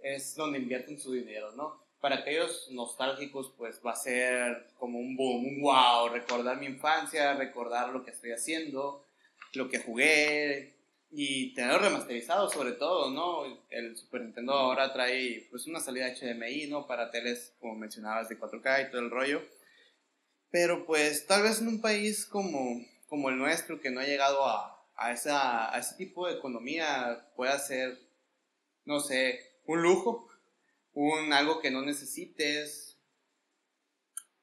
es 0.03 0.35
donde 0.35 0.59
invierten 0.59 0.99
su 0.99 1.13
dinero, 1.13 1.53
¿no? 1.53 1.90
Para 2.01 2.17
aquellos 2.17 2.69
nostálgicos, 2.71 3.53
pues 3.57 3.81
va 3.85 3.93
a 3.93 3.97
ser 3.97 4.69
como 4.79 4.99
un 4.99 5.17
boom, 5.17 5.47
un 5.47 5.61
wow, 5.61 6.09
recordar 6.09 6.59
mi 6.59 6.67
infancia, 6.67 7.35
recordar 7.35 7.91
lo 7.91 8.05
que 8.05 8.11
estoy 8.11 8.33
haciendo 8.33 9.07
lo 9.55 9.69
que 9.69 9.79
jugué 9.79 10.77
y 11.11 11.53
tenerlo 11.55 11.81
remasterizado 11.81 12.49
sobre 12.49 12.73
todo, 12.73 13.11
¿no? 13.11 13.65
El 13.69 13.97
Super 13.97 14.23
Nintendo 14.23 14.53
ahora 14.53 14.93
trae 14.93 15.49
pues 15.51 15.67
una 15.67 15.81
salida 15.81 16.15
HDMI, 16.15 16.69
¿no? 16.69 16.87
Para 16.87 17.11
teles, 17.11 17.55
como 17.59 17.75
mencionabas, 17.75 18.29
de 18.29 18.39
4K 18.39 18.89
y 18.89 18.91
todo 18.91 19.01
el 19.01 19.11
rollo. 19.11 19.43
Pero 20.51 20.87
pues 20.87 21.27
tal 21.27 21.43
vez 21.43 21.61
en 21.61 21.69
un 21.69 21.81
país 21.81 22.27
como, 22.27 22.81
como 23.09 23.29
el 23.29 23.39
nuestro, 23.39 23.81
que 23.81 23.91
no 23.91 24.01
ha 24.01 24.05
llegado 24.05 24.45
a, 24.47 24.85
a, 24.97 25.13
esa, 25.13 25.75
a 25.75 25.79
ese 25.79 25.97
tipo 25.97 26.27
de 26.27 26.35
economía, 26.35 27.29
pueda 27.35 27.59
ser, 27.59 27.99
no 28.85 29.01
sé, 29.01 29.41
un 29.67 29.83
lujo, 29.83 30.29
un 30.95 31.33
algo 31.33 31.61
que 31.61 31.71
no 31.71 31.83
necesites. 31.83 32.99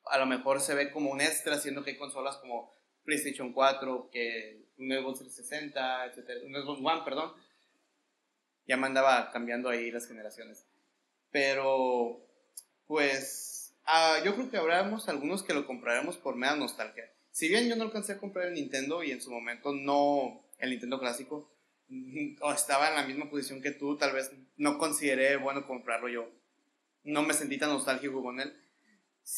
A 0.05 0.17
lo 0.17 0.25
mejor 0.25 0.61
se 0.61 0.75
ve 0.75 0.91
como 0.91 1.11
un 1.11 1.21
extra, 1.21 1.57
siendo 1.57 1.83
que 1.83 1.91
hay 1.91 1.97
consolas 1.97 2.37
como 2.37 2.71
PlayStation 3.03 3.53
4, 3.53 4.09
que 4.11 4.67
un 4.77 4.91
Xbox 4.91 5.19
360, 5.19 6.05
etc. 6.05 6.43
Un 6.45 6.53
Xbox 6.53 6.79
One, 6.83 7.01
perdón. 7.03 7.33
Ya 8.67 8.77
me 8.77 8.87
andaba 8.87 9.31
cambiando 9.31 9.69
ahí 9.69 9.91
las 9.91 10.07
generaciones. 10.07 10.65
Pero, 11.31 12.25
pues, 12.85 13.75
ah, 13.85 14.17
yo 14.23 14.35
creo 14.35 14.49
que 14.49 14.57
habremos 14.57 15.09
algunos 15.09 15.43
que 15.43 15.53
lo 15.53 15.65
compraremos 15.65 16.17
por 16.17 16.35
mera 16.35 16.55
nostalgia. 16.55 17.11
Si 17.31 17.47
bien 17.47 17.67
yo 17.69 17.75
no 17.75 17.83
alcancé 17.83 18.13
a 18.13 18.17
comprar 18.17 18.47
el 18.47 18.55
Nintendo 18.55 19.03
y 19.03 19.11
en 19.11 19.21
su 19.21 19.31
momento 19.31 19.71
no 19.71 20.43
el 20.57 20.71
Nintendo 20.71 20.99
clásico, 20.99 21.51
o 22.41 22.51
estaba 22.51 22.89
en 22.89 22.95
la 22.95 23.05
misma 23.05 23.29
posición 23.29 23.61
que 23.61 23.71
tú, 23.71 23.97
tal 23.97 24.13
vez 24.13 24.31
no 24.57 24.77
consideré 24.77 25.37
bueno 25.37 25.65
comprarlo 25.67 26.09
yo. 26.09 26.29
No 27.07 27.23
me 27.23 27.33
sentí 27.33 27.57
tan 27.57 27.69
nostálgico 27.69 28.21
con 28.21 28.39
él. 28.39 28.53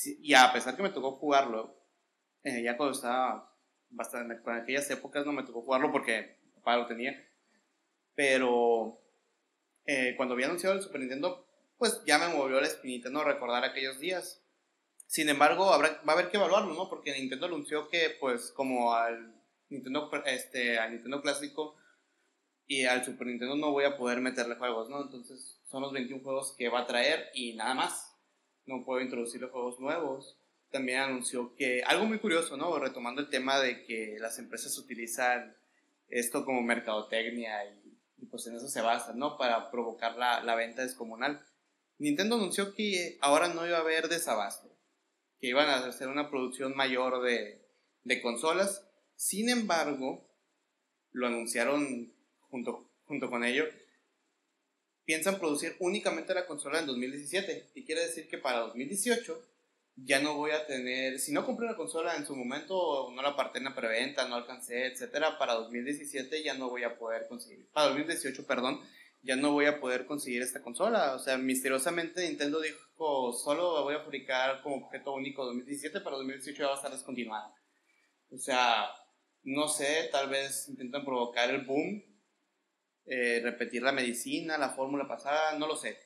y 0.04 0.34
a 0.34 0.52
pesar 0.52 0.76
que 0.76 0.84
me 0.84 0.90
tocó 0.90 1.12
jugarlo, 1.12 1.76
eh, 2.44 2.64
ya 2.64 2.78
cuando 2.78 2.96
estaba 2.96 3.56
bastante, 3.90 4.42
con 4.42 4.56
aquellas 4.56 4.90
épocas 4.90 5.26
no 5.26 5.34
me 5.34 5.44
tocó 5.44 5.62
jugarlo 5.62 5.92
porque 5.92 6.40
papá 6.56 6.78
lo 6.78 6.88
tenía. 6.88 7.14
Pero 8.16 9.00
eh, 9.86 10.16
cuando 10.18 10.34
había 10.34 10.48
anunciado 10.48 10.76
el 10.76 10.82
Super 10.82 11.00
Nintendo, 11.00 11.48
pues 11.78 12.04
ya 12.06 12.18
me 12.18 12.34
movió 12.34 12.60
la 12.60 12.68
espinita, 12.68 13.10
¿no? 13.10 13.24
Recordar 13.24 13.64
aquellos 13.64 14.00
días. 14.00 14.44
Sin 15.08 15.30
embargo, 15.30 15.72
habrá, 15.72 16.02
va 16.08 16.14
a 16.14 16.16
haber 16.16 16.30
que 16.30 16.38
evaluarlo, 16.38 16.74
¿no? 16.74 16.90
Porque 16.90 17.14
Nintendo 17.14 17.46
anunció 17.46 17.88
que, 17.90 18.16
pues, 18.20 18.52
como 18.52 18.94
al 18.94 19.36
Nintendo, 19.70 20.12
este, 20.26 20.80
al 20.80 20.92
Nintendo 20.92 21.22
clásico 21.22 21.76
y 22.68 22.86
al 22.86 23.06
Super 23.06 23.28
Nintendo 23.28 23.56
no 23.56 23.72
voy 23.72 23.86
a 23.86 23.98
poder 23.98 24.22
meterle 24.22 24.56
juegos, 24.56 24.90
¿no? 24.90 25.02
Entonces, 25.02 25.59
son 25.70 25.82
los 25.84 25.94
21 25.94 26.24
juegos 26.24 26.56
que 26.58 26.70
va 26.70 26.82
a 26.82 26.88
traer 26.88 27.30
y 27.34 27.54
nada 27.54 27.74
más. 27.74 28.16
No 28.66 28.84
puedo 28.84 29.02
introducirle 29.02 29.48
juegos 29.48 29.80
nuevos 29.80 30.40
también 30.72 31.00
anunció 31.00 31.56
que, 31.56 31.84
algo 31.84 32.06
muy 32.06 32.20
curioso, 32.20 32.56
¿no? 32.58 32.78
Retomando 32.78 33.22
el 33.22 33.30
tema 33.30 33.60
de 33.60 33.84
que 33.84 34.18
las 34.20 34.38
empresas 34.40 34.78
utilizan 34.78 35.56
esto 36.08 36.46
como 36.46 36.62
mercadotecnia 36.62 37.66
y, 37.66 38.26
pues 38.28 38.46
en 38.48 38.56
eso 38.56 38.68
se 38.68 38.82
basa, 38.82 39.14
¿no? 39.14 39.38
Para 39.38 39.72
provocar 39.72 40.16
la, 40.18 40.44
la, 40.44 40.56
venta 40.56 40.84
descomunal. 40.84 41.44
Nintendo 41.98 42.36
anunció 42.36 42.76
que 42.76 43.18
ahora 43.22 43.48
no 43.48 43.66
iba 43.66 43.78
a 43.78 43.82
haber 43.82 44.10
desabasto, 44.10 44.70
que 45.40 45.48
iban 45.48 45.70
a 45.70 45.86
hacer 45.86 46.08
una 46.08 46.30
producción 46.30 46.76
mayor 46.76 47.24
de, 47.24 47.66
de 48.04 48.22
consolas. 48.22 48.86
Sin 49.16 49.50
embargo, 49.50 50.30
lo 51.12 51.28
anunciaron 51.28 52.14
junto, 52.50 52.92
junto 53.06 53.30
con 53.30 53.44
ello, 53.44 53.66
piensan 55.10 55.40
producir 55.40 55.76
únicamente 55.80 56.36
la 56.36 56.46
consola 56.46 56.78
en 56.78 56.86
2017. 56.86 57.72
Y 57.74 57.84
quiere 57.84 58.02
decir 58.02 58.30
que 58.30 58.38
para 58.38 58.60
2018 58.60 59.42
ya 59.96 60.20
no 60.20 60.36
voy 60.36 60.52
a 60.52 60.68
tener, 60.68 61.18
si 61.18 61.32
no 61.32 61.48
compré 61.48 61.66
la 61.66 61.76
consola 61.76 62.16
en 62.16 62.28
su 62.28 62.36
momento, 62.36 63.10
no 63.12 63.20
la 63.24 63.30
aparté 63.30 63.58
en 63.58 63.64
la 63.64 63.74
preventa, 63.74 64.28
no 64.28 64.36
alcancé, 64.36 64.86
etcétera, 64.86 65.40
para 65.40 65.56
2017 65.56 66.44
ya 66.44 66.54
no 66.54 66.70
voy 66.70 66.84
a 66.84 67.00
poder 67.00 67.28
conseguir, 67.28 67.68
para 67.72 67.88
2018, 67.88 68.46
perdón, 68.46 68.82
ya 69.24 69.36
no 69.36 69.52
voy 69.52 69.66
a 69.66 69.80
poder 69.80 70.06
conseguir 70.06 70.44
esta 70.44 70.62
consola. 70.62 71.16
O 71.16 71.20
sea, 71.20 71.40
misteriosamente 71.40 72.30
Nintendo 72.30 72.62
dijo, 72.62 73.34
solo 73.34 73.82
voy 73.82 73.96
a 73.96 74.04
fabricar 74.04 74.62
como 74.62 74.86
objeto 74.86 75.16
único 75.16 75.44
2017, 75.44 76.02
para 76.02 76.18
2018 76.18 76.56
ya 76.56 76.68
va 76.68 76.74
a 76.74 76.76
estar 76.76 76.92
descontinuada. 76.92 77.52
O 78.30 78.38
sea, 78.38 78.86
no 79.42 79.68
sé, 79.70 80.08
tal 80.12 80.30
vez 80.30 80.70
intentan 80.70 81.04
provocar 81.04 81.50
el 81.50 81.66
boom, 81.66 82.04
eh, 83.10 83.42
repetir 83.44 83.82
la 83.82 83.92
medicina, 83.92 84.58
la 84.58 84.70
fórmula 84.70 85.08
pasada, 85.08 85.58
no 85.58 85.68
lo 85.68 85.76
sé. 85.76 85.98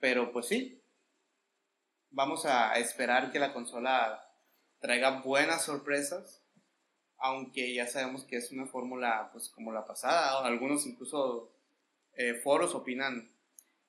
Pero 0.00 0.32
pues 0.32 0.46
sí, 0.46 0.82
vamos 2.10 2.44
a 2.46 2.76
esperar 2.78 3.30
que 3.30 3.38
la 3.38 3.52
consola 3.52 4.28
traiga 4.80 5.20
buenas 5.22 5.64
sorpresas, 5.64 6.42
aunque 7.18 7.72
ya 7.72 7.86
sabemos 7.86 8.24
que 8.24 8.36
es 8.36 8.50
una 8.50 8.66
fórmula 8.66 9.30
pues 9.32 9.48
como 9.48 9.72
la 9.72 9.86
pasada, 9.86 10.44
algunos 10.44 10.84
incluso 10.86 11.52
eh, 12.14 12.34
foros 12.34 12.74
opinan 12.74 13.30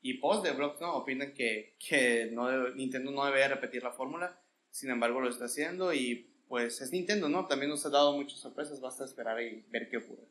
y 0.01 0.15
post 0.15 0.43
de 0.43 0.51
blogs 0.51 0.79
no 0.79 0.93
opinan 0.95 1.33
que, 1.33 1.75
que 1.79 2.29
no 2.31 2.69
Nintendo 2.69 3.11
no 3.11 3.25
debe 3.25 3.47
repetir 3.47 3.81
la 3.81 3.91
fórmula, 3.91 4.39
sin 4.69 4.91
embargo 4.91 5.21
lo 5.21 5.29
está 5.29 5.45
haciendo 5.45 5.93
y 5.93 6.29
pues 6.47 6.81
es 6.81 6.91
Nintendo, 6.91 7.29
¿no? 7.29 7.47
También 7.47 7.71
nos 7.71 7.83
ha 7.85 7.89
dado 7.89 8.13
muchas 8.13 8.39
sorpresas, 8.39 8.79
basta 8.79 9.05
esperar 9.05 9.41
y 9.41 9.65
ver 9.69 9.89
qué 9.89 9.97
ocurre. 9.97 10.27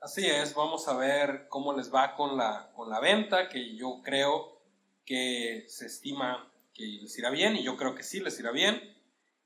Así 0.00 0.26
es, 0.26 0.54
vamos 0.54 0.88
a 0.88 0.96
ver 0.96 1.46
cómo 1.48 1.74
les 1.74 1.92
va 1.92 2.16
con 2.16 2.38
la, 2.38 2.72
con 2.74 2.88
la 2.88 3.00
venta, 3.00 3.50
que 3.50 3.76
yo 3.76 4.00
creo 4.02 4.62
que 5.04 5.66
se 5.68 5.86
estima 5.86 6.50
les 6.80 7.18
irá 7.18 7.28
bien 7.28 7.56
y 7.56 7.62
yo 7.62 7.76
creo 7.76 7.94
que 7.94 8.02
sí 8.02 8.20
les 8.20 8.38
irá 8.40 8.50
bien. 8.50 8.80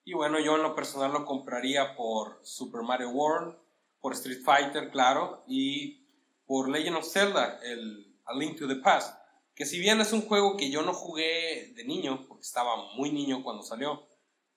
Y 0.05 0.13
bueno, 0.13 0.39
yo 0.39 0.55
en 0.55 0.63
lo 0.63 0.77
personal 0.77 1.13
lo 1.13 1.25
compraría 1.25 1.97
por 1.97 2.39
Super 2.45 2.83
Mario 2.83 3.11
World, 3.11 3.57
por 4.01 4.13
Street 4.13 4.43
Fighter, 4.45 4.91
claro, 4.91 5.43
y 5.49 6.07
por 6.47 6.69
Legend 6.69 6.99
of 6.99 7.11
Zelda, 7.11 7.59
el 7.65 8.17
A 8.25 8.35
Link 8.35 8.59
to 8.59 8.69
the 8.69 8.77
Past, 8.77 9.19
que 9.55 9.67
si 9.67 9.79
bien 9.79 10.01
es 10.01 10.13
un 10.13 10.23
juego 10.23 10.57
que 10.57 10.71
yo 10.71 10.83
no 10.83 10.93
jugué 10.93 11.73
de 11.75 11.85
niño, 11.85 12.27
porque 12.29 12.43
estaba 12.43 12.95
muy 12.95 13.11
niño 13.11 13.43
cuando 13.43 13.63
salió, 13.63 14.07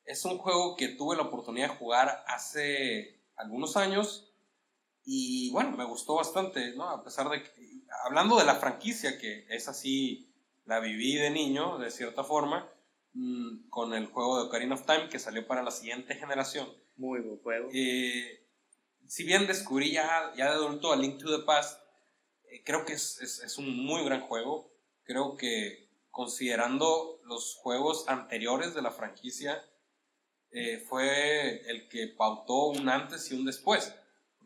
es 0.05 0.23
un 0.25 0.37
juego 0.37 0.75
que 0.75 0.89
tuve 0.89 1.15
la 1.15 1.23
oportunidad 1.23 1.69
de 1.69 1.77
jugar 1.77 2.23
hace 2.27 3.19
algunos 3.35 3.77
años 3.77 4.26
y 5.09 5.49
bueno, 5.51 5.71
me 5.77 5.85
gustó 5.85 6.15
bastante, 6.15 6.75
¿no? 6.75 6.89
A 6.89 7.01
pesar 7.01 7.29
de 7.29 7.41
que, 7.41 7.49
hablando 8.03 8.37
de 8.37 8.43
la 8.43 8.55
franquicia, 8.55 9.17
que 9.17 9.45
es 9.47 9.69
así 9.69 10.29
la 10.65 10.81
viví 10.81 11.15
de 11.15 11.29
niño, 11.29 11.77
de 11.77 11.91
cierta 11.91 12.25
forma, 12.25 12.69
mm, 13.13 13.69
con 13.69 13.93
el 13.93 14.07
juego 14.07 14.37
de 14.37 14.47
Ocarina 14.47 14.75
of 14.75 14.85
Time 14.85 15.07
que 15.07 15.17
salió 15.17 15.47
para 15.47 15.63
la 15.63 15.71
siguiente 15.71 16.15
generación. 16.15 16.67
Muy 16.97 17.21
buen 17.21 17.37
juego. 17.37 17.69
Eh, 17.73 18.45
si 19.07 19.23
bien 19.23 19.47
descubrí 19.47 19.93
ya, 19.93 20.33
ya 20.35 20.49
de 20.49 20.55
adulto 20.55 20.91
a 20.91 20.97
Link 20.97 21.19
to 21.19 21.39
the 21.39 21.45
Past, 21.45 21.79
eh, 22.51 22.61
creo 22.65 22.83
que 22.83 22.91
es, 22.91 23.21
es, 23.21 23.57
un 23.57 23.85
muy 23.85 24.03
gran 24.03 24.19
juego. 24.19 24.73
Creo 25.05 25.37
que 25.37 25.87
considerando 26.11 27.21
los 27.23 27.55
juegos 27.55 28.09
anteriores 28.09 28.73
de 28.73 28.81
la 28.81 28.91
franquicia, 28.91 29.63
eh, 30.51 30.79
fue 30.79 31.61
el 31.69 31.87
que 31.87 32.07
pautó 32.09 32.71
un 32.71 32.89
antes 32.89 33.31
y 33.31 33.35
un 33.35 33.45
después. 33.45 33.95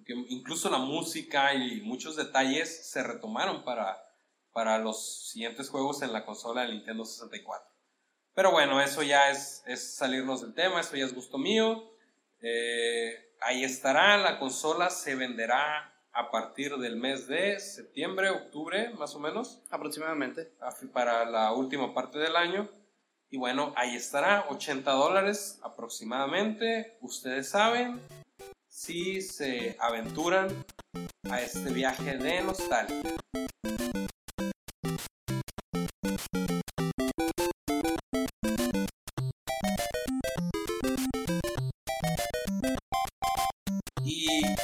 Porque 0.02 0.14
incluso 0.30 0.68
la 0.72 0.80
música 0.80 1.54
y 1.54 1.82
muchos 1.82 2.16
detalles 2.16 2.90
se 2.90 3.04
retomaron 3.04 3.64
para, 3.64 4.04
para 4.52 4.80
los 4.80 5.30
siguientes 5.30 5.70
juegos 5.70 6.02
en 6.02 6.12
la 6.12 6.26
consola 6.26 6.64
de 6.64 6.74
Nintendo 6.74 7.06
64. 7.06 7.70
Pero 8.34 8.52
bueno, 8.52 8.82
eso 8.82 9.04
ya 9.04 9.30
es, 9.30 9.62
es 9.68 9.96
salirnos 9.96 10.42
del 10.42 10.56
tema, 10.56 10.82
eso 10.82 10.96
ya 10.96 11.06
es 11.06 11.14
gusto 11.14 11.38
mío. 11.38 11.92
Eh, 12.42 13.36
ahí 13.42 13.64
estará, 13.64 14.18
la 14.18 14.40
consola 14.40 14.90
se 14.90 15.14
venderá 15.14 15.94
a 16.14 16.32
partir 16.32 16.78
del 16.78 16.96
mes 16.96 17.28
de 17.28 17.60
septiembre, 17.60 18.32
octubre, 18.32 18.90
más 18.96 19.14
o 19.14 19.20
menos. 19.20 19.62
Aproximadamente. 19.70 20.52
Para 20.94 21.26
la 21.26 21.54
última 21.54 21.94
parte 21.94 22.18
del 22.18 22.36
año. 22.36 22.68
Y 23.30 23.38
bueno, 23.38 23.72
ahí 23.78 23.96
estará, 23.96 24.48
80 24.50 24.92
dólares 24.94 25.60
aproximadamente. 25.62 26.98
Ustedes 27.02 27.50
saben, 27.50 28.02
si 28.72 29.22
se 29.22 29.76
aventuran 29.80 30.66
a 31.30 31.42
este 31.42 31.72
viaje 31.74 32.18
de 32.18 32.42
nostalgia. 32.42 33.18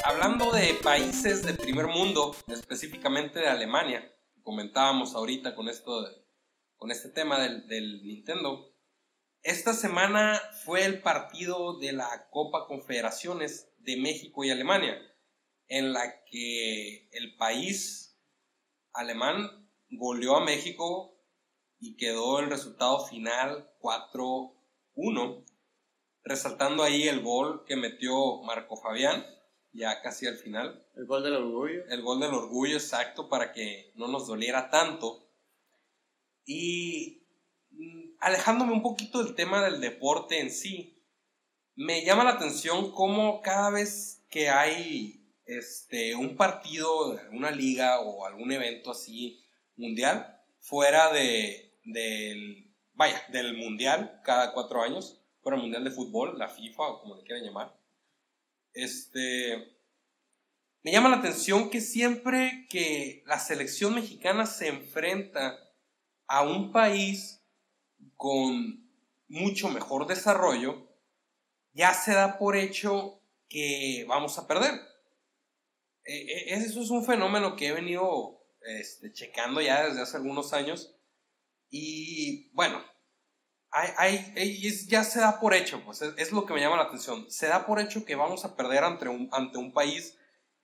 hablando 0.04 0.52
de 0.52 0.74
países 0.76 1.44
de 1.44 1.54
primer 1.54 1.88
mundo, 1.88 2.34
específicamente 2.48 3.40
de 3.40 3.50
Alemania, 3.50 4.10
comentábamos 4.42 5.16
ahorita 5.16 5.54
con, 5.54 5.68
esto 5.68 6.08
con 6.78 6.92
este 6.92 7.10
tema 7.10 7.40
del, 7.40 8.04
Nintendo, 8.04 8.74
esta 9.44 9.74
semana 9.74 10.42
fue 10.64 10.86
el 10.86 11.02
partido 11.02 11.78
de 11.78 11.92
la 11.92 12.30
Copa 12.30 12.68
Confederaciones 12.68 13.70
de 13.88 13.96
México 13.96 14.44
y 14.44 14.52
Alemania, 14.52 15.02
en 15.70 15.94
la 15.94 16.26
que 16.26 17.08
el 17.14 17.38
país 17.38 18.20
alemán 18.92 19.72
goleó 19.90 20.36
a 20.36 20.44
México 20.44 21.18
y 21.80 21.96
quedó 21.96 22.40
el 22.40 22.50
resultado 22.50 23.06
final 23.08 23.72
4-1, 23.80 25.46
resaltando 26.26 26.84
ahí 26.84 27.08
el 27.08 27.22
gol 27.22 27.64
que 27.66 27.78
metió 27.78 28.42
Marco 28.44 28.76
Fabián 28.76 29.26
ya 29.72 30.02
casi 30.02 30.28
al 30.28 30.36
final. 30.36 30.86
El 30.96 31.06
gol 31.06 31.24
del 31.24 31.36
orgullo. 31.36 31.86
El 31.88 32.02
gol 32.02 32.20
del 32.20 32.34
orgullo, 32.34 32.74
exacto, 32.74 33.30
para 33.30 33.54
que 33.54 33.94
no 33.96 34.10
nos 34.10 34.28
doliera 34.28 34.70
tanto. 34.70 35.30
Y 36.46 37.24
mm, 37.70 38.16
alejándome 38.20 38.74
un 38.74 38.82
poquito 38.82 39.24
del 39.24 39.36
tema 39.36 39.64
del 39.64 39.80
deporte 39.80 40.42
en 40.42 40.52
sí, 40.52 40.97
me 41.78 42.04
llama 42.04 42.24
la 42.24 42.32
atención 42.32 42.92
cómo 42.92 43.42
cada 43.42 43.70
vez 43.70 44.26
que 44.30 44.50
hay 44.50 45.24
este, 45.46 46.16
un 46.16 46.36
partido, 46.36 47.20
una 47.32 47.52
liga 47.52 48.00
o 48.02 48.26
algún 48.26 48.52
evento 48.52 48.92
así 48.92 49.46
mundial, 49.76 50.42
fuera 50.60 51.14
de, 51.14 51.80
del, 51.86 52.74
vaya, 52.94 53.24
del 53.32 53.56
mundial 53.56 54.22
cada 54.26 54.54
cuatro 54.54 54.82
años, 54.82 55.22
fuera 55.40 55.56
el 55.56 55.62
mundial 55.62 55.84
de 55.84 55.92
fútbol, 55.92 56.38
la 56.40 56.50
FIFA 56.50 56.84
o 56.84 57.02
como 57.02 57.16
le 57.16 57.24
quieran 57.24 57.46
llamar, 57.46 57.80
este, 58.74 59.78
me 60.82 60.92
llama 60.92 61.10
la 61.10 61.18
atención 61.18 61.70
que 61.70 61.80
siempre 61.80 62.66
que 62.72 63.24
la 63.28 63.40
selección 63.40 63.94
mexicana 63.94 64.48
se 64.48 64.70
enfrenta 64.70 65.60
a 66.26 66.42
un 66.42 66.72
país 66.72 67.40
con 68.16 68.90
mucho 69.28 69.70
mejor 69.70 70.08
desarrollo, 70.08 70.87
ya 71.74 71.94
se 71.94 72.14
da 72.14 72.38
por 72.38 72.56
hecho 72.56 73.22
que 73.50 74.06
vamos 74.08 74.38
a 74.38 74.48
perder. 74.48 74.74
E, 76.06 76.16
e, 76.16 76.54
eso 76.56 76.82
es 76.82 76.90
un 76.90 77.06
fenómeno 77.06 77.56
que 77.56 77.68
he 77.68 77.72
venido 77.72 78.42
este, 78.62 79.12
checando 79.14 79.62
ya 79.62 79.88
desde 79.88 80.02
hace 80.02 80.18
algunos 80.18 80.54
años. 80.54 80.94
Y 81.70 82.50
bueno, 82.54 82.82
ya 84.88 85.04
se 85.04 85.20
da 85.20 85.40
por 85.40 85.54
hecho, 85.54 85.84
pues 85.84 86.02
es, 86.02 86.32
lo 86.32 86.46
que 86.46 86.54
me 86.54 86.62
llama 86.62 86.78
la 86.78 86.84
atención. 86.84 87.30
Se 87.30 87.48
da 87.48 87.66
por 87.66 87.80
hecho 87.80 88.06
que 88.06 88.16
vamos 88.16 88.46
a 88.46 88.56
perder 88.56 88.84
ante 88.84 89.08
un, 89.08 89.30
ante 89.32 89.58
un 89.58 89.74
país 89.74 90.18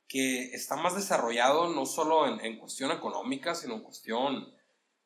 que 0.08 0.54
está 0.54 0.76
más 0.76 0.96
desarrollado 0.96 1.70
no 1.70 1.86
solo 1.86 2.40
en, 2.40 2.58
cuestión 2.58 2.92
económica, 2.92 3.56
sino 3.56 3.76
en 3.76 3.82
cuestión 3.82 4.54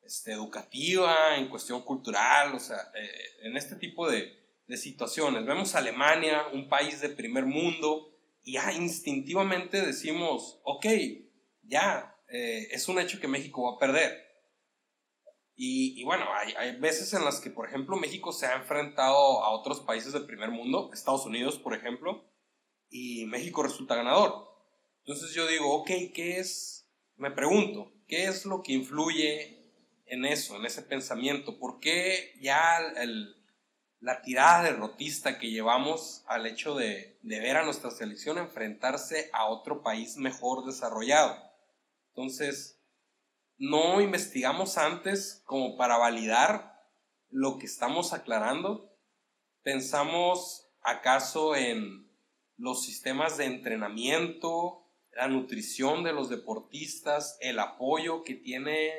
este, 0.02 0.32
educativa, 0.32 1.36
en 1.36 1.48
cuestión 1.48 1.82
cultural, 1.82 2.54
o 2.54 2.60
sea, 2.60 2.90
eh, 2.94 3.10
en 3.42 3.56
este 3.56 3.76
tipo 3.76 4.08
de, 4.08 4.47
de, 4.68 4.76
situaciones. 4.76 5.46
Vemos 5.46 5.74
Alemania, 5.74 6.46
un 6.52 6.68
país 6.68 7.00
de 7.00 7.08
primer 7.08 7.46
mundo, 7.46 8.14
y 8.42 8.52
ya 8.52 8.72
instintivamente 8.72 9.84
decimos, 9.84 10.60
ok, 10.62 10.86
ya, 11.62 12.16
eh, 12.28 12.68
es 12.70 12.88
un 12.88 12.98
hecho 13.00 13.18
que 13.20 13.28
México 13.28 13.64
va 13.64 13.76
a 13.76 13.78
perder 13.78 14.28
y, 15.60 16.04
bueno, 16.04 16.24
hay, 16.32 16.52
hay, 16.56 16.76
veces 16.76 17.12
en 17.14 17.24
las 17.24 17.40
que, 17.40 17.50
por 17.50 17.66
ejemplo, 17.66 17.96
México 17.96 18.32
se 18.32 18.46
ha 18.46 18.54
enfrentado 18.54 19.42
a 19.42 19.50
otros 19.50 19.80
países 19.80 20.12
del 20.12 20.24
primer 20.24 20.52
mundo, 20.52 20.88
Estados 20.94 21.26
Unidos, 21.26 21.58
por 21.58 21.74
ejemplo, 21.74 22.24
y 22.88 23.24
México 23.24 23.64
resulta 23.64 23.96
ganador. 23.96 24.46
Entonces 25.00 25.34
yo 25.34 25.48
digo, 25.48 25.74
ok, 25.74 25.88
¿qué 26.14 26.38
es? 26.38 26.88
Me 27.16 27.32
pregunto, 27.32 27.92
¿qué 28.06 28.26
es 28.26 28.46
lo 28.46 28.62
que 28.62 28.72
influye 28.72 29.72
en 30.06 30.26
eso, 30.26 30.54
en 30.54 30.64
ese 30.64 30.82
pensamiento? 30.82 31.58
¿Por 31.58 31.80
qué 31.80 32.34
ya 32.40 32.78
el, 32.96 33.37
la 34.00 34.22
tirada 34.22 34.62
derrotista 34.62 35.38
que 35.38 35.50
llevamos 35.50 36.22
al 36.26 36.46
hecho 36.46 36.74
de, 36.74 37.18
de 37.22 37.40
ver 37.40 37.56
a 37.56 37.64
nuestra 37.64 37.90
selección 37.90 38.38
enfrentarse 38.38 39.30
a 39.32 39.46
otro 39.46 39.82
país 39.82 40.16
mejor 40.16 40.64
desarrollado? 40.64 41.36
Entonces, 42.10 42.80
no 43.58 44.00
investigamos 44.00 44.78
antes 44.78 45.42
como 45.44 45.76
para 45.76 45.96
validar 45.96 46.78
lo 47.30 47.58
que 47.58 47.66
estamos 47.66 48.12
aclarando. 48.12 48.96
Pensamos 49.62 50.68
acaso 50.82 51.56
en 51.56 52.08
los 52.56 52.84
sistemas 52.84 53.36
de 53.36 53.46
entrenamiento, 53.46 54.84
la 55.12 55.28
nutrición 55.28 56.04
de 56.04 56.12
los 56.12 56.28
deportistas, 56.28 57.36
el 57.40 57.58
apoyo 57.58 58.22
que 58.22 58.34
tiene 58.34 58.92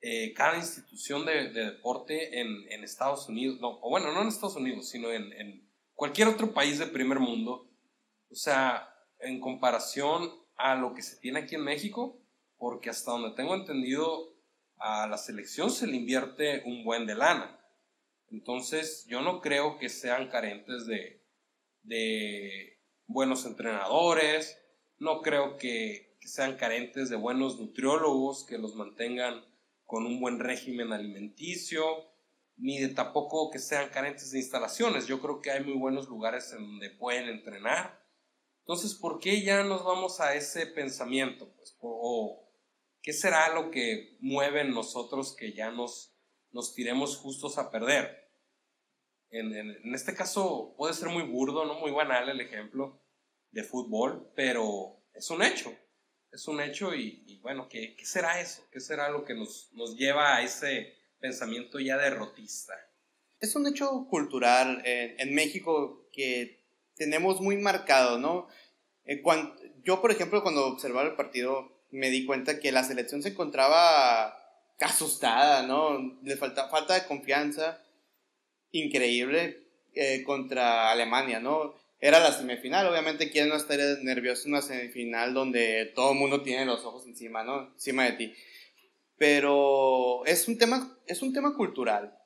eh, 0.00 0.32
cada 0.34 0.56
institución 0.56 1.26
de, 1.26 1.50
deporte 1.50 2.40
en, 2.40 2.84
Estados 2.84 3.28
Unidos, 3.28 3.60
no, 3.60 3.78
o 3.82 3.90
bueno, 3.90 4.12
no 4.12 4.22
en 4.22 4.28
Estados 4.28 4.56
Unidos, 4.56 4.88
sino 4.88 5.10
en, 5.10 5.66
cualquier 5.94 6.28
otro 6.28 6.52
país 6.54 6.78
de 6.78 6.86
primer 6.86 7.18
mundo. 7.18 7.68
O 8.30 8.34
sea, 8.34 8.94
en 9.20 9.40
comparación 9.40 10.30
a 10.56 10.74
lo 10.74 10.94
que 10.94 11.02
se 11.02 11.16
tiene 11.16 11.40
aquí 11.40 11.56
en 11.56 11.64
México, 11.64 12.20
porque 12.56 12.90
hasta 12.90 13.10
donde 13.10 13.34
tengo 13.34 13.54
entendido, 13.54 14.34
a 14.76 15.08
la 15.08 15.18
selección 15.18 15.70
se 15.70 15.86
le 15.86 15.96
invierte 15.96 16.62
un 16.64 16.84
buen 16.84 17.06
de 17.06 17.16
lana. 17.16 17.58
Entonces, 18.30 19.06
yo 19.08 19.22
no 19.22 19.40
creo 19.40 19.78
que 19.78 19.88
sean 19.88 20.28
carentes 20.28 20.86
de, 20.86 21.20
de 21.82 22.78
buenos 23.06 23.44
entrenadores, 23.46 24.58
no 24.98 25.22
creo 25.22 25.56
que, 25.56 26.06
sean 26.20 26.56
carentes 26.56 27.08
de 27.08 27.16
buenos 27.16 27.58
nutriólogos 27.58 28.44
que 28.44 28.58
los 28.58 28.74
mantengan 28.74 29.42
con 29.88 30.04
un 30.04 30.20
buen 30.20 30.38
régimen 30.38 30.92
alimenticio, 30.92 31.82
ni 32.58 32.78
de 32.78 32.88
tampoco 32.88 33.50
que 33.50 33.58
sean 33.58 33.88
carentes 33.88 34.30
de 34.30 34.38
instalaciones. 34.38 35.06
Yo 35.06 35.18
creo 35.18 35.40
que 35.40 35.50
hay 35.50 35.64
muy 35.64 35.78
buenos 35.78 36.08
lugares 36.08 36.52
en 36.52 36.58
donde 36.58 36.90
pueden 36.90 37.30
entrenar. 37.30 38.06
Entonces, 38.60 38.94
¿por 38.94 39.18
qué 39.18 39.40
ya 39.40 39.64
nos 39.64 39.82
vamos 39.86 40.20
a 40.20 40.34
ese 40.34 40.66
pensamiento? 40.66 41.50
Pues, 41.56 41.74
o, 41.80 42.46
¿Qué 43.00 43.14
será 43.14 43.54
lo 43.54 43.70
que 43.70 44.18
mueve 44.20 44.60
en 44.60 44.74
nosotros 44.74 45.34
que 45.34 45.54
ya 45.54 45.70
nos, 45.70 46.14
nos 46.50 46.74
tiremos 46.74 47.16
justos 47.16 47.56
a 47.56 47.70
perder? 47.70 48.30
En, 49.30 49.56
en, 49.56 49.94
este 49.94 50.14
caso 50.14 50.74
puede 50.76 50.92
ser 50.92 51.08
muy 51.08 51.22
burdo, 51.22 51.64
no 51.64 51.80
muy 51.80 51.92
banal 51.92 52.28
el 52.28 52.42
ejemplo 52.42 53.00
de 53.52 53.64
fútbol, 53.64 54.30
pero 54.36 55.00
es 55.14 55.30
un 55.30 55.42
hecho. 55.42 55.74
Es 56.32 56.46
un 56.46 56.60
hecho 56.60 56.94
y, 56.94 57.38
bueno, 57.42 57.68
¿qué, 57.68 57.96
¿qué, 57.96 58.04
será 58.04 58.40
eso? 58.40 58.62
¿Qué 58.70 58.80
será 58.80 59.08
lo 59.08 59.24
que 59.24 59.34
nos, 59.34 59.70
nos 59.72 59.96
lleva 59.96 60.36
a 60.36 60.42
ese 60.42 60.94
pensamiento 61.20 61.80
ya 61.80 61.96
derrotista? 61.96 62.74
Es 63.40 63.56
un 63.56 63.66
hecho 63.66 64.06
cultural 64.10 64.82
en 64.84 65.34
México 65.34 66.08
que 66.12 66.58
tenemos 66.98 67.40
muy 67.40 67.56
marcado, 67.56 68.18
¿no? 68.18 68.48
Eh, 69.04 69.22
cuando, 69.22 69.54
yo, 69.82 70.02
por 70.02 70.10
ejemplo, 70.10 70.42
cuando 70.42 70.66
observaba 70.66 71.08
el 71.08 71.16
partido 71.16 71.72
me 71.90 72.10
di 72.10 72.26
cuenta 72.26 72.60
que 72.60 72.72
la 72.72 72.84
selección 72.84 73.22
se 73.22 73.30
encontraba 73.30 74.36
asustada, 74.80 75.62
¿no? 75.62 76.18
Le 76.22 76.36
falta, 76.36 76.68
falta 76.68 76.94
de 76.94 77.06
confianza 77.06 77.82
increíble 78.70 79.62
eh, 79.94 80.22
contra 80.24 80.90
Alemania, 80.90 81.40
¿no? 81.40 81.74
Era 82.00 82.20
la 82.20 82.32
semifinal, 82.32 82.86
obviamente, 82.86 83.30
¿quién 83.30 83.48
no 83.48 83.56
estaría 83.56 83.96
nervioso 84.02 84.46
en 84.46 84.54
una 84.54 84.62
semifinal 84.62 85.34
donde 85.34 85.92
todo 85.94 86.12
el 86.12 86.18
mundo 86.18 86.42
tiene 86.42 86.64
los 86.64 86.84
ojos 86.84 87.06
encima, 87.06 87.42
¿no? 87.42 87.72
Encima 87.72 88.04
de 88.04 88.12
ti. 88.12 88.34
Pero 89.16 90.24
es 90.24 90.46
un 90.46 90.58
tema, 90.58 90.96
es 91.06 91.22
un 91.22 91.32
tema 91.32 91.56
cultural. 91.56 92.16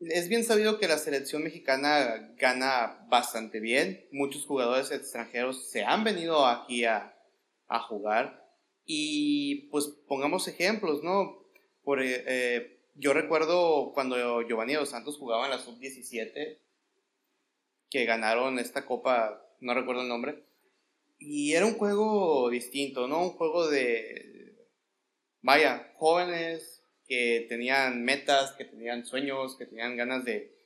Es 0.00 0.28
bien 0.28 0.42
sabido 0.42 0.78
que 0.78 0.88
la 0.88 0.98
selección 0.98 1.44
mexicana 1.44 2.34
gana 2.38 3.06
bastante 3.08 3.60
bien. 3.60 4.08
Muchos 4.10 4.46
jugadores 4.46 4.90
extranjeros 4.90 5.70
se 5.70 5.84
han 5.84 6.02
venido 6.02 6.46
aquí 6.46 6.84
a, 6.84 7.14
a 7.68 7.78
jugar. 7.80 8.50
Y 8.84 9.68
pues 9.70 9.86
pongamos 10.08 10.48
ejemplos, 10.48 11.04
¿no? 11.04 11.44
Por, 11.84 12.02
eh, 12.02 12.24
eh, 12.26 12.80
yo 12.94 13.12
recuerdo 13.12 13.92
cuando 13.94 14.42
Giovanni 14.42 14.74
Dos 14.74 14.90
Santos 14.90 15.18
jugaba 15.18 15.44
en 15.44 15.52
la 15.52 15.58
sub-17, 15.58 16.58
que 17.90 18.04
ganaron 18.04 18.58
esta 18.58 18.86
copa, 18.86 19.44
no 19.60 19.74
recuerdo 19.74 20.02
el 20.02 20.08
nombre, 20.08 20.44
y 21.18 21.52
era 21.52 21.66
un 21.66 21.74
juego 21.74 22.48
distinto, 22.50 23.08
¿no? 23.08 23.22
Un 23.22 23.30
juego 23.30 23.68
de, 23.68 24.54
vaya, 25.42 25.92
jóvenes 25.96 26.82
que 27.06 27.46
tenían 27.48 28.04
metas, 28.04 28.52
que 28.52 28.64
tenían 28.64 29.04
sueños, 29.04 29.56
que 29.56 29.66
tenían 29.66 29.96
ganas 29.96 30.24
de, 30.24 30.56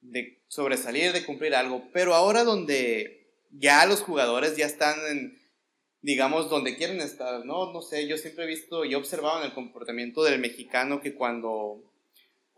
de 0.00 0.42
sobresalir, 0.48 1.12
de 1.12 1.24
cumplir 1.24 1.54
algo, 1.54 1.88
pero 1.92 2.14
ahora 2.14 2.44
donde 2.44 3.34
ya 3.50 3.84
los 3.86 4.00
jugadores 4.00 4.56
ya 4.56 4.66
están 4.66 4.98
en 5.10 5.40
digamos, 6.02 6.48
donde 6.48 6.76
quieren 6.76 7.00
estar, 7.00 7.44
¿no? 7.44 7.72
No 7.72 7.82
sé, 7.82 8.06
yo 8.06 8.16
siempre 8.16 8.44
he 8.44 8.48
visto 8.48 8.84
y 8.84 8.94
observado 8.94 9.40
en 9.40 9.46
el 9.46 9.54
comportamiento 9.54 10.22
del 10.22 10.40
mexicano 10.40 11.00
que 11.00 11.14
cuando, 11.14 11.89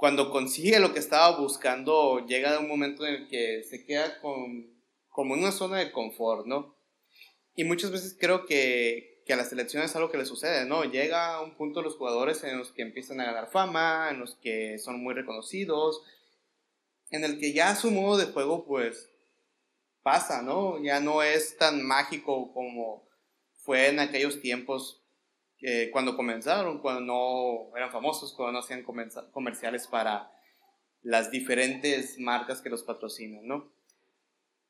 cuando 0.02 0.32
consigue 0.32 0.80
lo 0.80 0.92
que 0.92 0.98
estaba 0.98 1.38
buscando, 1.38 2.26
llega 2.26 2.58
un 2.58 2.66
momento 2.66 3.06
en 3.06 3.14
el 3.14 3.28
que 3.28 3.62
se 3.62 3.84
queda 3.84 4.20
con, 4.20 4.66
como 5.08 5.34
en 5.34 5.42
una 5.42 5.52
zona 5.52 5.78
de 5.78 5.92
confort, 5.92 6.44
¿no? 6.44 6.74
Y 7.54 7.62
muchas 7.62 7.92
veces 7.92 8.16
creo 8.18 8.44
que, 8.44 9.22
que 9.24 9.32
a 9.32 9.36
la 9.36 9.44
selección 9.44 9.84
es 9.84 9.94
algo 9.94 10.10
que 10.10 10.18
le 10.18 10.26
sucede, 10.26 10.66
¿no? 10.66 10.82
Llega 10.82 11.36
a 11.36 11.40
un 11.40 11.54
punto 11.54 11.82
los 11.82 11.94
jugadores 11.94 12.42
en 12.42 12.58
los 12.58 12.72
que 12.72 12.82
empiezan 12.82 13.20
a 13.20 13.26
ganar 13.26 13.52
fama, 13.52 14.08
en 14.10 14.18
los 14.18 14.34
que 14.34 14.76
son 14.80 15.00
muy 15.00 15.14
reconocidos, 15.14 16.02
en 17.10 17.22
el 17.22 17.38
que 17.38 17.52
ya 17.52 17.76
su 17.76 17.92
modo 17.92 18.16
de 18.16 18.26
juego, 18.26 18.64
pues, 18.64 19.08
pasa, 20.02 20.42
¿no? 20.42 20.82
Ya 20.82 20.98
no 20.98 21.22
es 21.22 21.56
tan 21.58 21.80
mágico 21.80 22.52
como 22.52 23.08
fue 23.52 23.86
en 23.86 24.00
aquellos 24.00 24.40
tiempos 24.40 25.01
cuando 25.92 26.16
comenzaron, 26.16 26.80
cuando 26.80 27.00
no 27.00 27.76
eran 27.76 27.92
famosos, 27.92 28.32
cuando 28.34 28.52
no 28.52 28.58
hacían 28.58 28.84
comerciales 29.32 29.86
para 29.86 30.32
las 31.02 31.30
diferentes 31.30 32.18
marcas 32.18 32.60
que 32.60 32.70
los 32.70 32.82
patrocinan, 32.82 33.46
¿no? 33.46 33.72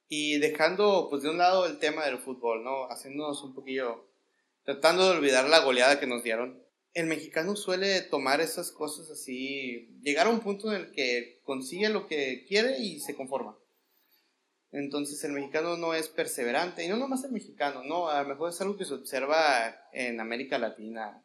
Y 0.09 0.38
dejando, 0.38 1.09
pues, 1.09 1.22
de 1.22 1.30
un 1.30 1.38
lado 1.38 1.66
el 1.66 1.78
tema 1.78 2.05
del 2.05 2.18
fútbol, 2.18 2.62
¿no? 2.62 2.84
Haciéndonos 2.90 3.43
un 3.43 3.55
poquillo, 3.55 4.09
tratando 4.64 5.05
de 5.05 5.16
olvidar 5.16 5.49
la 5.49 5.61
goleada 5.61 5.99
que 5.99 6.07
nos 6.07 6.22
dieron. 6.22 6.62
El 6.93 7.07
mexicano 7.07 7.57
suele 7.57 8.03
tomar 8.03 8.43
esas 8.43 8.70
cosas 8.70 9.11
así, 9.11 9.88
llegar 10.03 10.26
a 10.26 10.30
un 10.30 10.40
punto 10.40 10.70
en 10.70 10.82
el 10.82 10.93
que 10.93 11.40
consigue 11.45 11.88
lo 11.88 12.07
que 12.07 12.45
quiere 12.47 12.78
y 12.78 13.01
se 13.01 13.16
conforma. 13.16 13.57
Entonces 14.73 15.23
el 15.25 15.33
mexicano 15.33 15.77
no 15.77 15.93
es 15.93 16.09
perseverante, 16.09 16.85
y 16.85 16.89
no 16.89 16.97
nomás 16.97 17.25
el 17.25 17.33
mexicano, 17.33 17.85
no, 17.85 18.09
a 18.09 18.23
lo 18.23 18.29
mejor 18.31 18.51
es 18.51 18.61
algo 18.62 18.77
que 18.77 18.87
se 18.87 18.95
observa 18.95 19.89
en 19.93 20.18
América 20.18 20.59
Latina, 20.59 21.23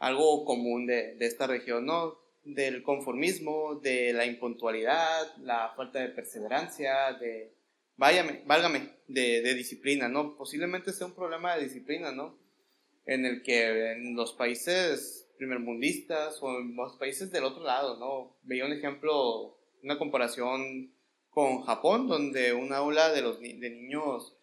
algo 0.00 0.44
común 0.44 0.86
de, 0.86 1.14
de 1.14 1.26
esta 1.26 1.46
región, 1.46 1.86
¿no? 1.86 2.18
Del 2.42 2.82
conformismo, 2.82 3.76
de 3.76 4.12
la 4.12 4.26
impuntualidad, 4.26 5.36
la 5.38 5.72
falta 5.76 6.00
de 6.00 6.08
perseverancia, 6.08 7.12
de, 7.20 7.54
váyame, 7.96 8.42
válgame, 8.46 8.90
de, 9.06 9.42
de 9.42 9.54
disciplina, 9.54 10.08
¿no? 10.08 10.36
Posiblemente 10.36 10.92
sea 10.92 11.06
un 11.06 11.14
problema 11.14 11.54
de 11.54 11.64
disciplina, 11.64 12.10
¿no? 12.10 12.36
En 13.06 13.24
el 13.24 13.42
que 13.42 13.92
en 13.92 14.16
los 14.16 14.32
países 14.32 15.30
primermundistas 15.38 16.42
o 16.42 16.58
en 16.58 16.74
los 16.74 16.96
países 16.96 17.30
del 17.30 17.44
otro 17.44 17.62
lado, 17.62 17.96
¿no? 18.00 18.36
Veía 18.42 18.66
un 18.66 18.72
ejemplo, 18.72 19.56
una 19.84 19.98
comparación 19.98 20.92
con 21.32 21.62
Japón, 21.62 22.08
donde 22.08 22.52
un 22.52 22.72
aula 22.72 23.10
de, 23.10 23.22
los, 23.22 23.40
de 23.40 23.70
niños, 23.70 24.36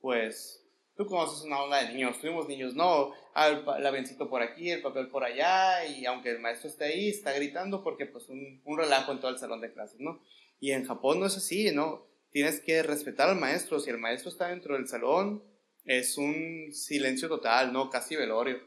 pues, 0.00 0.64
tú 0.96 1.04
conoces 1.06 1.44
una 1.44 1.56
aula 1.56 1.82
de 1.82 1.92
niños, 1.92 2.20
tuvimos 2.20 2.46
niños, 2.46 2.74
no, 2.74 3.12
ah, 3.34 3.48
el, 3.48 3.86
avioncito 3.86 4.30
por 4.30 4.40
aquí, 4.40 4.70
el 4.70 4.80
papel 4.80 5.08
por 5.08 5.24
allá, 5.24 5.84
y 5.84 6.06
aunque 6.06 6.30
el 6.30 6.38
maestro 6.38 6.68
esté 6.68 6.84
ahí, 6.84 7.08
está 7.08 7.32
gritando 7.32 7.82
porque 7.82 8.06
pues 8.06 8.28
un, 8.28 8.62
un 8.64 8.78
relajo 8.78 9.10
en 9.10 9.18
todo 9.18 9.32
el 9.32 9.38
salón 9.38 9.60
de 9.60 9.72
clases, 9.72 9.98
¿no? 9.98 10.22
Y 10.60 10.70
en 10.70 10.86
Japón 10.86 11.18
no 11.18 11.26
es 11.26 11.36
así, 11.36 11.72
¿no? 11.72 12.06
Tienes 12.30 12.60
que 12.60 12.84
respetar 12.84 13.28
al 13.28 13.36
maestro, 13.36 13.80
si 13.80 13.90
el 13.90 13.98
maestro 13.98 14.30
está 14.30 14.48
dentro 14.48 14.76
del 14.76 14.86
salón, 14.86 15.42
es 15.84 16.18
un 16.18 16.72
silencio 16.72 17.28
total, 17.28 17.72
¿no? 17.72 17.90
Casi 17.90 18.14
velorio. 18.14 18.60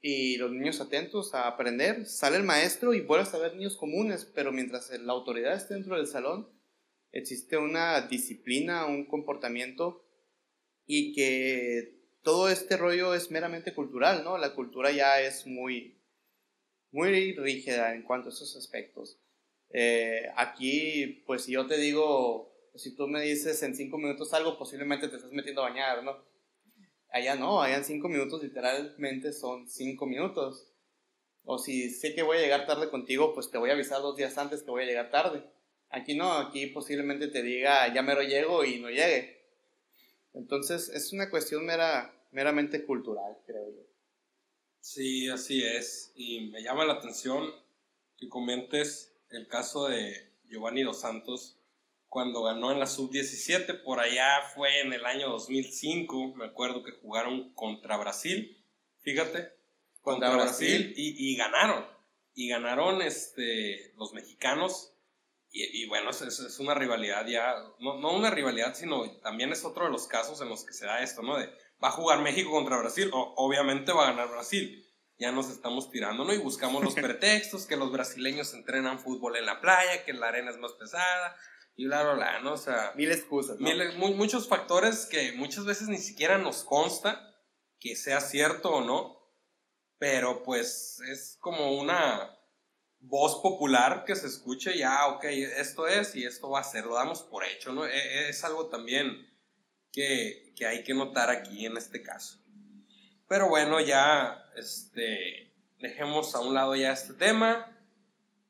Y 0.00 0.38
los 0.38 0.50
niños 0.50 0.80
atentos 0.80 1.34
a 1.34 1.46
aprender, 1.46 2.06
sale 2.06 2.38
el 2.38 2.42
maestro 2.42 2.94
y 2.94 3.00
vuelves 3.00 3.34
a 3.34 3.38
ver 3.38 3.54
niños 3.54 3.76
comunes, 3.76 4.24
pero 4.34 4.50
mientras 4.50 4.90
la 4.98 5.12
autoridad 5.12 5.54
esté 5.54 5.74
dentro 5.74 5.96
del 5.96 6.06
salón, 6.06 6.48
existe 7.12 7.56
una 7.56 8.00
disciplina, 8.02 8.86
un 8.86 9.06
comportamiento 9.06 10.04
y 10.86 11.14
que 11.14 12.02
todo 12.22 12.48
este 12.48 12.76
rollo 12.76 13.14
es 13.14 13.30
meramente 13.30 13.74
cultural, 13.74 14.24
¿no? 14.24 14.38
La 14.38 14.54
cultura 14.54 14.90
ya 14.90 15.20
es 15.20 15.46
muy, 15.46 16.00
muy 16.90 17.32
rígida 17.34 17.94
en 17.94 18.02
cuanto 18.02 18.28
a 18.28 18.32
esos 18.32 18.56
aspectos. 18.56 19.18
Eh, 19.70 20.30
aquí, 20.36 21.22
pues 21.26 21.44
si 21.44 21.52
yo 21.52 21.66
te 21.66 21.76
digo, 21.78 22.52
si 22.74 22.94
tú 22.94 23.06
me 23.08 23.20
dices 23.22 23.62
en 23.62 23.74
cinco 23.74 23.98
minutos 23.98 24.32
algo, 24.34 24.58
posiblemente 24.58 25.08
te 25.08 25.16
estás 25.16 25.32
metiendo 25.32 25.62
a 25.62 25.70
bañar, 25.70 26.02
¿no? 26.02 26.16
Allá 27.10 27.34
no, 27.34 27.60
allá 27.60 27.76
en 27.76 27.84
cinco 27.84 28.08
minutos 28.08 28.42
literalmente 28.42 29.32
son 29.32 29.68
cinco 29.68 30.06
minutos. 30.06 30.68
O 31.44 31.58
si 31.58 31.90
sé 31.90 32.14
que 32.14 32.22
voy 32.22 32.38
a 32.38 32.40
llegar 32.40 32.66
tarde 32.66 32.88
contigo, 32.88 33.34
pues 33.34 33.50
te 33.50 33.58
voy 33.58 33.70
a 33.70 33.74
avisar 33.74 34.00
dos 34.00 34.16
días 34.16 34.38
antes 34.38 34.62
que 34.62 34.70
voy 34.70 34.84
a 34.84 34.86
llegar 34.86 35.10
tarde. 35.10 35.44
Aquí 35.92 36.14
no, 36.14 36.32
aquí 36.32 36.66
posiblemente 36.66 37.28
te 37.28 37.42
diga, 37.42 37.92
ya 37.92 38.02
mero 38.02 38.22
llego 38.22 38.64
y 38.64 38.80
no 38.80 38.88
llegue. 38.88 39.42
Entonces 40.34 40.88
es 40.88 41.12
una 41.12 41.30
cuestión 41.30 41.64
mera, 41.64 42.12
meramente 42.32 42.84
cultural, 42.84 43.38
creo 43.46 43.70
yo. 43.70 43.82
Sí, 44.80 45.28
así 45.28 45.62
es. 45.64 46.12
Y 46.16 46.50
me 46.50 46.62
llama 46.62 46.84
la 46.84 46.94
atención 46.94 47.52
que 48.16 48.28
comentes 48.28 49.14
el 49.30 49.46
caso 49.46 49.88
de 49.88 50.32
Giovanni 50.48 50.82
Dos 50.82 51.00
Santos 51.00 51.58
cuando 52.12 52.42
ganó 52.42 52.70
en 52.70 52.78
la 52.78 52.86
sub-17, 52.86 53.84
por 53.84 53.98
allá 53.98 54.42
fue 54.54 54.82
en 54.82 54.92
el 54.92 55.06
año 55.06 55.30
2005, 55.30 56.34
me 56.34 56.44
acuerdo 56.44 56.82
que 56.82 56.92
jugaron 56.92 57.54
contra 57.54 57.96
Brasil, 57.96 58.62
fíjate, 59.00 59.50
contra, 60.02 60.30
Brasil, 60.36 60.92
y, 60.94 61.34
ganaron, 61.36 61.86
y 62.34 62.48
ganaron 62.48 63.00
este, 63.00 63.94
los 63.96 64.12
mexicanos, 64.12 64.91
y, 65.54 65.86
bueno, 65.86 66.10
es, 66.10 66.22
es, 66.22 66.58
una 66.60 66.74
rivalidad 66.74 67.26
ya, 67.26 67.54
no, 67.78 67.98
no, 67.98 68.12
una 68.12 68.30
rivalidad, 68.30 68.74
sino 68.74 69.18
también 69.20 69.52
es 69.52 69.64
otro 69.64 69.84
de 69.84 69.90
los 69.90 70.06
casos 70.06 70.40
en 70.40 70.48
los 70.48 70.64
que 70.64 70.72
se 70.72 70.86
da 70.86 71.02
esto, 71.02 71.20
¿no? 71.22 71.36
De, 71.36 71.46
va 71.82 71.88
a 71.88 71.92
jugar 71.92 72.22
México 72.22 72.50
contra 72.50 72.78
Brasil, 72.78 73.10
o, 73.12 73.34
obviamente 73.36 73.92
va 73.92 74.04
a 74.04 74.10
ganar 74.12 74.30
Brasil, 74.30 74.82
ya 75.18 75.30
nos 75.30 75.50
estamos 75.50 75.90
tirando, 75.90 76.24
¿no? 76.24 76.32
Y 76.32 76.38
buscamos 76.38 76.82
los 76.82 76.94
pretextos, 76.94 77.66
que 77.66 77.76
los 77.76 77.92
brasileños 77.92 78.54
entrenan 78.54 78.98
fútbol 78.98 79.36
en 79.36 79.44
la 79.44 79.60
playa, 79.60 80.04
que 80.04 80.14
la 80.14 80.28
arena 80.28 80.50
es 80.50 80.56
más 80.56 80.72
pesada, 80.72 81.36
y 81.76 81.84
bla, 81.84 82.02
bla, 82.02 82.14
bla, 82.14 82.40
¿no? 82.40 82.54
O 82.54 82.58
sea... 82.58 82.92
Mil 82.96 83.12
excusas, 83.12 83.58
¿no? 83.60 83.68
muchos 84.14 84.48
factores 84.48 85.06
que 85.06 85.32
muchas 85.32 85.66
veces 85.66 85.88
ni 85.88 85.98
siquiera 85.98 86.38
nos 86.38 86.64
consta 86.64 87.28
que 87.78 87.94
sea 87.96 88.20
cierto 88.20 88.70
o 88.70 88.80
no, 88.80 89.18
pero 89.98 90.42
pues 90.44 91.00
es 91.10 91.36
como 91.40 91.78
una 91.78 92.38
voz 93.02 93.42
popular 93.42 94.04
que 94.04 94.16
se 94.16 94.26
escuche, 94.26 94.76
ya, 94.78 95.06
ok, 95.08 95.24
esto 95.24 95.86
es 95.86 96.14
y 96.16 96.24
esto 96.24 96.50
va 96.50 96.60
a 96.60 96.64
ser, 96.64 96.86
lo 96.86 96.94
damos 96.94 97.22
por 97.22 97.44
hecho, 97.44 97.72
¿no? 97.72 97.86
E, 97.86 97.90
e, 97.90 98.28
es, 98.30 98.42
algo 98.44 98.68
también 98.68 99.28
que, 99.92 100.52
que 100.56 100.66
hay 100.66 100.82
que 100.82 100.94
notar 100.94 101.30
aquí 101.30 101.66
en 101.66 101.76
este 101.76 102.02
caso. 102.02 102.38
Pero 103.28 103.48
bueno, 103.48 103.80
ya, 103.80 104.44
este, 104.56 105.52
dejemos 105.78 106.34
a 106.34 106.40
un 106.40 106.54
lado 106.54 106.76
ya 106.76 106.92
este 106.92 107.14
tema 107.14 107.76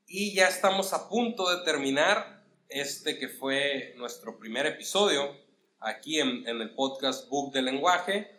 y 0.06 0.34
ya 0.34 0.48
estamos 0.48 0.92
a 0.92 1.08
punto 1.08 1.48
de 1.50 1.64
terminar 1.64 2.44
este 2.68 3.18
que 3.18 3.28
fue 3.28 3.94
nuestro 3.96 4.38
primer 4.38 4.66
episodio 4.66 5.34
aquí 5.80 6.20
en, 6.20 6.46
el 6.46 6.74
podcast 6.74 7.28
Book 7.28 7.52
del 7.52 7.66
Lenguaje. 7.66 8.30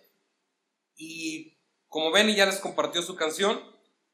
Y 0.96 1.58
como 1.88 2.12
Benny 2.12 2.36
ya 2.36 2.46
les 2.46 2.60
compartió 2.60 3.02
su 3.02 3.16
canción, 3.16 3.60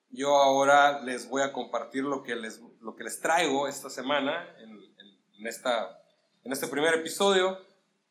yo 0.10 0.36
ahora 0.38 1.02
les 1.02 1.30
voy 1.30 1.42
a 1.42 1.54
compartir 1.54 2.04
lo 2.04 2.24
que 2.24 2.36
les, 2.36 2.62
lo 2.82 2.96
que 2.96 3.04
les 3.04 3.20
traigo 3.22 3.68
esta 3.68 3.90
semana 3.90 4.48
en, 4.60 5.48
esta, 5.48 6.02
en 6.44 6.52
este 6.52 6.68
primer 6.68 6.96
episodio. 6.96 7.58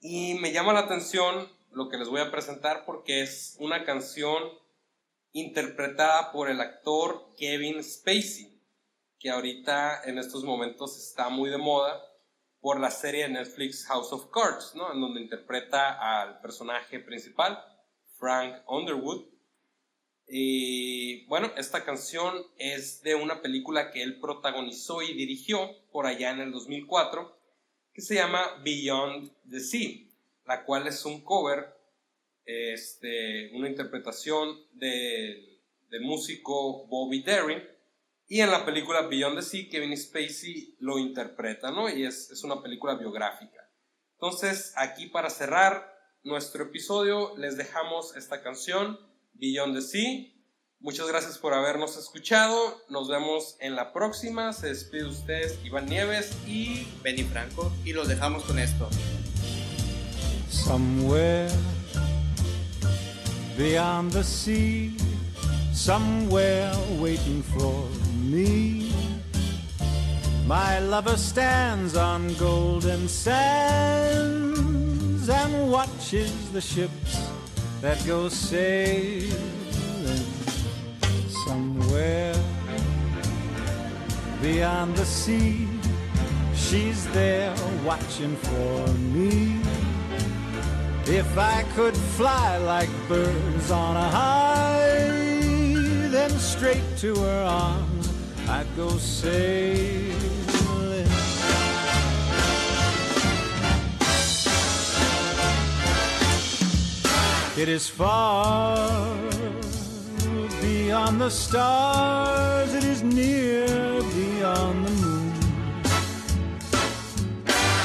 Y 0.00 0.34
me 0.34 0.52
llama 0.52 0.72
la 0.72 0.80
atención 0.80 1.48
lo 1.70 1.88
que 1.88 1.96
les 1.96 2.08
voy 2.08 2.20
a 2.20 2.30
presentar 2.30 2.84
porque 2.84 3.22
es 3.22 3.56
una 3.58 3.84
canción 3.84 4.42
interpretada 5.32 6.32
por 6.32 6.48
el 6.48 6.60
actor 6.60 7.34
Kevin 7.36 7.82
Spacey 7.82 8.58
que 9.18 9.30
ahorita 9.30 10.04
en 10.04 10.18
estos 10.18 10.44
momentos 10.44 10.96
está 10.96 11.28
muy 11.28 11.50
de 11.50 11.58
moda 11.58 12.00
por 12.60 12.80
la 12.80 12.90
serie 12.90 13.24
de 13.24 13.30
Netflix 13.30 13.86
House 13.86 14.12
of 14.12 14.30
Cards, 14.30 14.74
¿no? 14.74 14.92
En 14.92 15.00
donde 15.00 15.20
interpreta 15.20 16.20
al 16.20 16.40
personaje 16.40 17.00
principal, 17.00 17.58
Frank 18.18 18.62
Underwood. 18.66 19.24
Y 20.28 21.24
bueno, 21.26 21.50
esta 21.56 21.84
canción 21.84 22.44
es 22.58 23.02
de 23.02 23.14
una 23.14 23.40
película 23.40 23.90
que 23.90 24.02
él 24.02 24.20
protagonizó 24.20 25.00
y 25.02 25.14
dirigió 25.14 25.70
por 25.90 26.06
allá 26.06 26.30
en 26.30 26.40
el 26.40 26.52
2004, 26.52 27.38
que 27.94 28.02
se 28.02 28.16
llama 28.16 28.60
Beyond 28.62 29.32
the 29.48 29.60
Sea, 29.60 30.06
la 30.46 30.64
cual 30.64 30.86
es 30.86 31.04
un 31.06 31.22
cover, 31.22 31.74
este, 32.44 33.50
una 33.54 33.68
interpretación 33.68 34.58
del 34.72 36.02
músico 36.02 36.86
Bobby 36.86 37.22
Darin 37.22 37.62
y 38.26 38.40
en 38.42 38.50
la 38.50 38.66
película 38.66 39.02
Beyond 39.02 39.36
the 39.36 39.42
Sea, 39.42 39.70
Kevin 39.70 39.96
Spacey 39.96 40.76
lo 40.80 40.98
interpreta, 40.98 41.70
¿no? 41.70 41.88
Y 41.88 42.04
es, 42.04 42.30
es 42.30 42.44
una 42.44 42.62
película 42.62 42.94
biográfica. 42.94 43.66
Entonces, 44.12 44.74
aquí 44.76 45.06
para 45.06 45.30
cerrar 45.30 45.96
nuestro 46.22 46.64
episodio, 46.64 47.34
les 47.38 47.56
dejamos 47.56 48.14
esta 48.16 48.42
canción, 48.42 48.98
Beyond 49.38 49.74
the 49.74 49.82
Sea. 49.82 50.34
Muchas 50.80 51.08
gracias 51.08 51.38
por 51.38 51.54
habernos 51.54 51.96
escuchado. 51.96 52.56
Nos 52.88 53.08
vemos 53.08 53.56
en 53.60 53.74
la 53.74 53.92
próxima. 53.92 54.52
Se 54.52 54.68
despide 54.68 55.06
ustedes 55.06 55.58
Iván 55.64 55.86
Nieves 55.86 56.36
y 56.46 56.86
Benny 57.02 57.24
Franco. 57.24 57.72
Y 57.84 57.92
los 57.92 58.06
dejamos 58.06 58.44
con 58.44 58.60
esto. 58.60 58.88
Somewhere 60.48 61.50
beyond 63.56 64.12
the 64.12 64.22
sea, 64.22 64.92
somewhere 65.72 66.72
waiting 67.00 67.42
for 67.42 67.88
me. 68.22 68.92
My 70.46 70.78
lover 70.78 71.16
stands 71.16 71.96
on 71.96 72.34
golden 72.34 73.08
sands 73.08 74.48
and 75.28 75.70
watches 75.70 76.50
the 76.52 76.60
ships 76.60 77.37
that 77.80 78.04
goes 78.06 78.32
sailing 78.32 79.30
somewhere 81.46 82.34
beyond 84.42 84.96
the 84.96 85.04
sea. 85.04 85.68
She's 86.54 87.06
there 87.12 87.54
watching 87.84 88.36
for 88.36 88.88
me. 89.14 89.60
If 91.06 91.38
I 91.38 91.62
could 91.74 91.96
fly 91.96 92.58
like 92.58 92.90
birds 93.08 93.70
on 93.70 93.96
a 93.96 94.08
high, 94.10 95.08
then 96.10 96.30
straight 96.30 96.84
to 96.98 97.14
her 97.14 97.44
arms 97.44 98.12
I'd 98.48 98.66
go 98.76 98.90
sailing. 98.98 100.27
It 107.60 107.68
is 107.68 107.88
far 107.88 109.16
beyond 110.62 111.20
the 111.20 111.28
stars, 111.28 112.72
it 112.72 112.84
is 112.84 113.02
near 113.02 113.66
beyond 114.14 114.86
the 114.86 114.90
moon. 115.02 115.32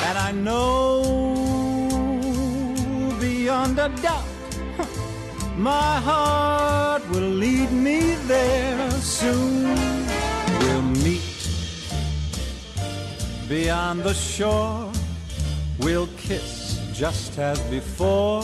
And 0.07 0.17
I 0.19 0.31
know 0.31 1.01
beyond 3.19 3.79
a 3.79 3.89
doubt 4.03 4.27
my 5.57 5.99
heart 6.07 7.01
will 7.09 7.31
lead 7.43 7.71
me 7.71 8.13
there 8.27 8.91
soon 8.91 10.05
We'll 10.59 10.83
meet 11.03 11.49
beyond 13.49 14.03
the 14.03 14.13
shore. 14.13 14.91
We'll 15.79 16.09
kiss 16.15 16.79
just 16.93 17.39
as 17.39 17.59
before. 17.71 18.43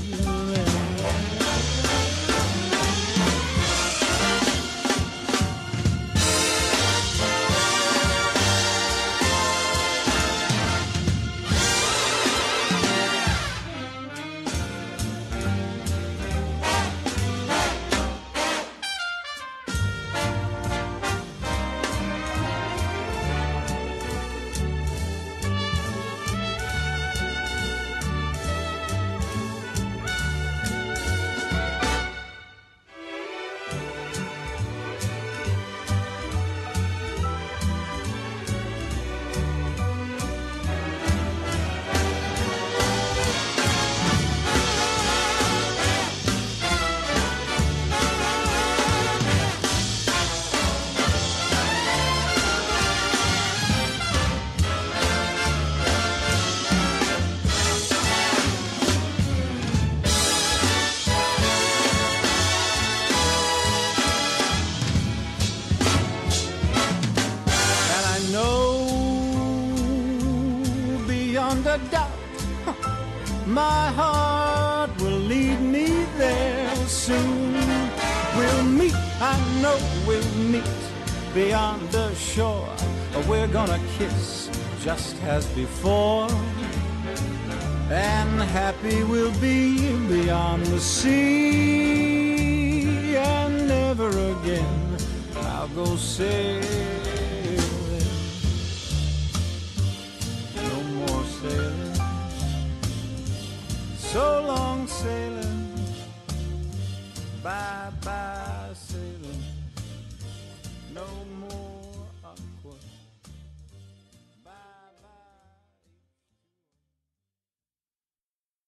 Beyond 90.81 91.30